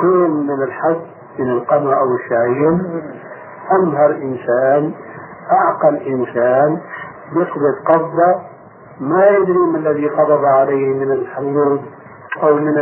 كون 0.01 0.47
من 0.47 0.63
الحظ 0.63 1.01
من 1.39 1.49
القمع 1.49 1.99
أو 1.99 2.15
الشعير 2.15 2.79
أمهر 3.71 4.11
إنسان 4.11 4.93
أعقل 5.51 5.95
إنسان 5.95 6.81
يقبض 7.35 7.75
قبضة 7.85 8.41
ما 8.99 9.27
يدري 9.27 9.57
ما 9.57 9.77
الذي 9.77 10.07
قبض 10.07 10.45
عليه 10.45 10.93
من 10.93 11.11
الحمود 11.11 11.81
أو 12.43 12.55
من 12.55 12.77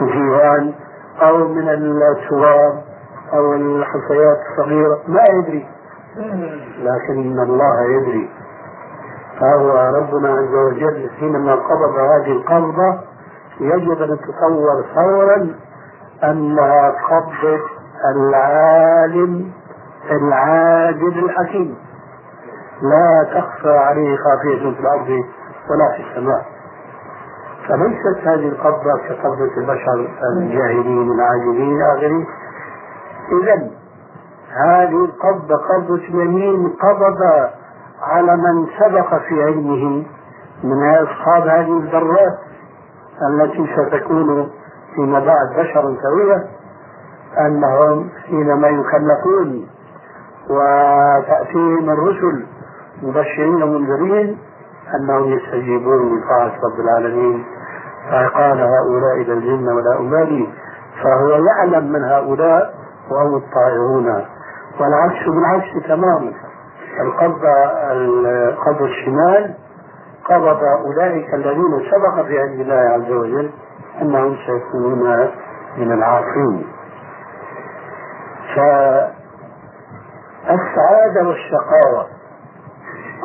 الجيران 0.00 0.74
أو 1.22 1.48
من 1.48 1.68
التراب 1.68 2.82
أو 3.32 3.54
الحصيات 3.54 4.38
الصغيرة 4.50 4.98
ما 5.08 5.24
يدري. 5.38 5.66
لكن 6.78 7.40
الله 7.40 7.82
يدري. 7.90 8.30
فهو 9.40 9.92
ربنا 9.96 10.28
عز 10.28 10.54
وجل 10.54 11.10
حينما 11.20 11.54
قبض 11.54 11.98
هذه 11.98 12.32
القبضة 12.32 12.98
يجب 13.60 14.02
أن 14.02 14.18
تتصور 14.18 14.84
فورا 14.94 15.54
أنها 16.24 16.90
قبضة 17.10 17.60
العالم 18.14 19.52
العاجل 20.10 21.24
الحكيم. 21.24 21.76
لا 22.82 23.40
تخفى 23.40 23.76
عليه 23.76 24.16
خافية 24.16 24.74
في 24.74 24.80
الأرض 24.80 25.08
ولا 25.70 25.96
في 25.96 26.02
السماء. 26.10 26.44
فليست 27.68 28.26
هذه 28.26 28.48
القبضة 28.48 28.98
كقبضة 29.08 29.56
البشر 29.56 30.08
الجاهلين 30.36 31.12
العاجلين 31.12 31.76
إلى 31.76 31.92
آخره 31.94 32.26
إذا 33.42 33.70
هذه 34.66 35.04
القبضة 35.04 35.56
قبضة 35.56 36.02
يمين 36.08 36.68
قبض 36.68 37.50
على 38.02 38.36
من 38.36 38.66
سبق 38.78 39.14
في 39.28 39.42
علمه 39.42 40.04
من 40.64 40.94
أصحاب 40.94 41.46
هذه 41.46 41.78
الذرات 41.78 42.38
التي 43.30 43.66
ستكون 43.76 44.50
فيما 44.94 45.18
بعد 45.18 45.48
بشرا 45.58 45.96
سويا 46.02 46.48
أنهم 47.46 48.08
حينما 48.26 48.68
يكلفون 48.68 49.66
وتأتيهم 50.50 51.90
الرسل 51.90 52.46
مبشرين 53.02 53.62
ومنذرين 53.62 54.38
أنهم 55.00 55.32
يستجيبون 55.32 56.18
لطاعة 56.18 56.52
رب 56.64 56.80
العالمين. 56.80 57.44
فقال 58.10 58.60
هؤلاء 58.60 59.14
إلى 59.20 59.32
الجنة 59.32 59.74
ولا 59.74 59.98
أبالي 59.98 60.48
فهو 61.02 61.28
يعلم 61.28 61.92
من 61.92 62.04
هؤلاء 62.04 62.74
وهم 63.10 63.36
الطائعون. 63.36 64.24
والعكس 64.80 65.28
بالعكس 65.28 65.88
تماما. 65.88 66.32
القبض 67.00 67.40
القبض 67.90 68.82
الشمال 68.82 69.54
قبض 70.24 70.60
أولئك 70.86 71.34
الذين 71.34 71.90
سبق 71.90 72.26
في 72.26 72.38
علم 72.38 72.60
الله 72.60 72.74
عز 72.74 73.10
وجل 73.10 73.50
أنهم 74.00 74.36
سيكونون 74.46 75.30
من 75.76 75.92
العاصين. 75.92 76.66
فالسعادة 80.44 81.28
والشقاوة 81.28 82.06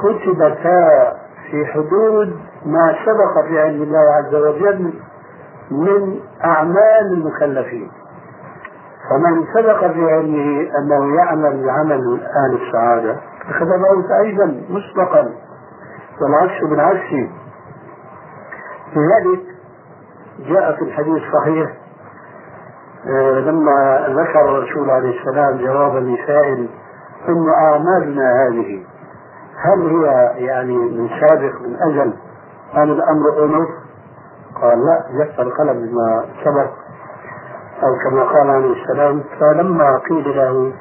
كتبتا 0.04 1.14
في 1.52 1.66
حدود 1.66 2.40
ما 2.66 2.96
سبق 3.06 3.46
في 3.48 3.62
علم 3.62 3.82
الله 3.82 4.14
عز 4.14 4.36
وجل 4.36 4.94
من 5.72 6.20
أعمال 6.46 7.12
المكلفين. 7.12 7.92
فمن 9.10 9.46
سبق 9.54 9.80
في 9.80 10.12
علمه 10.12 10.70
أنه 10.78 11.16
يعمل 11.16 11.70
عمل 11.70 12.22
أهل 12.24 12.54
السعادة 12.62 13.16
أخذ 13.50 13.72
الموت 13.72 14.12
أيضا 14.26 14.46
مسبقا 14.70 15.32
والعكس 16.22 16.64
بالعكس. 16.70 17.14
لذلك 18.96 19.57
جاء 20.40 20.76
في 20.76 20.82
الحديث 20.82 21.24
الصحيح 21.24 21.74
آه، 23.08 23.40
لما 23.40 24.08
ذكر 24.10 24.42
الرسول 24.50 24.90
عليه 24.90 25.20
السلام 25.20 25.58
جوابا 25.58 26.00
لسائل 26.00 26.70
أن 27.30 27.50
أعمالنا 27.50 28.48
هذه. 28.48 28.84
هل 29.58 29.88
هي 29.90 30.34
يعني 30.46 30.78
من 30.78 31.10
سابق 31.22 31.62
من 31.62 31.76
أجل 31.90 32.14
كان 32.74 32.90
الأمر 32.92 33.46
أنف 33.46 33.68
قال 34.62 34.86
لا 34.86 35.04
جف 35.20 35.40
القلم 35.40 35.74
بما 35.74 36.26
سبق. 36.46 36.70
أو 37.84 38.10
كما 38.10 38.24
قال 38.24 38.50
عليه 38.50 38.84
السلام 38.84 39.24
فلما 39.40 39.98
قيل 40.10 40.38
له 40.38 40.74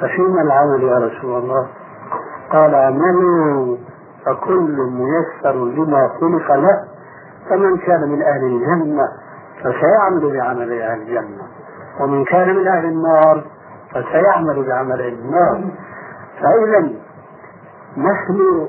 ففيما 0.00 0.42
العمل 0.42 0.82
يا 0.82 0.98
رسول 0.98 1.42
الله؟ 1.42 1.66
قال 2.52 2.74
اعملوا 2.74 3.76
فكل 4.26 4.76
ميسر 4.90 5.54
لما 5.54 6.08
خلق 6.20 6.54
له 6.54 6.95
فمن 7.50 7.76
كان 7.76 8.00
من 8.08 8.22
أهل 8.22 8.44
الجنة 8.44 9.08
فسيعمل 9.60 10.38
بعمل 10.38 10.80
أهل 10.82 11.02
الجنة. 11.02 11.42
ومن 12.00 12.24
كان 12.24 12.56
من 12.56 12.66
أهل 12.66 12.84
النار 12.84 13.44
فسيعمل 13.90 14.66
بعمل 14.68 15.00
أهل 15.00 15.12
النار. 15.12 15.64
فإذا 16.40 16.90
نحن 17.96 18.66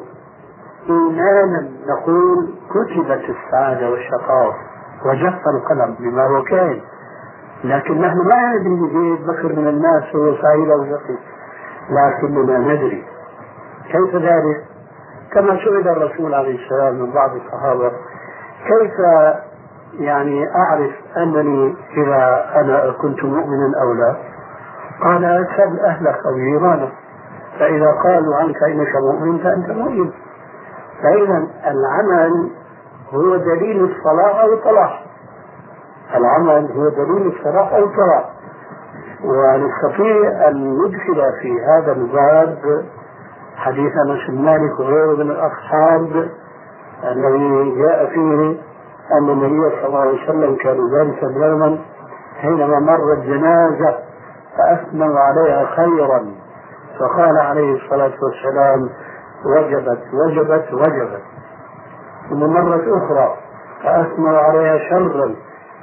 إيمانا 0.90 1.70
نقول 1.88 2.54
كتبت 2.70 3.30
السعادة 3.30 3.90
والشقاوة 3.90 4.56
وجف 5.06 5.48
القلم 5.48 5.96
بما 6.00 6.24
هو 6.28 6.44
كائن 6.44 6.82
لكن 7.64 8.02
نحن 8.02 8.18
ما 8.18 8.56
ندري 8.56 8.90
زيد 8.94 9.28
بكر 9.28 9.60
من 9.60 9.68
الناس 9.68 10.04
هو 10.16 10.36
سعيد 10.42 10.70
أو 10.70 10.86
لكننا 11.90 12.58
ندري. 12.58 13.04
كيف 13.92 14.16
ذلك؟ 14.16 14.66
كما 15.32 15.56
سئل 15.56 15.88
الرسول 15.88 16.34
عليه 16.34 16.66
السلام 16.66 16.96
من 16.96 17.12
بعض 17.12 17.30
الصحابة 17.36 17.92
كيف 18.68 18.94
يعني 20.00 20.56
أعرف 20.56 20.92
أنني 21.18 21.76
إذا 21.98 22.46
أنا 22.56 22.92
كنت 23.02 23.24
مؤمنا 23.24 23.72
أو 23.82 23.94
لا؟ 23.94 24.16
قال 25.04 25.26
اسأل 25.26 25.80
أهلك 25.80 26.18
أو 26.26 26.36
جيرانك. 26.36 26.92
فإذا 27.60 27.92
قالوا 28.04 28.36
عنك 28.36 28.64
إنك 28.64 28.96
مؤمن 28.96 29.38
فأنت 29.38 29.70
مؤمن. 29.70 30.12
فإذا 31.04 31.48
العمل 31.68 32.50
هو 33.14 33.36
دليل 33.36 33.84
الصلاح 33.84 34.40
أو 34.40 34.54
الطلاح 34.54 35.04
العمل 36.16 36.72
هو 36.72 36.90
دليل 36.90 37.34
الصلاح 37.38 37.74
أو 37.74 37.84
الطلاح 37.84 38.30
ونستطيع 39.24 40.48
أن 40.48 40.78
ندخل 40.78 41.34
في 41.42 41.62
هذا 41.62 41.92
الباب 41.92 42.86
حديث 43.56 43.92
أنس 44.08 44.30
بن 44.30 44.42
مالك 44.46 44.80
وغيره 44.80 45.16
من 45.16 45.32
الأصحاب 45.32 46.30
الذي 47.04 47.82
جاء 47.82 48.06
فيه 48.06 48.58
أن 49.12 49.30
النبي 49.30 49.76
صلى 49.76 49.88
الله 49.88 50.00
عليه 50.00 50.24
وسلم 50.24 50.56
كان 50.56 50.78
ذلك 50.96 51.24
يوما 51.24 51.80
حينما 52.42 52.80
مرت 52.80 53.20
جنازة 53.24 53.98
فأثنوا 54.58 55.20
عليها 55.20 55.66
خيرا. 55.66 56.26
فقال 57.00 57.38
عليه 57.38 57.76
الصلاة 57.76 58.14
والسلام 58.24 58.90
وجبت 59.46 60.02
وجبت 60.14 60.74
وجبت. 60.74 61.22
ثم 62.30 62.40
مرة 62.40 62.98
أخرى 62.98 63.36
فأثنوا 63.84 64.38
عليها 64.38 64.78
شرا. 64.90 65.36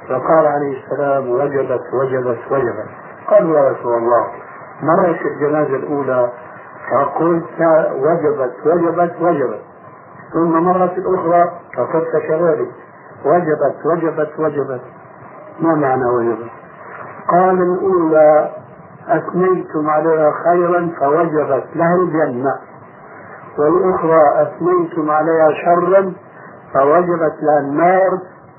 فقال 0.09 0.47
عليه 0.47 0.83
السلام 0.83 1.29
وجبت 1.29 1.81
وجبت 2.01 2.39
وجبت. 2.51 2.89
قال 3.27 3.49
يا 3.49 3.69
رسول 3.69 3.93
الله 3.93 4.27
مرت 4.81 5.21
الجنازة 5.21 5.75
الأولى 5.75 6.29
فقلت 6.91 7.59
وجبت 7.95 8.53
وجبت 8.65 9.15
وجبت. 9.21 9.61
ثم 10.35 10.63
مرت 10.63 10.97
الأخرى 10.97 11.51
فقلت 11.77 12.11
كذلك. 12.27 12.71
وجبت 13.25 13.85
وجبت 13.85 14.39
وجبت. 14.39 14.81
ما 15.59 15.75
معنى 15.75 16.05
وجبت؟ 16.05 16.51
قال 17.31 17.61
الأولى 17.61 18.51
أثنيتم 19.07 19.89
عليها 19.89 20.31
خيرا 20.43 20.91
فوجبت 20.99 21.65
لها 21.75 21.95
الجنة. 21.95 22.53
والأخرى 23.59 24.41
أثنيتم 24.41 25.11
عليها 25.11 25.47
شرا 25.65 26.13
فوجبت 26.73 27.35
لها 27.41 27.59
النار. 27.59 28.09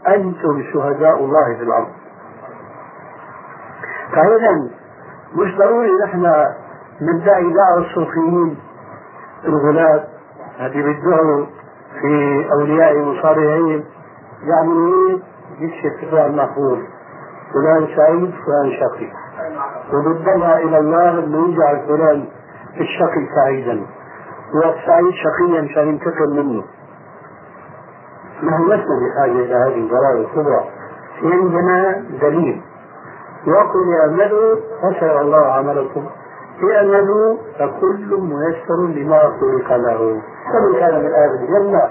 أنتم 0.09 0.63
شهداء 0.73 1.25
الله 1.25 1.55
في 1.55 1.63
الأرض. 1.63 1.89
فإذا 4.13 4.71
مش 5.35 5.59
ضروري 5.59 5.93
نحن 6.05 6.47
ندعي 7.03 7.53
دعوة 7.53 7.79
الصوفيين 7.79 8.59
الغلاة. 9.45 10.05
هذه 10.59 10.83
بيدعوا 10.83 11.47
في 12.01 12.47
أولياء 12.53 12.99
وصالحين 12.99 13.85
يعملوا 14.43 14.95
إيه؟ 15.09 15.19
يكشف 15.61 15.87
اتفاق 15.87 16.25
المحفوظ 16.25 16.79
فلان 17.55 17.87
سعيد 17.97 18.31
فلان 18.47 18.73
شقي. 18.81 19.09
وبالضمع 19.93 20.59
إلى 20.59 20.79
الله 20.79 21.11
أنه 21.25 21.49
يجعل 21.49 21.87
فلان 21.89 22.25
الشقي 22.81 23.27
سعيدا. 23.37 23.87
والسعيد 24.55 25.15
شقيا 25.15 25.63
عشان 25.71 25.89
ينتقم 25.89 26.31
منه 26.31 26.65
نحن 28.43 28.65
لسنا 28.65 28.97
بحاجة 29.07 29.31
إلى 29.33 29.55
هذه 29.55 29.81
القرار 29.87 30.21
الكبرى. 30.21 30.65
عندنا 31.23 32.05
دليل. 32.21 32.63
وقل 33.47 33.95
اعملوا 34.01 34.57
فسيرى 34.83 35.21
الله 35.21 35.47
عملكم 35.47 36.07
اعملوا 36.75 37.37
فكل 37.59 38.21
ميسر 38.21 38.87
لما 39.01 39.19
خلق 39.41 39.77
له 39.77 40.23
فمن 40.53 40.81
كان 40.81 41.05
من 41.05 41.13
أهل 41.13 41.31
الجنة 41.41 41.83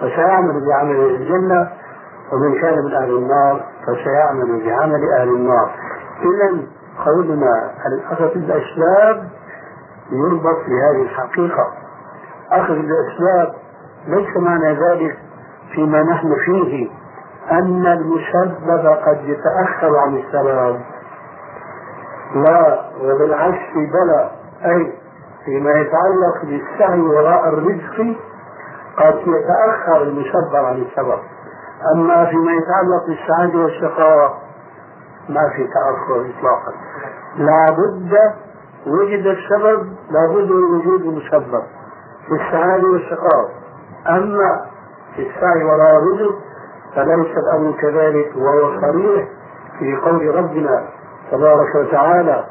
فسيعمل 0.00 0.66
بعمل 0.68 0.96
الجنة 0.96 1.68
ومن 2.32 2.60
كان 2.60 2.84
من 2.84 2.94
أهل 2.94 3.16
النار 3.16 3.64
فسيعمل 3.86 4.66
بعمل 4.66 5.12
أهل 5.12 5.28
النار. 5.28 5.70
اذا 6.20 6.58
قولنا 7.04 7.70
الاخذ 7.86 8.30
الأسباب 8.36 9.28
يربط 10.10 10.56
بهذه 10.68 11.02
الحقيقة. 11.02 11.72
أخذ 12.52 12.74
الأسباب 12.74 13.54
ليس 14.06 14.36
معنى 14.36 14.72
ذلك 14.72 15.18
فيما 15.74 16.02
نحن 16.02 16.34
فيه 16.44 16.90
أن 17.50 17.86
المسبب 17.86 18.86
قد 18.86 19.18
يتأخر 19.24 19.98
عن 19.98 20.16
السبب 20.16 20.80
لا 22.34 22.84
وبالعكس 23.02 23.74
بلى 23.74 24.30
أي 24.64 24.92
فيما 25.44 25.70
يتعلق 25.70 26.42
بالسعي 26.44 27.00
وراء 27.00 27.48
الرزق 27.48 28.16
قد 28.96 29.14
يتأخر 29.26 30.02
المسبب 30.02 30.56
عن 30.56 30.82
السبب 30.82 31.18
أما 31.94 32.26
فيما 32.26 32.52
يتعلق 32.52 33.06
بالسعادة 33.06 33.58
والشقاوة 33.58 34.34
ما 35.28 35.48
في 35.56 35.66
تأخر 35.66 36.20
إطلاقا. 36.20 36.72
لا 37.36 37.70
بد 37.70 38.12
وجد 38.86 39.26
السبب 39.26 39.92
لا 40.10 40.26
بد 40.26 40.50
من 40.50 40.64
وجود 40.64 41.00
المسبب 41.00 41.62
في 42.28 42.34
السعادة 42.34 42.88
والشقاوة. 42.88 43.48
أما 44.08 44.66
في 45.16 45.22
السعي 45.22 45.64
وراء 45.64 45.96
الرزق 45.96 46.34
فليس 46.94 47.36
الأمر 47.36 47.72
كذلك 47.80 48.32
وهو 48.36 48.80
صريح 48.80 49.28
في 49.78 49.96
قول 49.96 50.34
ربنا 50.34 50.88
تبارك 51.30 51.74
وتعالى 51.74 52.44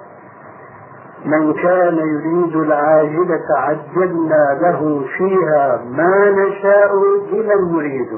من 1.25 1.53
كان 1.53 1.97
يريد 1.97 2.55
العاجلة 2.55 3.45
عجلنا 3.57 4.59
له 4.61 5.05
فيها 5.17 5.81
ما 5.91 6.29
نشاء 6.29 6.95
لمن 7.31 7.73
نريد. 7.73 8.09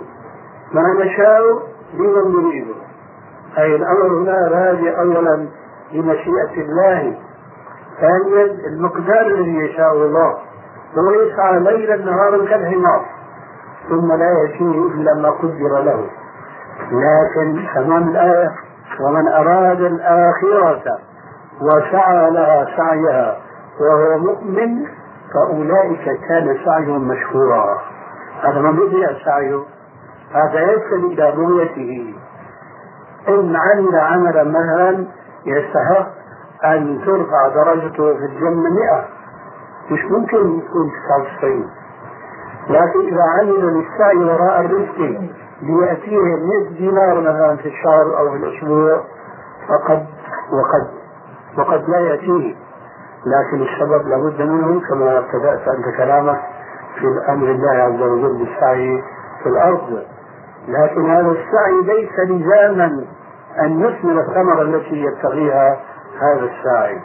ما 0.73 1.03
نشاء 1.03 1.41
لمن 1.93 2.35
نريد. 2.35 2.67
أي 3.57 3.75
الأمر 3.75 4.07
هنا 4.07 4.47
راجع 4.47 4.99
أولا 5.01 5.47
لمشيئة 5.93 6.55
الله. 6.57 7.17
ثانيا 8.01 8.43
المقدار 8.67 9.27
الذي 9.27 9.55
يشاء 9.55 9.93
الله. 9.93 10.37
هو 10.97 11.11
يسعى 11.11 11.59
ليلا 11.59 11.95
نهارا 11.95 12.45
كالحمار. 12.45 13.05
ثم 13.89 14.13
لا 14.13 14.31
يأتيه 14.41 14.87
إلا 14.87 15.13
ما 15.13 15.29
قدر 15.29 15.83
له. 15.83 16.05
لكن 16.91 17.65
تمام 17.75 18.09
الآية. 18.09 18.51
ومن 19.01 19.27
أراد 19.27 19.81
الآخرة 19.81 20.83
وسعى 21.61 22.29
لها 22.31 22.65
سعيها 22.77 23.37
وهو 23.79 24.17
مؤمن 24.17 24.85
فأولئك 25.33 26.19
كان 26.29 26.57
سعيهم 26.65 27.07
مشكورا. 27.07 27.77
هذا 28.41 28.59
من 28.59 28.75
بدأ 28.75 29.17
سعيه 29.25 29.59
هذا 30.33 30.61
يصل 30.61 31.05
إلى 31.05 31.29
رؤيته 31.29 32.13
إن 33.27 33.55
عمل 33.55 33.95
عملا 33.95 34.43
مثلا 34.43 35.05
يستحق 35.45 36.07
أن 36.65 37.01
ترفع 37.05 37.47
درجته 37.55 38.13
في 38.13 38.25
الجنة 38.25 38.69
مئة. 38.69 39.05
مش 39.91 39.99
ممكن 40.11 40.37
يكون 40.37 40.91
99 41.39 41.69
لكن 42.69 42.99
إذا 42.99 43.23
عمل 43.39 43.65
للسعي 43.65 44.17
وراء 44.25 44.61
الرزق 44.61 44.97
ليأتيه 45.61 46.17
100 46.19 46.69
دينار 46.77 47.19
مثلا 47.19 47.55
في 47.55 47.67
الشهر 47.67 48.17
أو 48.19 48.31
في 48.31 48.37
الأسبوع 48.37 49.03
فقد 49.67 50.05
وقد 50.51 50.94
وقد 51.57 51.89
لا 51.89 51.99
يأتيه 51.99 52.55
لكن 53.25 53.61
السبب 53.63 54.07
لابد 54.07 54.41
منه 54.41 54.81
كما 54.89 55.17
ابتدأت 55.17 55.67
أنت 55.67 55.97
كلامك 55.97 56.39
في 56.99 57.05
أمر 57.29 57.51
الله 57.51 57.71
عز 57.71 58.01
وجل 58.01 58.37
بالسعي 58.37 59.03
في 59.43 59.49
الأرض. 59.49 60.03
لكن 60.67 61.09
هذا 61.09 61.27
السعي 61.31 61.81
ليس 61.83 62.19
لزاما 62.29 63.05
أن 63.61 63.79
يثمر 63.79 64.19
الثمرة 64.21 64.61
التي 64.61 64.95
يبتغيها 64.95 65.79
هذا 66.21 66.45
الساعي 66.45 66.99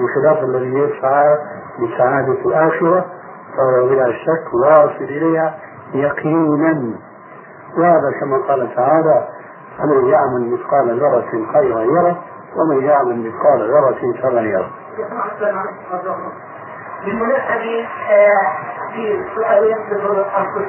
بخلاف 0.00 0.44
الذي 0.44 0.74
يسعى 0.78 1.38
لسعادة 1.78 2.32
الآخرة 2.46 3.04
فهو 3.56 3.88
بلا 3.88 4.12
شك 4.12 4.54
واصل 4.54 5.04
إليها 5.04 5.54
يقينا. 5.94 6.94
وهذا 7.78 8.10
كما 8.20 8.36
قال 8.48 8.74
تعالى 8.76 9.28
فمن 9.78 10.04
يعمل 10.04 10.50
مثقال 10.52 11.00
ذرة 11.00 11.52
خيرا 11.52 11.80
يره 11.80 12.18
ومن 12.58 12.84
يعمل 12.84 13.16
مثقال 13.26 13.70
ذرة 13.70 14.00
شرا 14.22 14.40
يره. 14.40 14.70
بالمناسبة 17.04 17.88
في 18.92 19.24
سؤال 19.34 19.64
يسأل 19.64 20.24
عن 20.36 20.44
كل 20.54 20.64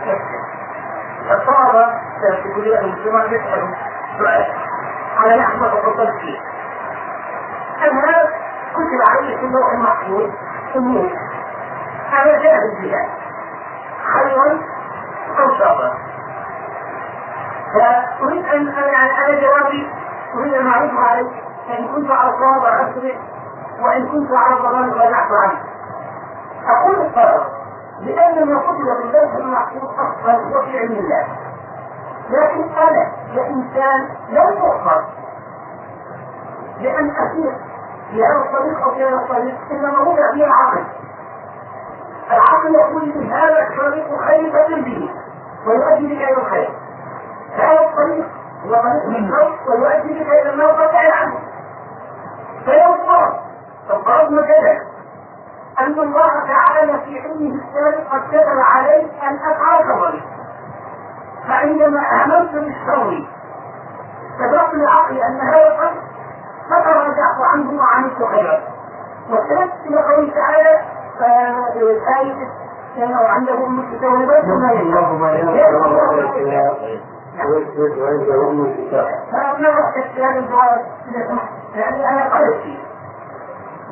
الطلبة 1.32 1.86
في 2.42 2.54
كلية 2.56 2.80
المسلمات 2.80 3.32
يسألوا 3.32 3.76
سؤال. 4.18 4.46
على 5.18 5.38
نحو 5.38 5.66
تفضل 5.66 6.20
فيه. 6.20 6.40
أنا 7.82 8.30
كتب 8.74 9.02
علي 9.10 9.38
في 9.38 9.46
اللوح 9.46 9.72
المحفوظ 9.74 10.30
أمور. 10.76 11.10
هذا 12.12 12.38
جاء 12.44 12.54
بالبلاد 12.60 13.10
خيرا 14.14 14.62
أو 15.40 15.58
شرا 15.58 15.94
فأريد 17.74 18.46
أن 18.46 18.68
أنا 18.68 19.42
جوابي 19.42 19.92
أريد 20.36 20.54
أن 20.54 20.68
عليك 20.68 21.32
فإن 21.68 21.88
كنت 21.88 22.12
على 22.12 22.30
الصواب 22.30 22.64
أصبر 22.66 23.16
وإن 23.82 24.08
كنت 24.08 24.32
على 24.34 24.56
الضلال 24.58 24.94
رجعت 24.94 25.32
عنه. 25.44 25.60
أقول 26.68 26.96
الطلب 26.96 27.44
لأن 28.00 28.48
ما 28.48 28.60
كتب 28.60 28.78
باللوح 28.78 29.34
المحفوظ 29.36 29.84
أصلا 29.84 30.58
وفي 30.58 30.80
علم 30.80 30.92
الله. 30.92 31.28
لكن 32.30 32.64
أنا 32.78 33.12
كإنسان 33.36 34.08
لا 34.30 34.44
يؤخر 34.44 35.04
لأن 36.80 37.10
أسير 37.10 37.56
في 38.12 38.24
هذا 38.24 38.38
الطريق 38.46 38.84
أو 38.84 38.92
في 38.92 39.04
هذا 39.04 39.16
الطريق 39.16 39.56
إنما 39.72 40.00
وضع 40.00 40.32
فيه 40.34 40.46
العقل. 40.46 40.84
العقل 42.32 42.76
يقول 42.76 43.06
لي 43.10 43.34
هذا 43.34 43.68
الطريق 43.68 44.20
خير 44.22 44.52
به 44.86 45.10
ويؤدي 45.68 46.08
بك 46.16 46.22
إلى 46.22 46.38
الخير. 46.38 46.70
هذا 47.58 47.80
الطريق 47.90 48.26
هو 48.66 48.72
طريق 48.76 49.18
الشر 49.18 49.58
ويؤدي 49.70 50.14
بك 50.24 50.28
إلى 50.30 50.54
النار 50.54 50.74
فابتعد 50.74 51.12
عنه. 51.12 51.40
فافترضنا 53.90 54.42
كذا 54.42 54.78
أن 55.80 56.00
الله 56.00 56.30
تعالى 56.48 56.94
في 57.06 57.20
علمه 57.20 57.56
السابق 57.62 58.08
قد 58.12 58.22
كتب 58.32 58.60
علي 58.76 59.02
أن 59.02 59.40
أفعل 59.52 59.84
كذلك 59.84 60.24
فعندما 61.48 62.00
آمنت 62.24 62.52
بالشر 62.54 63.28
فدرت 64.40 64.74
لعقلي 64.74 65.26
أن 65.26 65.40
هذا 65.42 65.68
الأمر 65.68 66.02
فتراجعت 66.70 67.40
عنه 67.54 67.80
وعملت 67.82 68.24
خيرا 68.24 68.60
واختلفت 69.30 69.86
إلى 69.86 69.98
قوله 70.04 70.34
تعالى 70.34 70.80
فالآية 71.20 72.48
كانوا 72.98 73.28
عندهم 73.28 73.80
متساويات 73.80 74.44
وما 74.44 74.72
فأنا 79.32 79.70
رحت 79.70 79.98
اختيار 79.98 80.38
الجواب 80.38 80.86
يعني 81.76 82.10
أنا 82.10 82.24
قلت 82.38 82.56
فيه 82.64 82.87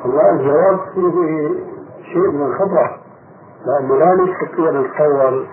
والله 0.06 0.30
الجواب 0.32 0.80
فيه 0.94 1.49
شيء 2.14 2.32
من 2.32 2.41
الخطأ 2.41 2.98
لأنه 3.65 3.95
لا 3.95 4.14
نستطيع 4.23 4.72
نتصور 4.72 5.45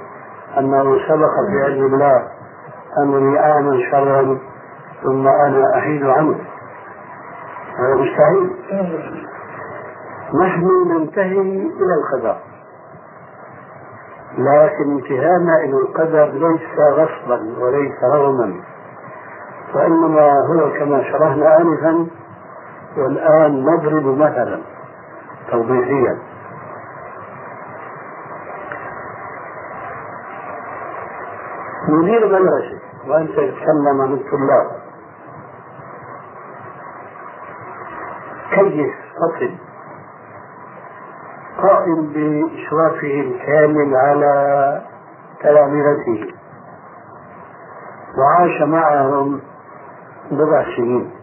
أنه 0.59 1.09
سبق 1.09 1.31
في 1.49 1.63
علم 1.65 1.95
الله 1.95 2.29
أنني 2.99 3.39
آمن 3.59 3.81
شرا 3.91 4.39
ثم 5.03 5.29
أنا 5.29 5.79
أحيد 5.79 6.05
عنه 6.07 6.39
هذا 7.79 7.95
مستحيل. 7.95 8.51
نحن 10.43 10.89
ننتهي 10.89 11.41
إلى 11.41 11.95
القدر. 11.95 12.37
لكن 14.39 14.91
انتهانا 14.93 15.57
إلى 15.65 15.77
القدر 15.77 16.25
ليس 16.25 16.79
غصبا 16.93 17.55
وليس 17.61 18.05
رغما 18.15 18.55
وإنما 19.75 20.33
هو 20.33 20.73
كما 20.73 21.03
شرحنا 21.03 21.61
آنفا 21.61 22.07
والآن 22.97 23.65
نضرب 23.65 24.19
مثلا 24.19 24.61
توضيحيا. 25.51 26.19
مدير 31.89 32.27
مدرسة 32.27 32.79
وأنت 33.09 33.31
تتكلم 33.31 34.01
عن 34.01 34.13
الطلاب. 34.13 34.83
كيف 38.51 38.95
فصل 39.17 39.55
قائم 41.63 42.13
بإشرافه 42.13 43.21
الكامل 43.21 43.97
على 43.97 44.83
تلامذته 45.41 46.35
وعاش 48.19 48.63
معهم 48.63 49.41
بضع 50.31 50.65
سنين. 50.77 51.22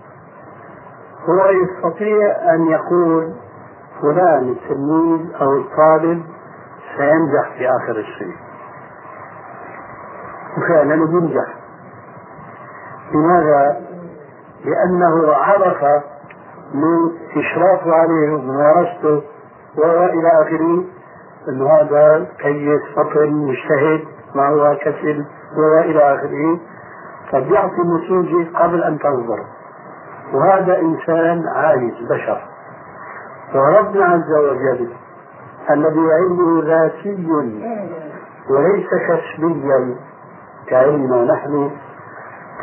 هو 1.29 1.49
يستطيع 1.49 2.53
أن 2.53 2.65
يقول 2.67 3.33
فلان 4.01 4.49
التلميذ 4.49 5.35
أو 5.41 5.57
الطالب 5.57 6.23
سينجح 6.97 7.57
في 7.57 7.69
آخر 7.69 7.99
السنة 7.99 8.35
وفعلا 10.57 10.93
ينجح. 10.93 11.55
لماذا؟ 13.13 13.81
لأنه 14.65 15.33
عرف 15.33 15.83
من 16.73 17.11
إشرافه 17.37 17.93
عليه 17.93 18.33
وممارسته 18.33 19.23
وإلى 19.77 20.27
آخره 20.27 20.83
أن 21.49 21.67
هذا 21.67 22.27
كيس 22.39 22.81
فطن 22.95 23.29
مجتهد 23.29 24.01
ما 24.35 24.47
هو 24.47 24.77
كسل 24.81 25.25
وإلى 25.57 26.15
آخره. 26.15 26.59
قد 27.33 27.51
يعطي 27.51 27.81
النتيجة 27.81 28.57
قبل 28.57 28.83
أن 28.83 28.99
تنظر. 28.99 29.45
وهذا 30.33 30.79
إنسان 30.79 31.43
عاجز 31.55 31.93
بشر. 32.09 32.41
وربنا 33.55 34.05
عز 34.05 34.33
وجل 34.33 34.89
الذي 35.69 36.07
علمه 36.13 36.63
ذاتي 36.65 37.27
وليس 38.49 38.89
كسبيا 39.07 39.95
كعلمنا 40.67 41.33
نحن. 41.33 41.71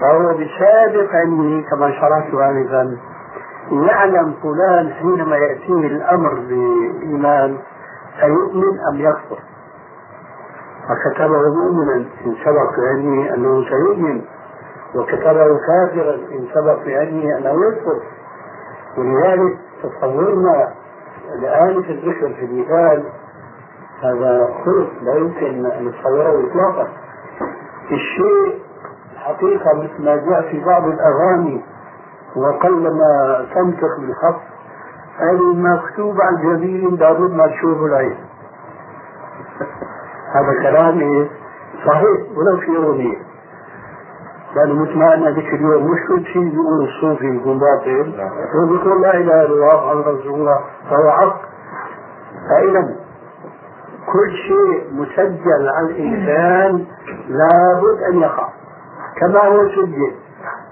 فهو 0.00 0.34
بسابق 0.34 1.14
علمه 1.14 1.64
كما 1.70 1.90
شرحت 1.90 2.34
آنفا 2.34 2.96
يعلم 3.70 4.34
فلان 4.42 4.92
حينما 4.92 5.36
يأتيه 5.36 5.86
الأمر 5.86 6.34
بإيمان 6.34 7.58
أيؤمن 8.22 8.80
أم 8.92 9.00
يكفر. 9.00 9.38
فكتبه 10.88 11.54
مؤمنا 11.54 11.94
إن 11.94 12.34
سبق 12.44 12.72
علمه 12.90 13.34
أنه 13.34 13.64
سيؤمن. 13.68 14.22
وكتبه 14.94 15.58
كافرا 15.66 16.14
إن 16.14 16.46
سبق 16.54 16.80
علمه 16.86 17.38
أنه 17.38 17.66
يكفر 17.68 18.02
ولذلك 18.98 19.58
تصورنا 19.82 20.72
الآن 21.38 21.82
في 21.82 21.92
الذكر 21.92 22.34
في 22.34 22.44
المثال 22.44 23.04
هذا 24.02 24.48
خلق 24.64 24.90
لا 25.02 25.14
يمكن 25.14 25.66
أن 25.66 25.84
نتصوره 25.84 26.46
إطلاقا. 26.50 26.88
الشيء 27.92 28.62
حقيقة 29.16 29.74
مثل 29.74 30.04
ما 30.04 30.16
جاء 30.16 30.50
في 30.50 30.64
بعض 30.64 30.82
الأغاني 30.86 31.64
وقلما 32.36 33.46
تنطق 33.54 34.00
بالخط 34.00 34.40
المكتوب 35.32 36.20
على 36.20 36.36
الجبين 36.36 36.96
لابد 36.96 37.30
ما 37.30 37.46
تشوف 37.46 37.78
العين. 37.78 38.16
هذا 40.34 40.62
كلام؟ 40.62 41.28
صحيح 41.86 42.20
ولو 42.36 42.56
في 42.56 42.76
أغنية 42.76 43.16
مثل 44.54 44.98
ما 44.98 45.14
أنا 45.14 45.30
ذيك 45.30 45.54
اليوم 45.54 45.84
مش 45.84 45.98
كل 46.08 46.24
شيء 46.24 46.42
بيقول 46.50 46.84
الصوفي 46.84 47.26
يكون 47.26 47.58
باطل 47.58 48.14
هو 48.54 48.66
بيقول 48.66 49.02
لا 49.02 49.14
إله 49.14 49.42
إلا 49.42 49.46
الله 49.46 49.86
محمد 49.86 50.08
رسول 50.14 50.34
الله. 50.40 50.60
فهو 50.90 51.10
حق. 51.10 51.40
فإذا 52.48 52.82
كل 54.12 54.30
شيء 54.48 54.92
مسجل 54.92 55.68
على 55.76 55.86
الإنسان 55.90 56.84
لابد 57.28 58.02
أن 58.12 58.20
يقع. 58.20 58.48
كما 59.20 59.40
هو 59.40 59.68
سجل. 59.68 60.12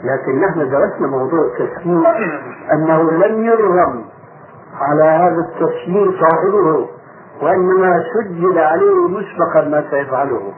لكن 0.05 0.41
نحن 0.41 0.71
درسنا 0.71 1.07
موضوع 1.07 1.41
التسجيل 1.41 2.07
أنه 2.73 3.11
لم 3.11 3.45
يرغم 3.45 4.05
على 4.81 5.05
هذا 5.05 5.37
التسجيل 5.49 6.15
صاحبه 6.21 6.89
وإنما 7.43 8.05
سجل 8.15 8.59
عليه 8.59 9.09
مسبقا 9.09 9.69
ما 9.69 9.85
سيفعله. 9.91 10.53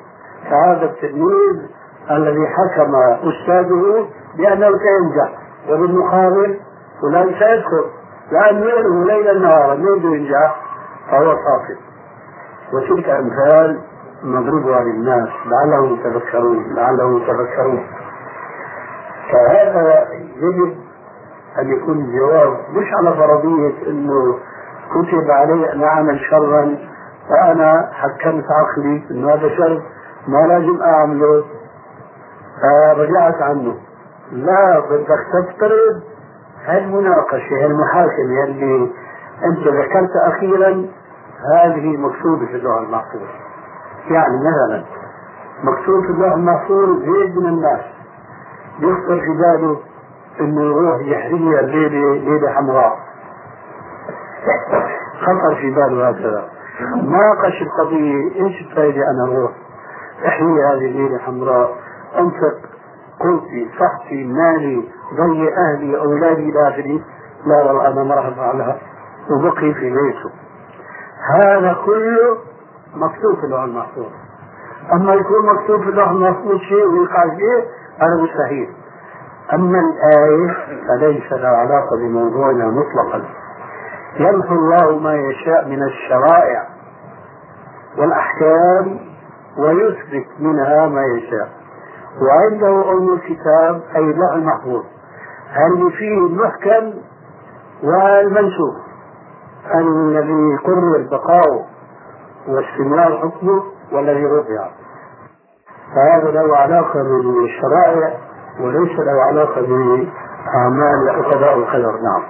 كهذا 0.50 0.84
التلميذ 0.84 1.75
الذي 2.10 2.46
حكم 2.46 2.94
أستاذه 3.28 4.08
بأنه 4.38 4.66
سينجح. 4.78 5.38
وبالمقابل 5.70 6.60
فلان 7.02 7.26
سيدخل. 7.26 7.84
لأن 8.32 8.62
يعلم 8.62 9.04
ليلا 9.04 9.32
نهارا 9.32 9.74
من 9.74 10.12
ينجح 10.12 10.56
فهو 11.10 11.24
ساقط 11.24 11.78
وتلك 12.72 13.08
أمثال 13.08 13.80
نضربها 14.24 14.80
للناس 14.80 15.28
لعلهم 15.46 15.94
يتذكرون 15.94 16.74
لعلهم 16.74 17.16
يتذكرون. 17.16 17.86
فهذا 19.32 20.08
يجب 20.36 20.74
أن 21.58 21.68
يكون 21.68 21.98
الجواب 21.98 22.56
مش 22.72 22.86
على 22.98 23.16
فرضية 23.16 23.74
أنه 23.90 24.38
كتب 24.90 25.30
علي 25.30 25.72
أن 25.72 25.82
أعمل 25.82 26.20
شرا 26.30 26.76
فأنا 27.28 27.90
حكمت 27.92 28.44
عقلي 28.50 29.02
أنه 29.10 29.34
هذا 29.34 29.48
شر 29.56 29.82
ما 30.28 30.46
لازم 30.46 30.82
أعمله. 30.82 31.44
فرجعت 32.62 33.42
عنه. 33.42 33.76
لا 34.32 34.80
بدك 34.80 35.26
تفترض 35.32 36.02
هالمناقشة 36.66 37.64
هالمحاكمة 37.64 38.44
اللي 38.44 38.90
أنت 39.44 39.68
ذكرت 39.68 40.10
أخيرا 40.16 40.86
هذه 41.54 41.96
مكتوبة 41.96 42.46
في 42.46 42.56
اللوح 42.56 42.76
المحفوظ. 42.78 43.22
يعني 44.10 44.36
مثلا 44.40 44.84
مكتوب 45.64 46.04
في 46.04 46.10
اللوح 46.10 46.32
المحفوظ 46.32 46.98
زيد 46.98 47.38
من 47.38 47.46
الناس. 47.46 47.80
يخطر 48.78 49.20
في 49.20 49.38
باله 49.42 49.80
إنه 50.40 50.62
يروح 50.62 51.00
يحرقها 51.00 51.60
الليلة 51.60 52.14
ليلة 52.14 52.52
حمراء. 52.52 52.98
خطر 55.20 55.54
في 55.54 55.70
باله 55.70 56.08
هكذا. 56.08 56.48
ناقش 57.02 57.62
القضية 57.62 58.44
إيش 58.44 58.60
الفائدة 58.60 59.00
أنا 59.10 59.32
أروح 59.32 59.50
احيي 60.26 60.64
هذه 60.64 60.86
الليلة 60.86 61.18
حمراء؟ 61.18 61.85
أنفق 62.18 62.56
قوتي 63.20 63.70
صحتي 63.80 64.24
مالي 64.24 64.88
ضي 65.16 65.54
أهلي 65.54 65.98
أولادي 65.98 66.50
إلى 66.50 66.68
اخره 66.68 67.00
لا 67.46 67.64
والله 67.64 67.88
أنا 67.88 68.02
ما 68.04 68.14
راح 68.14 68.26
أفعلها. 68.26 68.78
وبقي 69.30 69.74
في 69.74 69.90
بيته. 69.90 70.30
هذا 71.34 71.76
كله 71.86 72.38
مكتوب 72.94 73.38
في 73.40 73.44
اللوح 73.44 73.62
المحفوظ. 73.62 74.06
أما 74.92 75.14
يكون 75.14 75.46
مكتوب 75.46 75.82
في 75.82 75.88
اللوح 75.88 76.08
المحفوظ 76.08 76.56
شيء 76.56 76.86
ويقع 76.86 77.24
شيء 77.24 77.64
هذا 77.98 78.22
مستحيل 78.22 78.68
أما 79.52 79.78
الآية 79.80 80.56
فليس 80.88 81.32
لها 81.32 81.56
علاقة 81.56 81.96
بموضوعنا 81.96 82.66
مطلقا. 82.66 83.24
يمحو 84.16 84.54
الله 84.54 84.98
ما 84.98 85.14
يشاء 85.14 85.68
من 85.68 85.82
الشرائع 85.82 86.66
والأحكام 87.98 89.00
ويثبت 89.58 90.26
منها 90.40 90.86
ما 90.86 91.02
يشاء. 91.02 91.65
وعنده 92.22 92.92
أم 92.92 93.12
الكتاب 93.14 93.82
أي 93.96 94.00
اللوح 94.00 94.32
المحفوظ 94.32 94.84
اللي 95.56 95.90
فيه 95.90 96.18
المحكم 96.18 96.94
والمنسوخ 97.82 98.74
الذي 99.74 100.56
قرر 100.64 101.08
بقاؤه 101.10 101.64
واستمرار 102.48 103.18
حكمه 103.18 103.62
والذي 103.92 104.26
رفع. 104.26 104.68
فهذا 105.94 106.30
له 106.30 106.56
علاقة 106.56 107.02
بالشرائع 107.02 108.14
وليس 108.60 108.98
له 108.98 109.22
علاقة 109.22 109.60
بأعمال 109.60 111.08
القضاء 111.08 111.58
والقدر 111.58 112.00
نعم. 112.00 112.22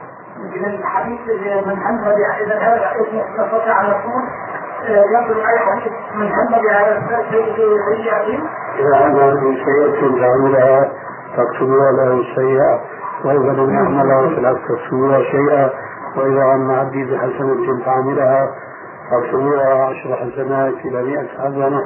الحديث 0.55 1.21
من 1.67 1.77
حمد 1.77 2.07
إذا 2.41 2.59
هذا 2.59 2.93
اسم 2.93 3.43
نستطيع 3.43 3.81
أن 3.81 3.91
نقول 3.91 4.23
ينظر 4.89 5.49
أي 5.49 5.59
حديث 5.59 5.93
من 6.15 6.33
حمد 6.33 6.67
على 6.67 7.03
سيئة 7.91 8.43
إذا 8.79 8.97
عمل 8.97 9.37
بسيئة 9.37 10.21
فعملها 10.21 10.93
فاكتبوها 11.37 11.93
له 11.93 12.23
سيئة 12.35 12.81
وإذا 13.25 13.53
لم 13.53 13.71
يعملها 13.71 14.37
فلا 14.37 14.53
تكتبوها 14.53 15.23
شيئا 15.23 15.71
وإذا 16.17 16.43
عم 16.45 16.71
عبدي 16.71 17.05
بحسنة 17.05 17.85
فعملها 17.85 18.55
فاكتبوها 19.11 19.85
عشر 19.85 20.17
حسنات 20.17 20.75
إلى 20.85 21.03
مئة 21.03 21.29
حسنة 21.39 21.81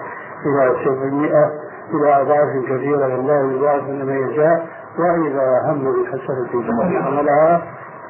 إلى 0.46 0.76
سبعمائة 0.84 1.50
إلى 1.94 2.20
أضعاف 2.22 2.64
كثيرة 2.64 3.16
والله 3.16 3.52
يضاعف 3.52 3.82
من 3.88 4.28
يشاء 4.30 4.66
وإذا 4.98 5.60
هم 5.64 6.02
بحسنة 6.02 6.62
فعملها 7.02 7.62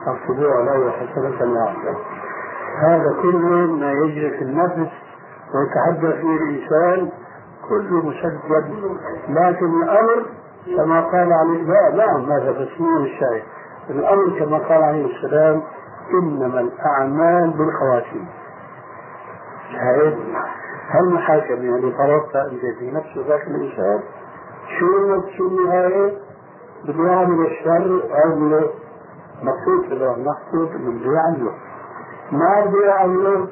فاكتبوها 0.07 0.63
له 0.63 0.91
حسنة 0.91 1.53
واحدة 1.53 1.95
هذا 2.83 3.15
كله 3.23 3.67
ما 3.81 3.93
يجري 3.93 4.31
في 4.31 4.43
النفس 4.45 4.93
ويتحدث 5.55 6.21
فيه 6.21 6.37
الإنسان 6.37 7.09
كله 7.71 8.07
مسجل 8.07 8.39
لكن 9.29 9.83
الأمر 9.83 10.27
كما 10.77 11.01
قال 11.01 11.33
عليه 11.33 11.63
لا 11.63 11.97
نعم 11.97 12.33
هذا 12.33 12.53
تسمية 12.53 13.05
الشاي 13.05 13.43
الأمر 13.91 14.39
كما 14.39 14.59
قال 14.59 14.83
عليه 14.83 15.07
السلام 15.07 15.63
إنما 16.23 16.61
الأعمال 16.61 17.51
بالخواتيم. 17.51 18.29
شاهد؟ 19.73 20.19
هالمحاكمة 20.91 21.65
يعني 21.65 21.93
فرضتها 21.93 22.45
أنت 22.53 22.79
في 22.79 22.91
نفس 22.91 23.29
ذاك 23.29 23.47
الإنسان 23.47 24.01
شو 24.79 25.21
شو 25.37 25.47
النهاية 25.47 26.19
بده 26.85 27.13
يعمل 27.13 27.47
الشر 27.47 28.03
عمله 28.11 28.71
مقصود 29.43 29.89
كده 29.91 30.17
مقصود 30.17 30.75
انه 30.75 31.01
بده 31.01 31.13
يعمله 31.13 31.53
ما 32.33 32.65
بده 32.65 32.87
يعمله 32.87 33.49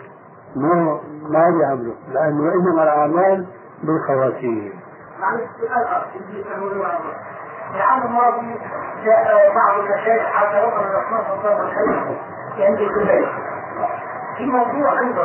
ما 0.56 1.00
ما 1.28 1.50
بيعمله 1.50 1.94
لأنه 2.12 2.54
إنما 2.54 2.82
الأعمال 2.82 3.46
بالخواتيم. 3.82 4.80
معلش 5.20 5.50
العام 7.74 8.02
الماضي 8.02 8.54
جاء 9.04 9.54
بعض 9.54 9.78
المشايخ 9.78 10.22
حتى 10.26 10.64
وصل 10.64 10.84
الرحمن 10.84 11.18
صلى 11.28 11.34
الله 11.34 11.50
عليه 11.60 11.68
وسلم 11.70 12.16
عندي 12.58 12.88
كلية 12.88 13.26
في 14.36 14.46
موضوع 14.46 15.00
أيضا 15.00 15.24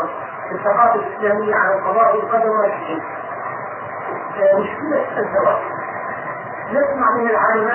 في 0.49 0.55
الثقافة 0.55 0.95
الإسلامية 0.95 1.55
عن 1.55 1.71
القضاء 1.71 2.15
والقدر 2.15 2.49
والشيء 2.49 3.03
مشكلة 4.59 5.19
الزواج 5.19 5.61
نسمع 6.71 7.11
من 7.17 7.30
العامة 7.30 7.73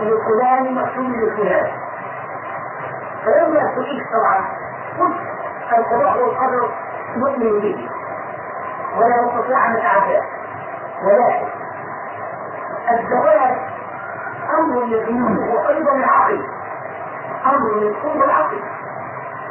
أن 0.00 0.10
فلان 0.26 0.74
مقسوم 0.74 1.12
لفلان 1.14 1.70
فلما 3.24 3.60
سئلت 3.74 4.06
طبعا 4.12 4.44
قلت 4.98 5.16
القضاء 5.78 6.22
والقدر 6.22 6.70
نؤمن 7.16 7.60
به. 7.60 7.88
ولا 8.96 9.16
نستطيع 9.26 9.66
أن 9.66 9.72
نتعداه 9.72 10.22
ولكن 11.04 11.46
الزواج 12.90 13.56
أمر 14.58 14.84
يقين 14.88 15.38
وأيضا 15.54 15.92
العقل 15.92 16.46
أمر 17.46 17.74
من 17.80 17.94
قوه 17.94 18.24
العقل 18.24 18.60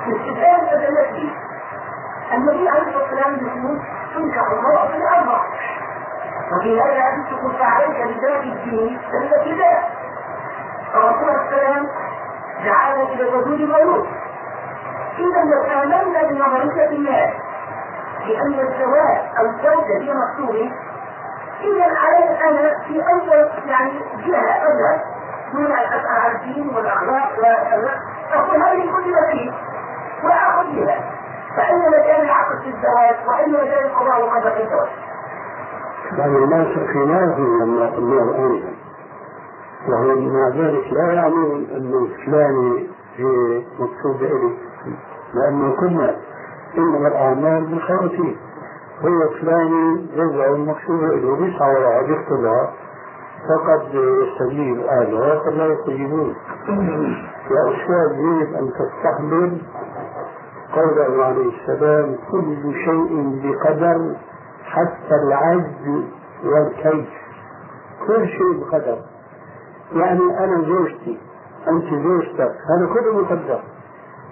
باستفهام 0.05 0.61
ادلته 0.69 1.31
النبي 2.33 2.69
عليه 2.69 2.81
الصلاة 2.81 3.03
والسلام 3.03 3.35
يقول 3.35 3.79
تنكح 4.15 4.51
المراه 4.51 4.87
في 4.87 4.97
الاربع 4.97 5.41
وفي 6.51 6.81
هذا 6.81 6.95
الحديث 6.97 7.31
يقول 7.31 7.53
فعليك 7.59 7.97
بذات 8.07 8.43
الدين 8.43 8.99
فهي 9.11 9.29
كذا 9.29 9.83
الرسول 10.95 11.29
عليه 11.29 11.41
السلام 11.45 11.87
دعانا 12.65 13.03
إلى 13.03 13.29
الرجل 13.29 13.67
مولود. 13.71 14.07
اذا 15.17 15.43
لو 15.43 15.63
آمنا 15.83 16.23
بنظرية 16.23 16.89
الناس 16.89 17.33
لأن 18.27 18.53
الزواج 18.59 19.17
أو 19.39 19.45
الزوجة 19.45 19.97
هي 20.01 20.13
مقصوده 20.13 20.71
إذا 21.61 21.83
علي 21.97 22.49
أنا 22.49 22.79
في 22.87 23.03
أول 23.13 23.49
يعني 23.67 23.91
جهة 24.27 25.01
دون 25.53 25.65
أن 25.65 25.71
أسأل 25.71 26.07
عن 26.07 26.35
الدين 26.35 26.75
والأخلاق 26.75 27.31
أقول 28.33 28.61
هذه 28.61 28.91
كل 28.91 29.11
وسيلة 29.13 29.53
وأخذ 30.23 30.75
بها. 30.75 30.99
فأين 31.57 31.79
مكان 31.87 32.21
العقد 32.25 32.61
في 32.63 32.69
الزواج 32.69 33.15
وأين 33.27 33.53
مكان 33.53 33.85
القضاء 33.85 34.21
والقدر 34.21 34.51
في 34.51 34.63
الزواج؟ 34.63 34.89
بعض 36.17 36.29
الناس 36.29 36.67
خلاف 36.67 37.39
لما 37.39 37.87
الله 37.97 38.23
الآن 38.23 38.61
وهو 39.87 40.15
مع 40.19 40.47
ذلك 40.49 40.93
لا 40.93 41.13
يعني 41.13 41.67
أنه 41.77 42.07
فلان 42.25 42.87
مقصود 43.79 44.21
إلي 44.21 44.57
لأنه 45.33 45.75
كنا 45.79 46.15
إنما 46.77 47.07
الأعمال 47.07 47.65
بالخواتيم 47.65 48.35
هو 49.01 49.29
فلاني 49.41 50.07
جزء 50.15 50.45
المقصود 50.55 51.01
له 51.01 51.35
بيسعى 51.35 51.75
وراء 51.75 52.09
يقتلها 52.09 52.73
فقد 53.49 53.93
يستجيب 53.93 54.79
أهلها 54.79 55.33
وقد 55.35 55.53
لا 55.53 55.65
يستجيبون. 55.65 56.35
يا 57.51 57.71
أستاذ 57.71 58.19
يجب 58.19 58.53
أن 58.53 58.71
تستحضر 58.79 59.51
قوله 60.73 61.25
عليه 61.25 61.51
السلام 61.61 62.15
كل 62.31 62.73
شيء 62.85 63.41
بقدر 63.43 64.15
حتى 64.63 65.15
العجز 65.27 66.03
والكيف. 66.43 67.09
كل 68.07 68.27
شيء 68.27 68.59
بقدر. 68.59 68.97
يعني 69.93 70.43
أنا 70.43 70.61
زوجتي 70.67 71.19
أنت 71.67 71.85
زوجتك 72.03 72.55
هذا 72.69 72.93
كله 72.93 73.21
مقدر. 73.21 73.59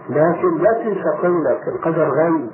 لكن 0.09 0.57
لا 0.57 0.73
تنسى 0.83 1.09
قولك 1.21 1.67
القدر 1.67 2.09
غيب 2.09 2.49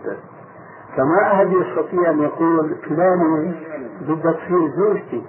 فما 0.97 1.21
أحد 1.31 1.47
يستطيع 1.51 2.09
أن 2.09 2.19
يقول 2.19 2.75
فلان 2.89 3.53
بدك 4.01 4.35
تصير 4.35 4.69
زوجتي. 4.77 5.23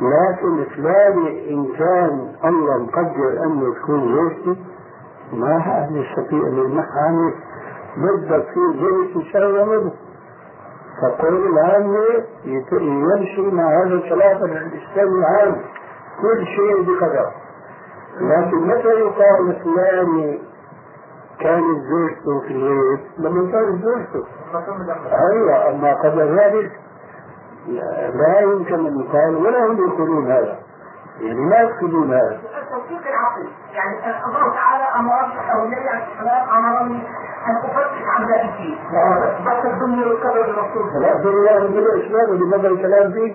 لكن 0.00 0.64
فلان 0.76 1.26
إن 1.26 1.66
كان 1.78 2.32
الله 2.44 2.78
مقدر 2.78 3.44
أنه 3.44 3.74
تكون 3.74 4.14
زوجتي 4.14 4.60
ما 5.32 5.56
أحد 5.56 5.88
يستطيع 5.90 6.38
أن 6.46 6.56
يمنعها 6.58 7.32
بدك 7.96 8.44
تصير 8.44 8.80
زوجتي 8.80 9.30
شهر 9.32 9.64
منه 9.64 9.92
فقول 11.02 11.46
العامة 11.46 12.04
يمشي 12.44 13.50
مع 13.50 13.64
هذا 13.82 13.94
الكلام 13.94 14.42
الإسلامي 14.42 15.18
العام. 15.18 15.56
كل 16.22 16.46
شيء 16.46 16.82
بقدر. 16.82 17.30
لكن 18.20 18.56
متى 18.56 18.88
يقال 18.88 19.56
فلان 19.64 20.38
كانت 21.40 21.82
زوجته 21.90 22.40
في 22.48 22.52
الغيب 22.54 23.00
لما 23.18 23.52
كانت 23.52 23.82
زوجته 23.84 24.24
أيوه 25.32 25.70
اما 25.70 25.94
قبل 25.94 26.38
ذلك 26.38 26.72
لا 28.14 28.40
يمكن 28.40 28.86
ان 28.86 29.00
يقال 29.00 29.36
ولا 29.36 29.66
هم 29.66 29.88
يقولون 29.88 30.26
هذا 30.30 30.58
يعني 31.20 31.50
لا 31.50 31.60
يقصدون 31.60 32.08
هذا 32.12 32.40
التوفيق 32.62 33.00
العقلي 33.08 33.48
يعني 33.72 33.96
الله 34.26 34.54
تعالى 34.54 34.84
امرني 35.00 35.52
أو 35.52 35.64
النبي 35.64 35.88
عليه 35.88 36.04
السلام 36.14 36.48
امرني 36.64 37.02
ان 37.46 37.56
افتش 37.56 38.02
عن 38.06 38.24
الدين 38.24 38.78
بس 39.46 39.64
الدنيا 39.72 40.06
والقدر 40.06 40.44
المقصود 40.44 41.02
لا 41.02 41.12
الدنيا 41.16 41.58
بالاسلام 41.58 42.34
لماذا 42.36 42.68
الكلام 42.68 43.12
فيه؟ 43.12 43.34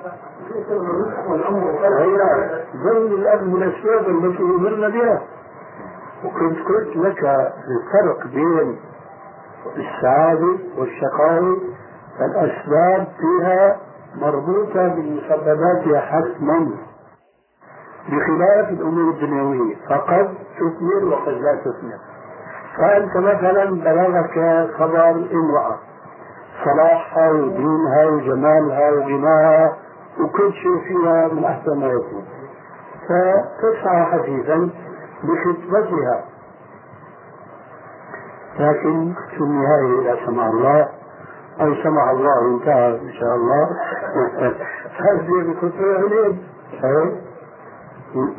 هي 1.99 2.18
ضمن 2.76 3.11
الامر 3.11 3.57
الاسباب 3.57 4.10
التي 4.10 4.44
امرنا 4.44 4.90
بها 4.90 5.22
وكنت 6.26 6.57
قلت 6.68 6.95
لك 6.95 7.23
الفرق 7.68 8.27
بين 8.27 8.80
السعادة 9.77 10.57
والشقاوة 10.77 11.57
الأسباب 12.19 13.07
فيها 13.19 13.77
مربوطة 14.15 14.88
بمسبباتها 14.88 16.02
حتما 16.02 16.72
بخلاف 18.10 18.69
الأمور 18.69 19.14
الدنيوية 19.14 19.76
فقد 19.89 20.34
تثمر 20.57 21.06
وقد 21.06 21.34
لا 21.34 21.56
تثمر. 21.56 21.99
فأنت 22.77 23.18
مثلا 23.18 23.65
بلغك 23.65 24.69
خبر 24.77 25.10
امرأة 25.10 25.80
صلاحها 26.65 27.31
ودينها 27.31 28.06
وجمالها 28.06 28.91
وغناها 28.91 29.77
وكل 30.19 30.53
شيء 30.53 30.80
فيها 30.88 31.27
من 31.27 31.43
أحسن 31.45 31.80
ما 31.80 31.88
يكون. 31.88 32.26
فتسعى 33.07 34.06
حثيثا 34.06 34.69
بخطبتها 35.23 36.23
لكن 38.60 39.14
في 39.30 39.38
النهاية 39.43 40.02
إذا 40.02 40.26
سمع 40.26 40.49
الله 40.49 40.89
أو 41.61 41.76
سمع 41.84 42.11
الله 42.11 42.41
وانتهى 42.43 42.88
إن 42.89 43.14
شاء 43.14 43.35
الله 43.35 43.69
تهزي 44.98 45.52
بخطبها 45.53 46.07
ليه؟ 46.07 46.35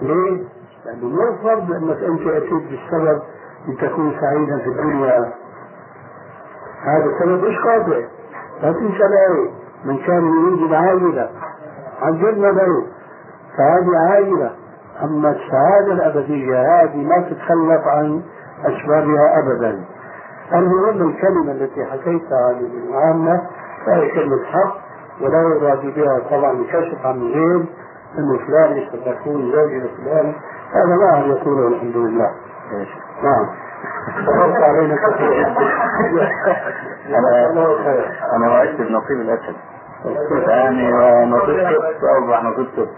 ليه؟ 0.03 0.45
لأنه 0.85 1.09
مو 1.09 1.37
فرض 1.43 1.73
أنك 1.73 2.03
أنت 2.03 2.27
أتيت 2.27 2.53
بالسبب 2.53 3.23
لتكون 3.69 4.17
سعيدا 4.21 4.59
في 4.59 4.67
الدنيا. 4.69 5.33
هذا 6.83 7.05
السبب 7.05 7.45
مش 7.45 7.59
قاطع 7.59 8.01
لا 8.63 8.73
تنسى 8.73 9.51
من 9.85 9.99
كان 9.99 10.25
يريد 10.25 10.63
العاجلة 10.63 11.31
عجلنا 12.03 12.47
له 12.47 12.87
فهذه 13.59 13.97
عاجلة. 14.11 14.51
أما 15.03 15.31
السعادة 15.31 15.93
الأبدية 15.93 16.83
هذه 16.83 16.97
ما 16.97 17.29
تتخلف 17.31 17.87
عن 17.87 18.23
أسبابها 18.65 19.39
أبدا. 19.39 19.85
المهم 20.55 21.09
الكلمة 21.09 21.53
التي 21.53 21.85
حكيتها 21.85 22.47
عن 22.49 22.71
العامة 22.89 23.43
فهي 23.87 24.11
كلمة 24.11 24.45
حق 24.45 24.77
ولا 25.21 25.39
يراد 25.39 25.95
بها 25.95 26.19
طبعا 26.31 26.65
كشف 26.73 27.07
عن 27.07 27.23
غير 27.23 27.65
أنه 28.19 28.39
فلان 28.47 28.85
ستكون 28.89 29.53
زوجي 29.53 29.79
لفلان 29.79 30.35
هذا 30.73 30.97
ما 30.97 31.15
أحد 31.15 31.27
يقوله 31.27 31.69
الحمد 31.69 31.97
لله. 31.97 32.31
نعم. 33.23 33.47
أنا 38.37 38.49
وعدت 38.49 38.81
بنصيب 38.81 39.21
الأسد. 39.21 39.55
يعني 40.49 40.91
نصيب 41.31 41.57
كبس 41.57 42.05
أوضح 42.17 42.45
نصيب. 42.45 42.89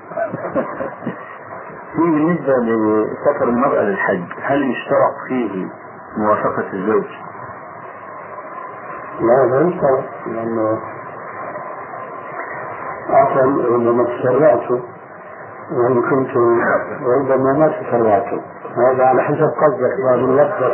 في 1.95 2.01
بالنسبة 2.01 2.53
لسفر 2.53 3.49
المرأة 3.49 3.83
للحج 3.83 4.25
هل 4.43 4.71
يشترط 4.71 5.15
فيه 5.29 5.69
موافقة 6.17 6.73
الزوج؟ 6.73 7.05
لا 9.21 9.47
لا 9.47 9.69
يشترط 9.69 10.05
لأنه 10.27 10.79
عفوا 13.11 13.43
لما 13.79 14.05
تشرعته 14.05 14.83
وإن 15.73 16.03
كنتم 16.03 16.61
ربما 17.07 17.53
ما 17.53 17.69
تسرعتم 17.69 18.41
هذا 18.77 19.05
على 19.05 19.23
حسب 19.23 19.51
قصدك 19.61 19.97
بعد 20.05 20.19
اللفظة 20.19 20.69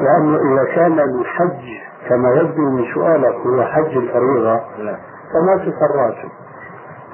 لأنه 0.00 0.36
إذا 0.36 0.74
كان 0.74 1.00
الحج 1.00 1.64
كما 2.08 2.30
يبدو 2.34 2.70
من 2.70 2.84
سؤالك 2.94 3.34
هو 3.34 3.62
حج 3.62 3.96
الفريضة 3.96 4.60
فما 5.32 5.56
تسرعتم 5.56 6.28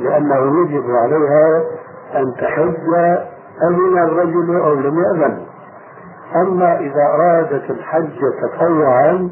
لأنه 0.01 0.61
يجب 0.61 0.91
عليها 0.91 1.63
أن 2.15 2.35
تحج 2.41 2.77
أمن 3.69 3.99
الرجل 3.99 4.57
أو 4.57 4.75
لم 4.75 4.99
يأذن. 4.99 5.47
أما 6.37 6.79
إذا 6.79 7.03
أرادت 7.15 7.71
الحج 7.71 8.21
تطوعا 8.43 9.31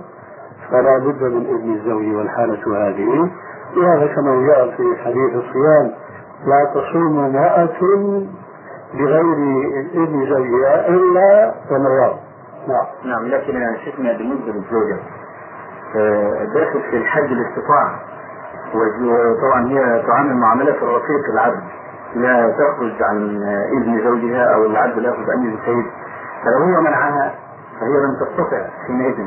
فلا 0.71 0.99
بد 0.99 1.23
من 1.23 1.47
إذن 1.47 1.75
الزوج 1.75 2.17
والحالة 2.17 2.89
هذه. 2.89 3.31
وهذا 3.77 4.07
كما 4.07 4.47
جاء 4.47 4.71
في 4.77 5.03
حديث 5.05 5.35
الصيام 5.35 5.93
لا 6.47 6.65
تصوم 6.75 7.19
امرأة 7.19 7.69
بغير 8.95 9.35
إذن 9.95 10.27
زوجها 10.29 10.89
إلا 10.89 11.55
رمضان 11.71 12.17
نعم. 12.69 12.87
نعم 13.05 13.27
لكن 13.27 13.77
شيخنا 13.85 14.13
بالنسبة 14.13 14.53
للزوجة 14.53 14.99
آه، 15.97 16.45
داخل 16.55 16.81
في 16.91 16.97
الحج 16.97 17.33
الاستطاعة. 17.33 18.01
وطبعا 18.75 19.69
هي 19.69 20.03
تعامل 20.07 20.37
معاملة 20.37 20.77
الرقيق 20.83 21.25
العبد 21.33 21.63
لا 22.15 22.51
تخرج 22.51 23.03
عن 23.03 23.43
إذن 23.73 24.05
زوجها 24.05 24.55
أو 24.55 24.65
العبد 24.65 24.99
لا 24.99 25.09
يأخذ 25.09 25.31
أمر 25.31 25.59
السيد. 25.59 25.87
فلو 26.45 26.59
هو 26.59 26.81
منعها 26.81 27.35
فهي 27.81 27.89
لم 27.89 28.15
تستطع 28.21 28.67
حينئذ. 28.87 29.27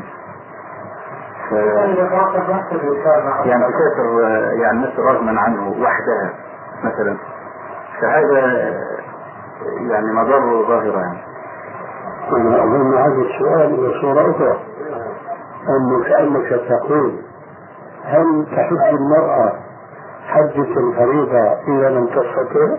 يعني 3.44 3.64
تسافر 3.72 4.20
يعني 4.52 4.78
مثل 4.78 4.98
رغما 4.98 5.40
عنه 5.40 5.68
وحدها 5.68 6.34
مثلا. 6.84 7.16
فهذا 8.00 8.40
يعني 9.90 10.12
مضر 10.12 10.68
ظاهرة 10.68 10.98
يعني 10.98 11.18
أنا 12.32 12.64
أظن 12.64 12.94
هذا 12.94 13.22
السؤال 13.22 13.76
بصورة 13.76 14.30
أخرى. 14.30 14.60
أنه 15.68 16.04
كأنك 16.04 16.60
تقول 16.68 17.12
هل 18.04 18.46
تحج 18.46 18.94
المرأة 18.94 19.52
حجة 20.26 20.78
الفريضة 20.78 21.38
إذا 21.68 21.90
لم 21.90 22.06
تستطع؟ 22.06 22.76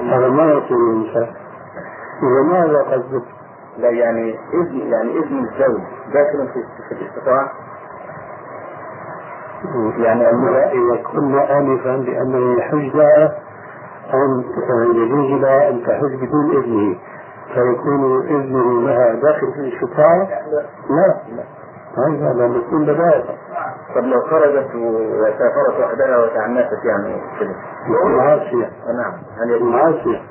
هذا 0.00 0.28
ما 0.28 0.44
يقول 0.44 0.90
الإنسان 0.90 1.34
إذا 2.22 2.42
ماذا 2.42 2.78
قصدك؟ 2.78 3.24
لا 3.78 3.90
يعني 3.90 4.38
إذن 4.54 4.78
يعني 4.78 5.18
إذن 5.18 5.38
الزوج 5.38 5.82
داخل 6.12 6.48
في 6.52 6.64
في 6.88 6.94
الاستطاعة 6.94 7.50
يعني 9.98 10.28
إذا 10.72 11.02
كنا 11.12 11.58
آنفا 11.58 11.96
بأنه 11.96 12.58
يحج 12.58 12.96
لها 12.96 13.38
أن 14.14 14.44
يجوز 14.94 15.40
لها 15.40 15.68
أن 15.70 15.82
تحج 15.82 16.14
بدون 16.14 16.56
إذنه 16.56 16.96
فيكون 17.54 18.26
إذنه 18.26 18.80
لها 18.80 19.14
داخل 19.14 19.52
في 19.52 19.60
الاستطاعة؟ 19.60 20.28
لا 20.90 21.16
لا 21.36 21.44
هذا 21.98 22.32
لا 22.32 22.48
نكون 22.48 22.82
بدائل 22.84 23.24
طب 23.94 24.04
لو 24.04 24.20
خرجت 24.20 24.74
وسافرت 24.74 25.80
وحدها 25.80 26.18
وتعنفت 26.18 26.84
يعني 26.84 27.22
كده. 27.40 27.54
تكون 27.84 28.20
عاصية. 28.20 28.70
نعم. 28.98 29.12
هل 29.40 29.50
يكون 29.50 29.74
عاصية. 29.74 30.22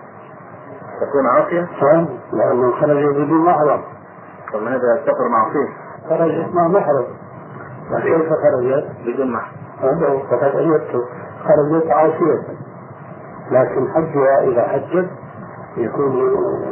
تكون 1.02 1.26
عاصية؟ 1.27 1.68
نعم. 1.81 2.07
لأنه 2.34 2.72
خرج 2.72 3.06
بدون 3.06 3.45
محرم. 3.45 3.81
طب 4.53 4.61
ما 4.61 4.69
هذا 4.69 4.94
السفر 4.94 5.27
معصية 5.30 5.69
خرجت 6.10 6.56
مع 6.56 6.68
محرم. 6.68 7.06
كيف 8.02 8.30
خرجت؟ 8.30 8.88
بدون 9.06 9.31
محرم. 9.31 9.53
هذا 9.81 10.19
فقد 10.31 10.56
أجبته 10.56 10.99
خرجت 11.44 11.91
عاصية. 11.91 12.41
لكن 13.52 13.88
حجها 13.94 14.41
إذا 14.44 14.61
حجت 14.61 15.10
يكون 15.77 16.30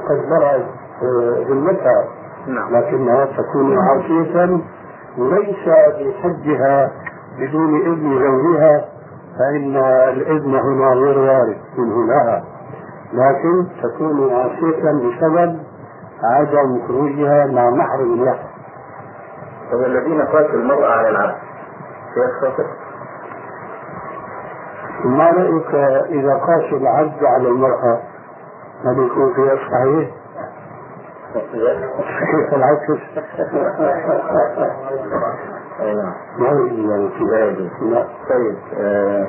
قد 0.10 0.30
برأت 0.30 0.66
ذمتها. 1.48 2.08
نعم. 2.48 2.76
لكنها 2.76 3.26
تكون 3.26 3.78
عاصية 3.78 4.62
ليس 5.18 5.66
بحجها 6.00 6.92
بدون 7.40 7.82
إذن 7.82 8.20
زوجها 8.20 8.86
فإن 9.40 9.76
الإذن 10.10 10.56
هنا 10.56 10.88
غير 10.94 11.20
وارد 11.20 11.58
منه 11.78 12.08
لها 12.08 12.44
لكن 13.14 13.68
تكون 13.84 14.34
عاصية 14.34 14.82
بسبب 14.92 15.60
عدم 16.24 16.88
خروجها 16.88 17.46
مع 17.46 17.70
محرم 17.70 18.24
له 18.26 18.40
طب 19.72 19.80
الذين 19.82 20.22
قاتلوا 20.22 20.62
المرأة 20.62 20.92
على 20.92 21.10
العبد 21.10 21.36
خاطر؟ 22.42 22.66
ما 25.06 25.30
رأيك 25.32 25.76
إذا 26.10 26.34
قاس 26.34 26.74
العبد 26.74 27.24
على 27.24 27.48
المرأة 27.48 28.00
هل 28.86 29.06
يكون 29.06 29.34
فيها 29.34 29.56
صحيح؟ 29.56 30.10
طيب 38.30 38.58
آه، 38.80 39.28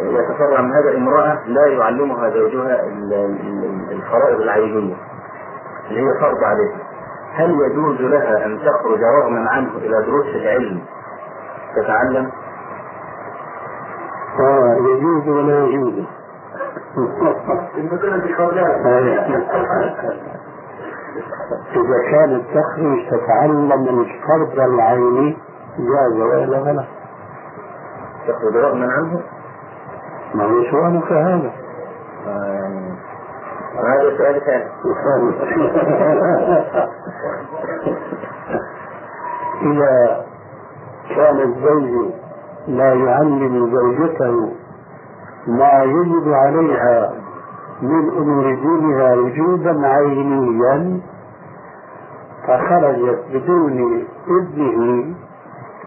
يتفرع 0.00 0.60
من 0.60 0.72
هذا 0.72 0.96
امرأة 0.96 1.38
لا 1.46 1.66
يعلمها 1.66 2.30
زوجها 2.30 2.80
ال- 2.86 3.12
ال- 3.14 3.92
الفرائض 3.92 4.40
العينية 4.40 4.96
اللي 5.88 6.00
هي 6.00 6.20
فرض 6.20 6.44
عليها 6.44 6.78
هل 7.34 7.50
يجوز 7.50 8.00
لها 8.00 8.46
أن 8.46 8.58
تخرج 8.58 9.00
رغما 9.22 9.50
عنه 9.50 9.70
إلى 9.76 10.02
دروس 10.06 10.26
العلم 10.34 10.80
تتعلم؟ 11.76 12.30
آه 14.40 14.76
يجوز 14.76 15.28
ولا 15.28 15.64
يجوز 15.64 16.04
إذا 21.76 22.10
كانت 22.10 22.44
تخرج 22.54 23.06
تتعلم 23.10 24.00
الفرض 24.00 24.58
العيني 24.60 25.36
جاز 25.78 26.12
وإلا 26.20 26.64
فلا 26.64 26.84
تخرج 28.28 28.56
رغما 28.56 28.86
عنه؟ 28.92 29.20
ما 30.34 30.44
هو 30.44 30.64
سؤالك 30.70 31.12
هذا؟ 31.12 31.52
آه، 32.26 32.96
هذا 33.76 34.16
سؤال 34.18 34.40
ثاني. 34.44 34.64
إذا 39.62 40.24
كان 41.16 41.40
الزوج 41.40 42.12
لا 42.68 42.92
يعلم 42.94 43.70
زوجته 43.76 44.52
ما 45.46 45.82
يجب 45.82 46.32
عليها 46.32 47.12
من 47.82 48.10
أمور 48.18 48.54
دينها 48.54 49.14
وجوبا 49.14 49.86
عينيا 49.86 51.00
فخرجت 52.46 53.24
بدون 53.34 54.04
إذنه 54.28 55.14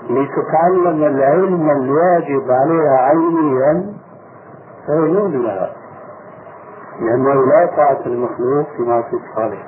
لتتعلم 0.10 1.04
العلم 1.04 1.70
الواجب 1.70 2.52
عليها 2.52 2.98
عينيا 2.98 3.94
فيجوز 4.86 5.36
لها 5.36 5.72
لأنه 7.02 7.34
لا 7.34 7.66
طاعة 7.78 8.00
المخلوق 8.06 8.68
في 8.78 8.84
معصية 8.84 9.18
الخالق. 9.18 9.66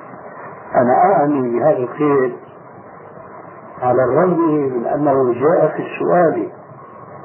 أنا 0.74 0.92
أعني 1.04 1.58
بهذا 1.58 1.76
الخير 1.78 2.36
على 3.82 4.04
الرغم 4.04 4.54
من 4.54 4.86
أنه 4.86 5.32
جاء 5.32 5.72
في 5.76 5.82
السؤال 5.82 6.48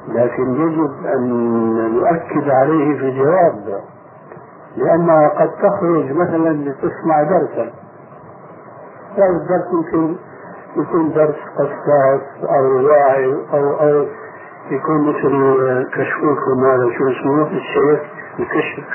لكن 0.08 0.54
يجب 0.54 1.06
أن 1.06 1.28
نؤكد 1.94 2.50
عليه 2.50 2.98
في 2.98 3.04
الجواب 3.08 3.80
لأنها 4.76 5.28
قد 5.28 5.50
تخرج 5.50 6.12
مثلا 6.12 6.50
لتسمع 6.50 7.22
درسا. 7.22 7.70
هذا 9.16 9.28
الدرس 9.28 9.72
يمكن 9.72 10.16
يكون 10.76 11.12
درس 11.12 11.36
قصاص 11.58 12.20
أو 12.50 12.86
واعي 12.86 13.34
أو 13.52 13.80
أو 13.80 14.06
يكون 14.70 15.08
مثل 15.08 15.32
كشفوكم 15.92 16.64
هذا 16.64 16.90
شو 16.98 17.08
اسمه 17.08 17.46
الشيخ 17.46 18.00
الكشف. 18.38 18.84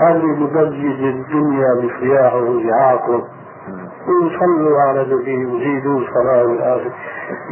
هذه 0.00 0.26
مبجج 0.26 1.02
الدنيا 1.02 1.74
بصياحه 1.74 2.36
وزعاقه 2.36 3.24
ويصلوا 4.08 4.80
على 4.80 5.02
نبي 5.02 5.46
ويزيدوا 5.46 6.00
الصلاة 6.00 6.44
والآخر 6.44 6.92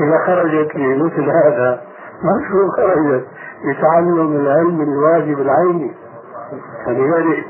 إذا 0.01 0.19
خرجت 0.27 0.77
لمثل 0.77 1.31
هذا 1.31 1.81
ما 2.23 2.41
شو 2.49 2.69
خرجت؟ 2.69 3.27
لتعلم 3.65 4.37
العلم 4.37 4.81
الواجب 4.81 5.41
العيني 5.41 5.95
فلذلك 6.87 7.45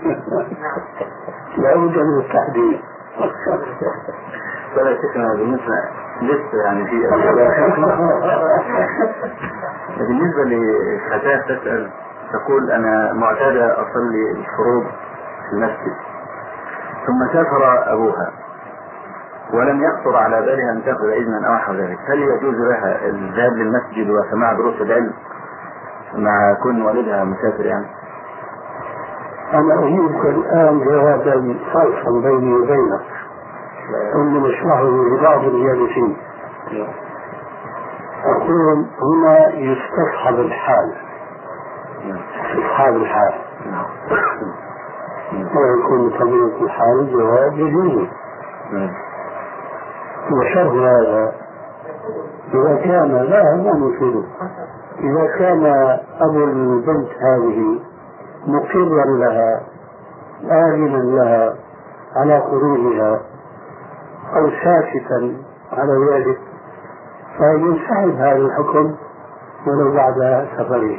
لابد 1.58 1.98
من 1.98 2.18
التحديد. 2.20 2.80
ولا 4.76 4.96
شيخنا 5.00 5.34
بالنسبة 5.34 5.74
لسه 6.22 6.62
يعني 6.64 6.86
في 6.86 7.08
بالنسبة 9.98 10.44
لفتاة 10.44 11.40
تسأل 11.42 11.90
تقول 12.32 12.70
أنا 12.70 13.12
معتادة 13.12 13.72
أصلي 13.72 14.30
الفروض 14.30 14.84
في 15.50 15.52
المسجد. 15.56 15.96
ثم 17.06 17.32
سافر 17.32 17.92
أبوها. 17.92 18.32
ولم 19.52 19.82
يخطر 19.82 20.16
على 20.16 20.40
بالها 20.40 20.72
أن 20.72 20.82
تأخذ 20.84 21.08
إذنا 21.08 21.48
أو 21.48 21.54
نحو 21.54 21.72
ذلك. 21.72 21.98
هل 22.08 22.18
يجوز 22.18 22.54
لها 22.54 23.06
الذهاب 23.06 23.52
للمسجد 23.52 24.10
وسماع 24.10 24.52
دروس 24.52 24.80
العلم؟ 24.80 25.12
مع 26.16 26.54
كون 26.62 26.82
والدها 26.82 27.24
مسافر 27.24 27.66
يعني؟ 27.66 27.86
أنا 29.52 29.84
أجيبك 29.84 30.24
الآن 30.24 30.78
جوابا 30.84 31.56
خاصا 31.72 32.10
بيني 32.22 32.54
وبينك. 32.54 33.04
ثم 34.12 34.46
نشرحه 34.46 34.82
لبعض 34.82 35.44
الجالسين. 35.44 36.16
أقول 38.24 38.86
هنا 39.02 39.54
يستصحب 39.54 40.34
الحال. 40.34 40.94
استصحاب 42.44 42.96
الحال. 42.96 43.34
ويكون 45.32 46.10
طبيعة 46.10 46.62
الحال 46.64 47.12
جواب 47.12 47.58
يجوز 47.58 48.08
وشرح 50.32 50.72
هذا 50.72 51.32
إذا 52.54 52.76
كان 52.84 53.12
لا 53.12 53.56
ما 53.56 53.72
نفيده 53.72 54.24
إذا 54.98 55.26
كان 55.38 55.66
أبو 56.20 56.44
البنت 56.44 57.08
هذه 57.20 57.80
مقرا 58.46 59.04
لها 59.04 59.60
آمنا 60.50 60.96
لها 60.96 61.54
على 62.16 62.40
خروجها 62.40 63.20
أو 64.36 64.50
ساكتا 64.64 65.36
على 65.72 65.92
ذلك 66.10 66.38
فينسحب 67.38 68.16
هذا 68.16 68.36
الحكم 68.36 68.94
ولو 69.66 69.92
بعد 69.94 70.46
سفره 70.58 70.96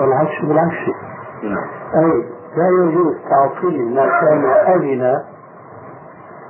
والعكس 0.00 0.42
بالعكس 0.42 0.90
نعم. 1.42 1.66
أي 1.94 2.24
لا 2.56 2.68
يجوز 2.68 3.16
تعطيل 3.30 3.94
ما 3.94 4.20
كان 4.20 4.44
أذن 4.44 5.22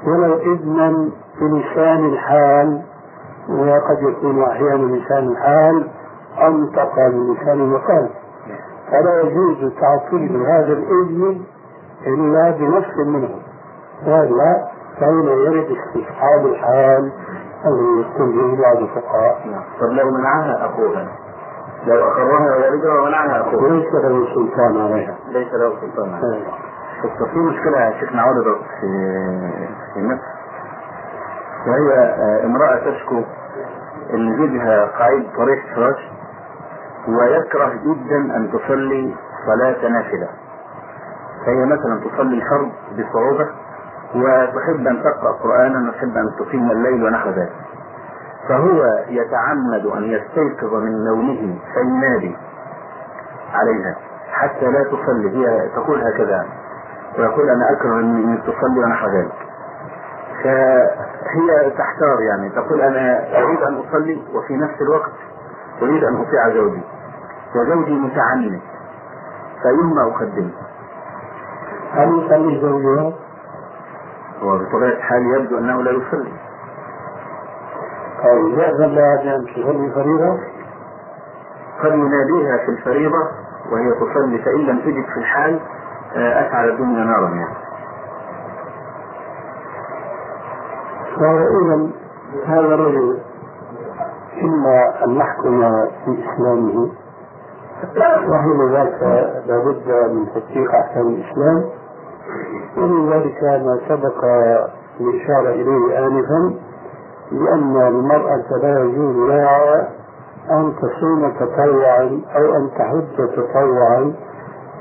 ولو 0.06 0.34
إذنا 0.34 1.10
بلسان 1.40 2.04
الحال 2.04 2.82
وقد 3.48 4.02
يكون 4.02 4.42
أحيانا 4.42 4.96
لسان 4.96 5.28
الحال 5.28 5.88
أنطق 6.40 6.98
من 6.98 7.34
لسان 7.34 7.60
المقال. 7.60 8.08
فلا 8.90 9.20
يجوز 9.20 9.72
تعطيل 9.80 10.36
هذا 10.46 10.72
الإذن 10.72 11.40
إلا 12.06 12.50
بنص 12.50 13.06
منه 13.06 13.30
وإلا 14.06 14.68
فإن 15.00 15.22
يرد 15.24 15.76
استصحاب 15.78 16.46
الحال 16.46 17.12
الذي 17.66 18.00
يقول 18.00 18.32
به 18.32 18.62
بعض 18.62 18.76
الفقهاء. 18.76 19.46
نعم. 19.46 19.62
طب 19.80 19.86
لو 19.86 20.10
منعها 20.10 20.66
أخوها. 20.66 21.08
لو 21.86 22.04
أقرها 22.04 22.56
والدها 22.56 23.00
ومنعها 23.00 23.40
أخوها. 23.40 23.68
ليس 23.70 23.94
له 23.94 24.34
سلطان 24.34 24.80
عليها. 24.80 25.14
ليس 25.28 25.52
له 25.54 25.72
سلطان 25.80 26.14
عليها. 26.14 26.52
بس 27.04 27.28
في 27.32 27.38
مشكلة 27.38 27.80
يا 27.80 28.00
شيخنا 28.00 28.22
عرضت 28.22 28.58
في 28.80 28.88
في 29.94 30.00
مصر. 30.02 30.32
وهي 31.66 31.98
آه، 31.98 32.46
امرأة 32.46 32.76
تشكو 32.90 33.22
إن 34.14 34.36
زوجها 34.36 34.86
قاعد 34.86 35.26
طريق 35.36 35.58
فراش 35.74 36.10
ويكره 37.08 37.72
جدا 37.84 38.36
أن 38.36 38.50
تصلي 38.52 39.14
صلاة 39.46 39.88
نافلة. 39.88 40.28
فهي 41.46 41.64
مثلا 41.66 42.00
تصلي 42.00 42.34
الفرض 42.36 42.70
بصعوبة 42.98 43.48
وتحب 44.14 44.86
أن 44.86 45.02
تقرأ 45.02 45.32
قرآنا 45.32 45.88
وتحب 45.88 46.16
أن 46.16 46.26
تقيم 46.38 46.70
الليل 46.70 47.04
ونحو 47.04 47.30
ذلك. 47.30 47.52
فهو 48.48 49.04
يتعمد 49.08 49.86
أن 49.86 50.02
يستيقظ 50.02 50.74
من 50.74 51.04
نومه 51.04 51.58
فينادي 51.74 52.36
عليها 53.54 53.96
حتى 54.30 54.66
لا 54.66 54.84
تصلي. 54.84 55.30
هي 55.30 55.68
تقول 55.68 56.02
هكذا 56.02 56.46
ويقول 57.18 57.50
أنا 57.50 57.72
أكره 57.72 58.00
أن 58.00 58.42
تصلي 58.42 58.84
ونحو 58.84 59.08
ذلك. 59.08 59.32
فهي 60.44 61.70
تحتار 61.70 62.20
يعني 62.20 62.48
تقول 62.48 62.80
أنا 62.80 63.18
أريد 63.38 63.62
أن 63.62 63.74
أصلي 63.74 64.22
وفي 64.34 64.56
نفس 64.56 64.82
الوقت 64.82 65.10
أريد 65.82 66.04
أن 66.04 66.14
أطيع 66.14 66.54
زوجي. 66.54 66.82
وزوجي 67.56 67.92
متعنت 67.92 68.62
فيما 69.62 70.02
اقدمه 70.02 70.52
هل 71.92 72.08
يصلي 72.08 72.60
زوجها؟ 72.60 73.12
وبطبيعة 74.42 74.88
الحال 74.88 75.22
يبدو 75.36 75.58
أنه 75.58 75.82
لا 75.82 75.90
يصلي. 75.90 76.32
طيب 78.22 78.58
يأذن 78.58 78.94
لها 78.94 79.16
بأن 79.16 79.46
تصلي 79.46 79.90
فريضة؟ 79.94 80.38
قد 81.82 81.92
يناديها 81.92 82.56
في 82.64 82.68
الفريضة 82.68 83.28
وهي 83.72 83.90
تصلي 83.90 84.38
فإن 84.38 84.60
لم 84.60 84.78
تجد 84.78 85.04
في 85.14 85.18
الحال 85.20 85.60
آه، 86.16 86.46
أشعل 86.48 86.68
الدنيا 86.68 87.04
نارا 87.04 87.28
يعني. 87.28 87.54
فإذا 91.16 91.90
هذا 92.46 92.74
الرجل 92.74 93.18
إما 94.44 95.04
أن 95.04 95.18
نحكم 95.18 95.60
بإسلامه 96.06 96.88
وحين 98.30 98.72
ذاك 98.72 99.02
لابد 99.46 100.10
من 100.12 100.26
تطبيق 100.34 100.74
أحكام 100.74 101.06
الإسلام. 101.08 101.64
ومن 102.76 103.12
ذلك 103.12 103.42
ما 103.42 103.78
سبق 103.88 104.24
الإشارة 105.00 105.50
إليه 105.50 106.06
آنفا 106.06 106.54
لأن 107.32 107.76
المرأة 107.88 108.44
لا 108.62 108.80
يجوز 108.84 109.16
لها 109.30 109.88
أن 110.50 110.72
تصوم 110.76 111.32
تطوعا 111.40 112.20
أو 112.36 112.56
أن 112.56 112.70
تحج 112.78 113.28
تطوعا. 113.36 114.12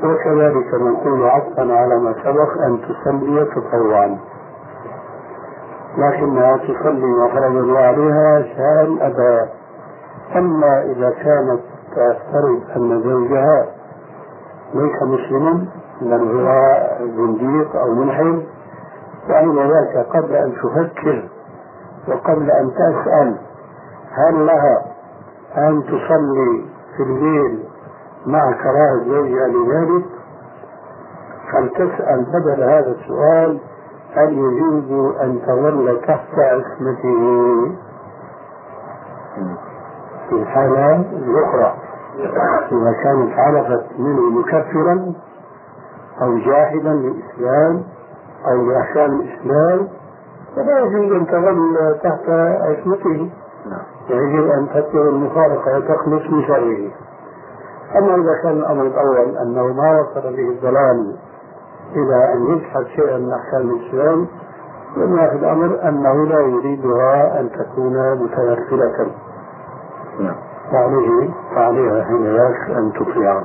وكذلك 0.03 0.73
نقول 0.73 1.23
عطفا 1.29 1.73
على 1.73 1.99
ما 1.99 2.13
سبق 2.23 2.61
أن 2.65 2.79
تصلي 2.81 3.45
تطوعا. 3.45 4.17
لكنها 5.97 6.57
تصلي 6.57 7.05
ما 7.05 7.27
فرض 7.27 7.55
الله 7.55 7.79
عليها 7.79 8.41
شان 8.41 8.97
أبا. 9.01 9.49
أما 10.35 10.81
إذا 10.81 11.09
كانت 11.09 11.61
تفترض 11.91 12.61
أن 12.75 13.01
زوجها 13.03 13.65
ليس 14.73 15.03
مسلما 15.03 15.65
بل 16.01 16.21
هو 16.21 16.77
زنديق 17.01 17.75
أو 17.75 17.93
ملحد 17.93 18.43
وعند 19.29 19.57
ذلك 19.59 20.07
قبل 20.13 20.35
أن 20.35 20.53
تفكر 20.53 21.29
وقبل 22.07 22.51
أن 22.51 22.71
تسأل 22.71 23.35
هل 24.11 24.45
لها 24.45 24.85
أن 25.57 25.83
تصلي 25.83 26.65
في 26.97 27.03
الليل 27.03 27.63
مع 28.25 28.51
كراهة 28.51 29.03
زوجها 29.05 29.47
لذلك 29.47 30.05
فلتسأل 31.53 32.25
بدل 32.33 32.63
هذا 32.63 32.95
السؤال 32.99 33.59
هل 34.15 34.37
يجوز 34.37 35.15
أن 35.21 35.41
تظل 35.47 36.01
تحت 36.07 36.33
عصمته. 36.39 37.21
في 40.29 40.35
الحالة 40.35 40.95
الأخرى 40.95 41.73
إذا 42.71 42.93
كانت 43.03 43.31
عرفت 43.39 43.85
منه 43.99 44.29
مكفرا 44.29 45.13
أو 46.21 46.37
جاحدا 46.37 46.93
للإسلام 46.93 47.83
أو 48.51 48.65
لأحكام 48.65 49.19
الإسلام 49.21 49.87
فلا 50.55 50.79
يجوز 50.79 51.11
أن 51.11 51.27
تظل 51.27 51.95
تحت 52.03 52.29
عصمته. 52.61 53.29
يجب 54.09 54.49
أن 54.49 54.67
تتبع 54.73 55.01
المفارقة 55.01 55.77
وتخلص 55.77 56.29
من 56.29 56.43
شره. 56.47 56.91
أما 57.97 58.15
إذا 58.15 58.41
كان 58.43 58.51
الأمر 58.51 58.83
الأول 58.87 59.37
أنه 59.37 59.67
ما 59.73 59.99
وصل 59.99 60.21
به 60.35 60.49
الضلال 60.49 61.17
إلى 61.95 62.33
أن 62.33 62.45
يجحد 62.55 62.85
شيئا 62.95 63.17
من 63.17 63.33
أحكام 63.33 63.61
الإسلام 63.69 64.27
وما 64.97 65.29
في 65.29 65.35
الأمر 65.35 65.79
أنه 65.83 66.25
لا 66.27 66.39
يريدها 66.39 67.39
أن 67.39 67.49
تكون 67.51 68.13
متنفلة 68.23 69.11
نعم 70.19 70.35
وعليه 70.73 71.29
فعليها 71.55 72.03
حين 72.03 72.35
ذاك 72.35 72.69
أن 72.77 72.91
تطيعه 72.93 73.43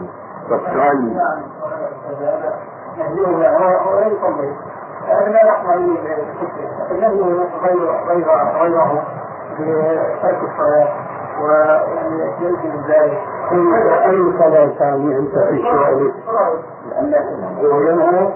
والسؤال 0.51 1.17
لا 1.17 1.43
غير 7.63 7.79
غير 8.09 8.25
غيره 8.61 9.05
بترك 9.61 10.41
الصلاة 10.43 10.89
ويلزم 11.43 12.83
ذلك 12.89 13.19
أي 14.05 14.33
صلاة 14.39 14.69
ثانية 14.79 15.19
أنت 15.19 15.39
في 15.39 15.63
سؤالك 15.63 16.15
وينهى 17.63 18.33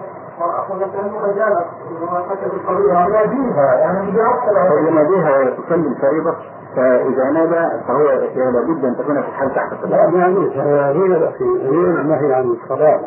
فإذا 4.69 5.03
بها 5.03 5.51
تصلي 5.51 5.87
الفريضة 5.89 6.35
فإذا 6.77 7.31
نادى 7.31 7.83
فهو 7.89 8.05
لابد 8.37 8.85
أن 8.85 8.97
تكون 8.97 9.23
في 9.23 9.29
الحال 9.29 9.55
تحت 9.55 9.73
لا 9.85 10.07
الصلاة 10.07 10.07
معلش 10.07 10.57
غير 10.57 11.33
غير 11.63 12.01
النهي 12.01 12.35
عن 12.35 12.45
الصلاة. 12.45 13.01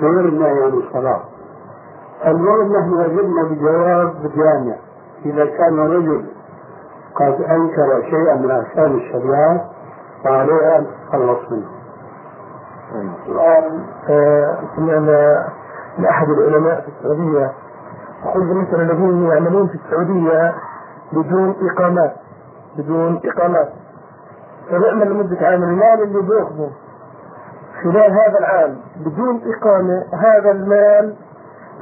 غير 0.00 0.20
النهي 0.20 0.64
عن 0.64 0.72
الصلاة. 0.72 1.20
المهم 2.26 2.72
نحن 2.72 3.00
أجبنا 3.00 3.42
بجواب 3.42 4.14
جامع. 4.36 4.74
إذا 5.26 5.44
كان 5.44 5.78
رجل 5.78 6.24
قد 7.14 7.42
أنكر 7.42 8.02
شيئا 8.10 8.34
من 8.34 8.50
أحكام 8.50 8.96
الشريعة 8.96 9.70
فعليه 10.24 10.76
أن 10.76 10.86
تتخلص 10.86 11.50
منه. 11.50 11.83
الآن 13.28 13.84
آه، 14.08 14.58
سمعنا 14.76 15.46
لأحد 15.98 16.28
العلماء 16.28 16.80
في 16.80 16.88
السعودية 16.88 17.52
خذ 18.34 18.40
بالنسبة 18.40 18.82
الذين 18.82 19.26
يعملون 19.28 19.68
في 19.68 19.74
السعودية 19.74 20.54
بدون 21.12 21.54
إقامات 21.70 22.14
بدون 22.78 23.20
إقامات. 23.24 23.68
فبيعمل 24.70 25.10
لمدة 25.10 25.46
عام 25.46 25.62
المال 25.62 26.02
اللي 26.02 26.22
بياخذه. 26.22 26.70
خلال 27.82 28.12
هذا 28.12 28.38
العام 28.38 28.76
بدون 28.96 29.42
إقامة 29.54 30.04
هذا 30.12 30.50
المال 30.50 31.14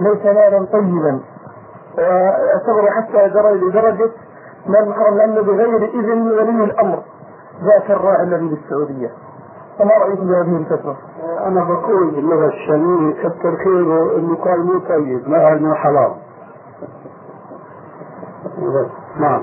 ليس 0.00 0.24
مالا 0.24 0.66
طيبا. 0.72 1.20
ويعتبر 1.98 2.90
حتى 2.90 3.26
لدرجة 3.28 4.10
مال 4.66 4.88
محرم 4.88 5.16
لأنه 5.16 5.42
بغير 5.42 5.84
إذن 5.84 6.22
ولي 6.22 6.64
الأمر 6.64 7.02
ذاك 7.64 7.90
الراعي 7.90 8.22
الذي 8.22 8.48
بالسعودية. 8.48 9.10
فما 9.78 9.90
رأيك 10.00 10.18
بهذه 10.18 10.56
الفترة؟ 10.56 10.96
أنا 11.46 11.64
بقول 11.64 12.10
باللغة 12.10 12.46
الشامية 12.46 13.14
كتر 13.14 13.56
خيره 13.64 14.16
إنه 14.16 14.36
قال 14.36 14.66
مو 14.66 14.78
طيب 14.78 15.28
ما 15.28 15.48
إنه 15.52 15.74
حرام 15.74 16.12
نعم 19.16 19.42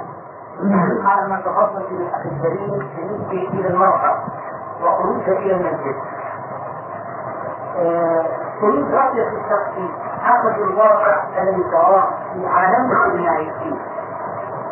على 1.06 1.28
ما 1.30 1.42
تفضل 1.42 1.84
في 1.90 1.96
الأخ 1.96 2.26
الكريم 2.26 2.70
بالنسبة 2.70 3.60
إلى 3.60 3.68
المرأة 3.70 4.18
وخروجها 4.84 5.38
إلى 5.40 5.56
المسجد. 5.56 5.96
خروج 8.62 8.94
رأيك 8.94 9.28
الشخصي 9.28 9.90
حسب 10.22 10.62
الواقع 10.64 11.42
الذي 11.42 11.64
تراه 11.64 12.04
في 12.34 12.48
عالمنا 12.48 13.06
الاجتماعي 13.06 13.52
فيه. 13.60 13.76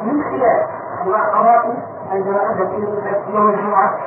من 0.04 0.24
خلال 0.24 0.68
ملاحظاتي 1.06 1.78
عندما 2.12 2.52
أذهب 2.52 2.74
إلى 2.74 3.24
يوم 3.36 3.50
الجمعة 3.50 3.98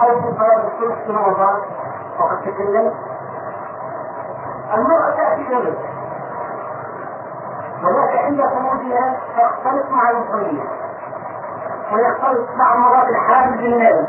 في 0.00 0.36
صلاة 0.38 0.66
الصبح 0.66 0.96
في 1.06 1.12
رمضان 1.12 1.56
وقد 2.20 2.40
تكلمت 2.42 2.94
المرأة 4.74 5.10
تأتي 5.16 5.42
إلى 5.42 5.74
ولكن 7.84 8.18
عند 8.18 8.40
خروجها 8.42 9.16
تختلط 9.36 9.90
مع 9.90 10.10
المصلين 10.10 10.64
ويختلط 11.92 12.48
مع 12.56 12.74
المرات 12.74 13.08
الحامل 13.08 13.56
بالنادي 13.56 14.06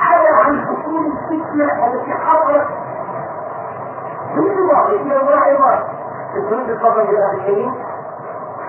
هذا 0.00 0.34
عن 0.44 0.66
حصول 0.66 1.06
الفتنة 1.06 1.86
التي 1.86 2.12
حصلت 2.14 2.68
من 4.34 4.50
الله 4.50 4.88
إلى 4.88 5.16
الواعظات. 5.20 5.86
الجنود 6.34 6.70
الفضل 6.70 7.06
بالأخ 7.06 7.30
الكريم 7.34 7.74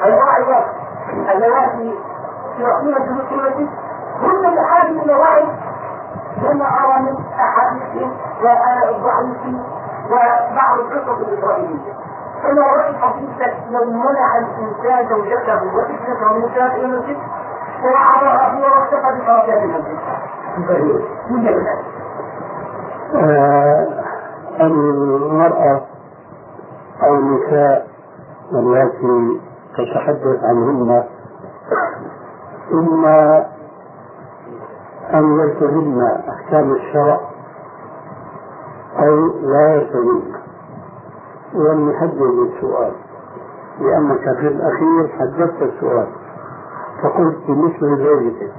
الواعظات 0.04 0.66
اللواتي 1.10 2.00
يعطون 2.60 2.96
الجنود 2.98 3.26
المسجد 3.32 3.70
وعي 5.20 5.46
لما 6.42 6.66
أرى 6.66 7.02
من 7.02 7.16
أحاديثهم 7.40 8.12
وضعيفهم 8.42 9.64
وبعض 10.12 10.80
القصص 10.80 11.28
الإسرائيلية 11.28 11.94
فما 12.44 12.62
رأيت 12.62 12.96
حديثك 12.96 13.54
لو 13.72 13.86
منع 13.92 14.38
الإنسان 14.38 15.10
زوجته 15.10 15.76
وابنته 15.76 16.34
من 16.34 16.44
الإنسان 16.44 16.72
إلى 16.72 16.86
المسجد 16.86 17.18
ووعظها 17.84 18.54
هو 18.54 18.62
واكتفى 18.62 19.20
بخرجات 19.20 19.64
المسجد. 19.64 20.00
المرأة 24.62 25.82
أو 27.04 27.16
النساء 27.16 27.88
التي 28.54 29.42
تتحدث 29.78 30.44
عنهن 30.44 31.04
إما 32.74 33.46
أن 35.14 35.40
يلتزمن 35.40 36.02
أحكام 36.30 36.72
الشرع 36.72 37.20
أو 39.00 39.16
لا 39.42 39.74
يلتزمن 39.76 40.34
ولم 41.54 41.90
يحدد 41.90 42.22
السؤال 42.22 42.92
لأنك 43.80 44.38
في 44.40 44.48
الأخير 44.48 45.08
حددت 45.20 45.62
السؤال. 45.62 46.08
فقلت 47.04 47.38
بالنسبة 47.48 47.88
لزوجتك 47.88 48.52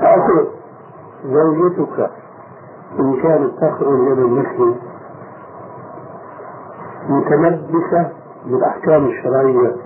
أقول 0.00 0.46
زوجتك 1.24 2.10
إن 2.98 3.22
كانت 3.22 3.58
تخرج 3.58 4.00
إلى 4.12 4.12
المسجد 4.22 4.76
متلبسة 7.08 8.10
بالأحكام 8.46 9.04
الشرعية 9.06 9.76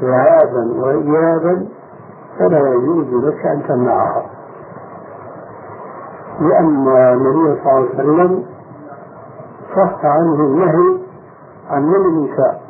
ذهابا 0.00 0.82
وإيابا 0.82 1.68
فلا 2.48 2.74
يجوز 2.74 3.24
لك 3.24 3.46
أن 3.46 3.62
تمنعها 3.68 4.26
لأن 6.40 6.88
النبي 6.88 7.60
صلى 7.62 7.72
الله 7.72 7.88
عليه 7.88 7.94
وسلم 7.94 8.44
صح 9.76 10.04
عنه 10.04 10.34
النهي 10.34 10.98
عن 11.70 11.82
من 11.82 11.94
النساء. 11.94 12.62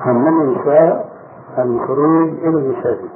عن 0.00 0.14
من 0.14 0.40
النساء 0.42 1.08
الخروج 1.58 2.28
إلى 2.28 2.48
المساجد 2.48 3.08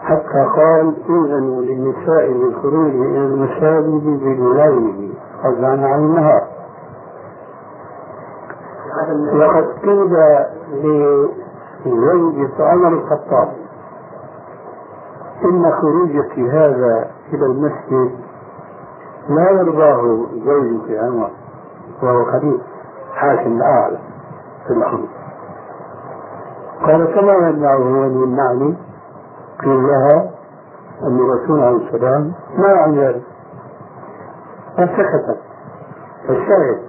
حتى 0.00 0.44
قال 0.56 0.94
إذن 1.08 1.60
للنساء 1.60 2.32
بالخروج 2.32 2.90
إلى 2.90 3.18
المساجد 3.26 4.04
بالليل 4.04 5.14
فضلا 5.42 5.68
عن 5.68 5.98
النهار. 5.98 6.42
وقد 9.34 9.64
قيل 9.82 10.16
لزوجة 11.86 12.64
عمر 12.64 12.88
الخطاب. 12.88 13.48
إن 15.44 15.72
خروجك 15.72 16.38
هذا 16.38 17.10
إلى 17.32 17.46
المسجد 17.46 18.18
لا 19.28 19.50
يرضاه 19.50 20.26
زوجك 20.44 20.98
عمر 20.98 21.30
وهو 22.02 22.24
خليل 22.24 22.60
حاكم 23.14 23.52
الأعلى 23.56 23.98
في 24.66 24.72
الخروج 24.72 25.08
قال 26.86 27.14
كما 27.14 27.32
يمنعه 27.32 27.78
ولي 27.78 28.14
يمنعني 28.14 28.76
قيل 29.60 29.82
لها 29.86 30.30
أن 31.02 31.18
الرسول 31.18 31.60
عليه 31.60 31.86
السلام 31.88 32.32
ما 32.58 32.68
عن 32.68 32.94
ذلك. 32.98 33.22
فسكتت. 34.76 35.38
فالشاهد 36.28 36.80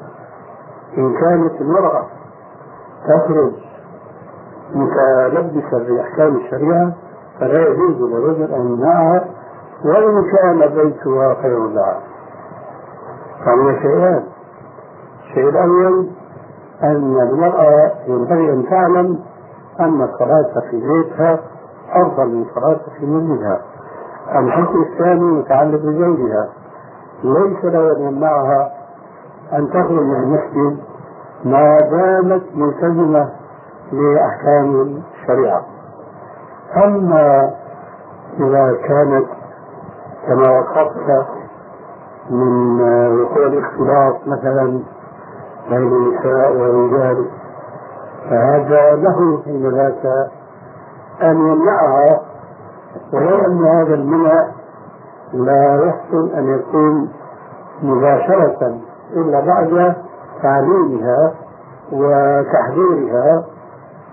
إن 0.98 1.14
كانت 1.14 1.62
المرأة 1.62 2.06
تخرج 3.08 3.52
متلبسة 4.76 5.78
بأحكام 5.88 6.36
الشريعة 6.36 6.94
فلا 7.40 7.68
يجوز 7.68 8.02
للرجل 8.02 8.54
أن 8.54 8.62
يمنعها 8.62 9.26
وإن 9.86 10.24
كان 10.32 10.60
بيتها 10.76 11.36
خير 11.42 11.68
لها 11.68 12.00
فهو 13.46 13.72
شيئان 13.82 14.24
الشيء 15.24 15.50
الأول 15.50 16.08
أن 16.84 17.20
المرأة 17.32 17.92
ينبغي 18.08 18.54
أن 18.54 18.66
تعلم 18.70 19.20
أن 19.80 20.02
الصلاة 20.02 20.70
في 20.72 20.80
بيتها 20.88 21.40
أفضل 21.92 22.28
من 22.28 22.46
صلاة 22.56 22.80
في 23.00 23.06
منزلها 23.06 23.62
الحكم 24.36 24.82
الثاني 24.82 25.24
متعلق 25.24 25.80
بزوجها. 25.82 26.50
ليس 27.24 27.66
له 27.66 27.92
أن 27.98 28.02
يمنعها 28.02 28.72
أن 29.54 29.70
تخرج 29.70 29.92
من 30.02 30.16
المسجد 30.16 30.78
ما 31.46 31.78
دامت 31.92 32.44
ملتزمة 32.56 33.30
بأحكام 33.92 35.02
الشريعة. 35.22 35.62
أما 36.86 37.52
إذا 38.40 38.78
كانت 38.88 39.26
كما 40.28 40.60
وصفت 40.60 41.28
من 42.30 42.82
وقوع 43.22 43.46
الاختلاط 43.48 44.28
مثلا 44.28 44.80
بين 45.70 45.78
النساء 45.78 46.52
والرجال 46.52 47.26
فهذا 48.30 48.96
له 48.96 49.42
حين 49.46 49.70
ذاك 49.70 50.06
أن 51.22 51.38
يمنعها 51.38 52.22
ولو 53.14 53.46
أن 53.46 53.66
هذا 53.66 53.94
المنع 53.94 54.48
لا 55.34 55.86
يحسن 55.86 56.38
أن 56.38 56.60
يكون 56.60 57.10
مباشرة 57.84 58.78
إلا 59.14 59.40
بعد 59.40 59.96
تعليمها 60.44 61.34
وتحذيرها 61.92 63.44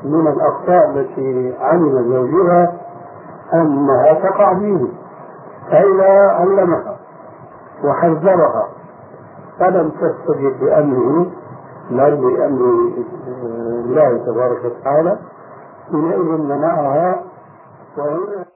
من 0.04 0.26
الأخطاء 0.26 0.90
التي 0.90 1.56
علم 1.60 2.12
زوجها 2.12 2.72
أنها 3.54 4.12
تقع 4.12 4.54
فيه 4.58 4.86
فإذا 5.70 6.30
علمها 6.30 6.96
وحذرها. 7.84 8.68
فلم 9.58 9.90
تستجب 9.90 10.60
بأمره 10.60 11.26
بل 11.90 12.16
بأمر 12.16 12.92
الله 13.84 14.24
تبارك 14.26 14.64
وتعالى 14.64 15.18
حينئذ 15.90 16.42
منعها. 16.42 17.22
وهنا 17.98 18.47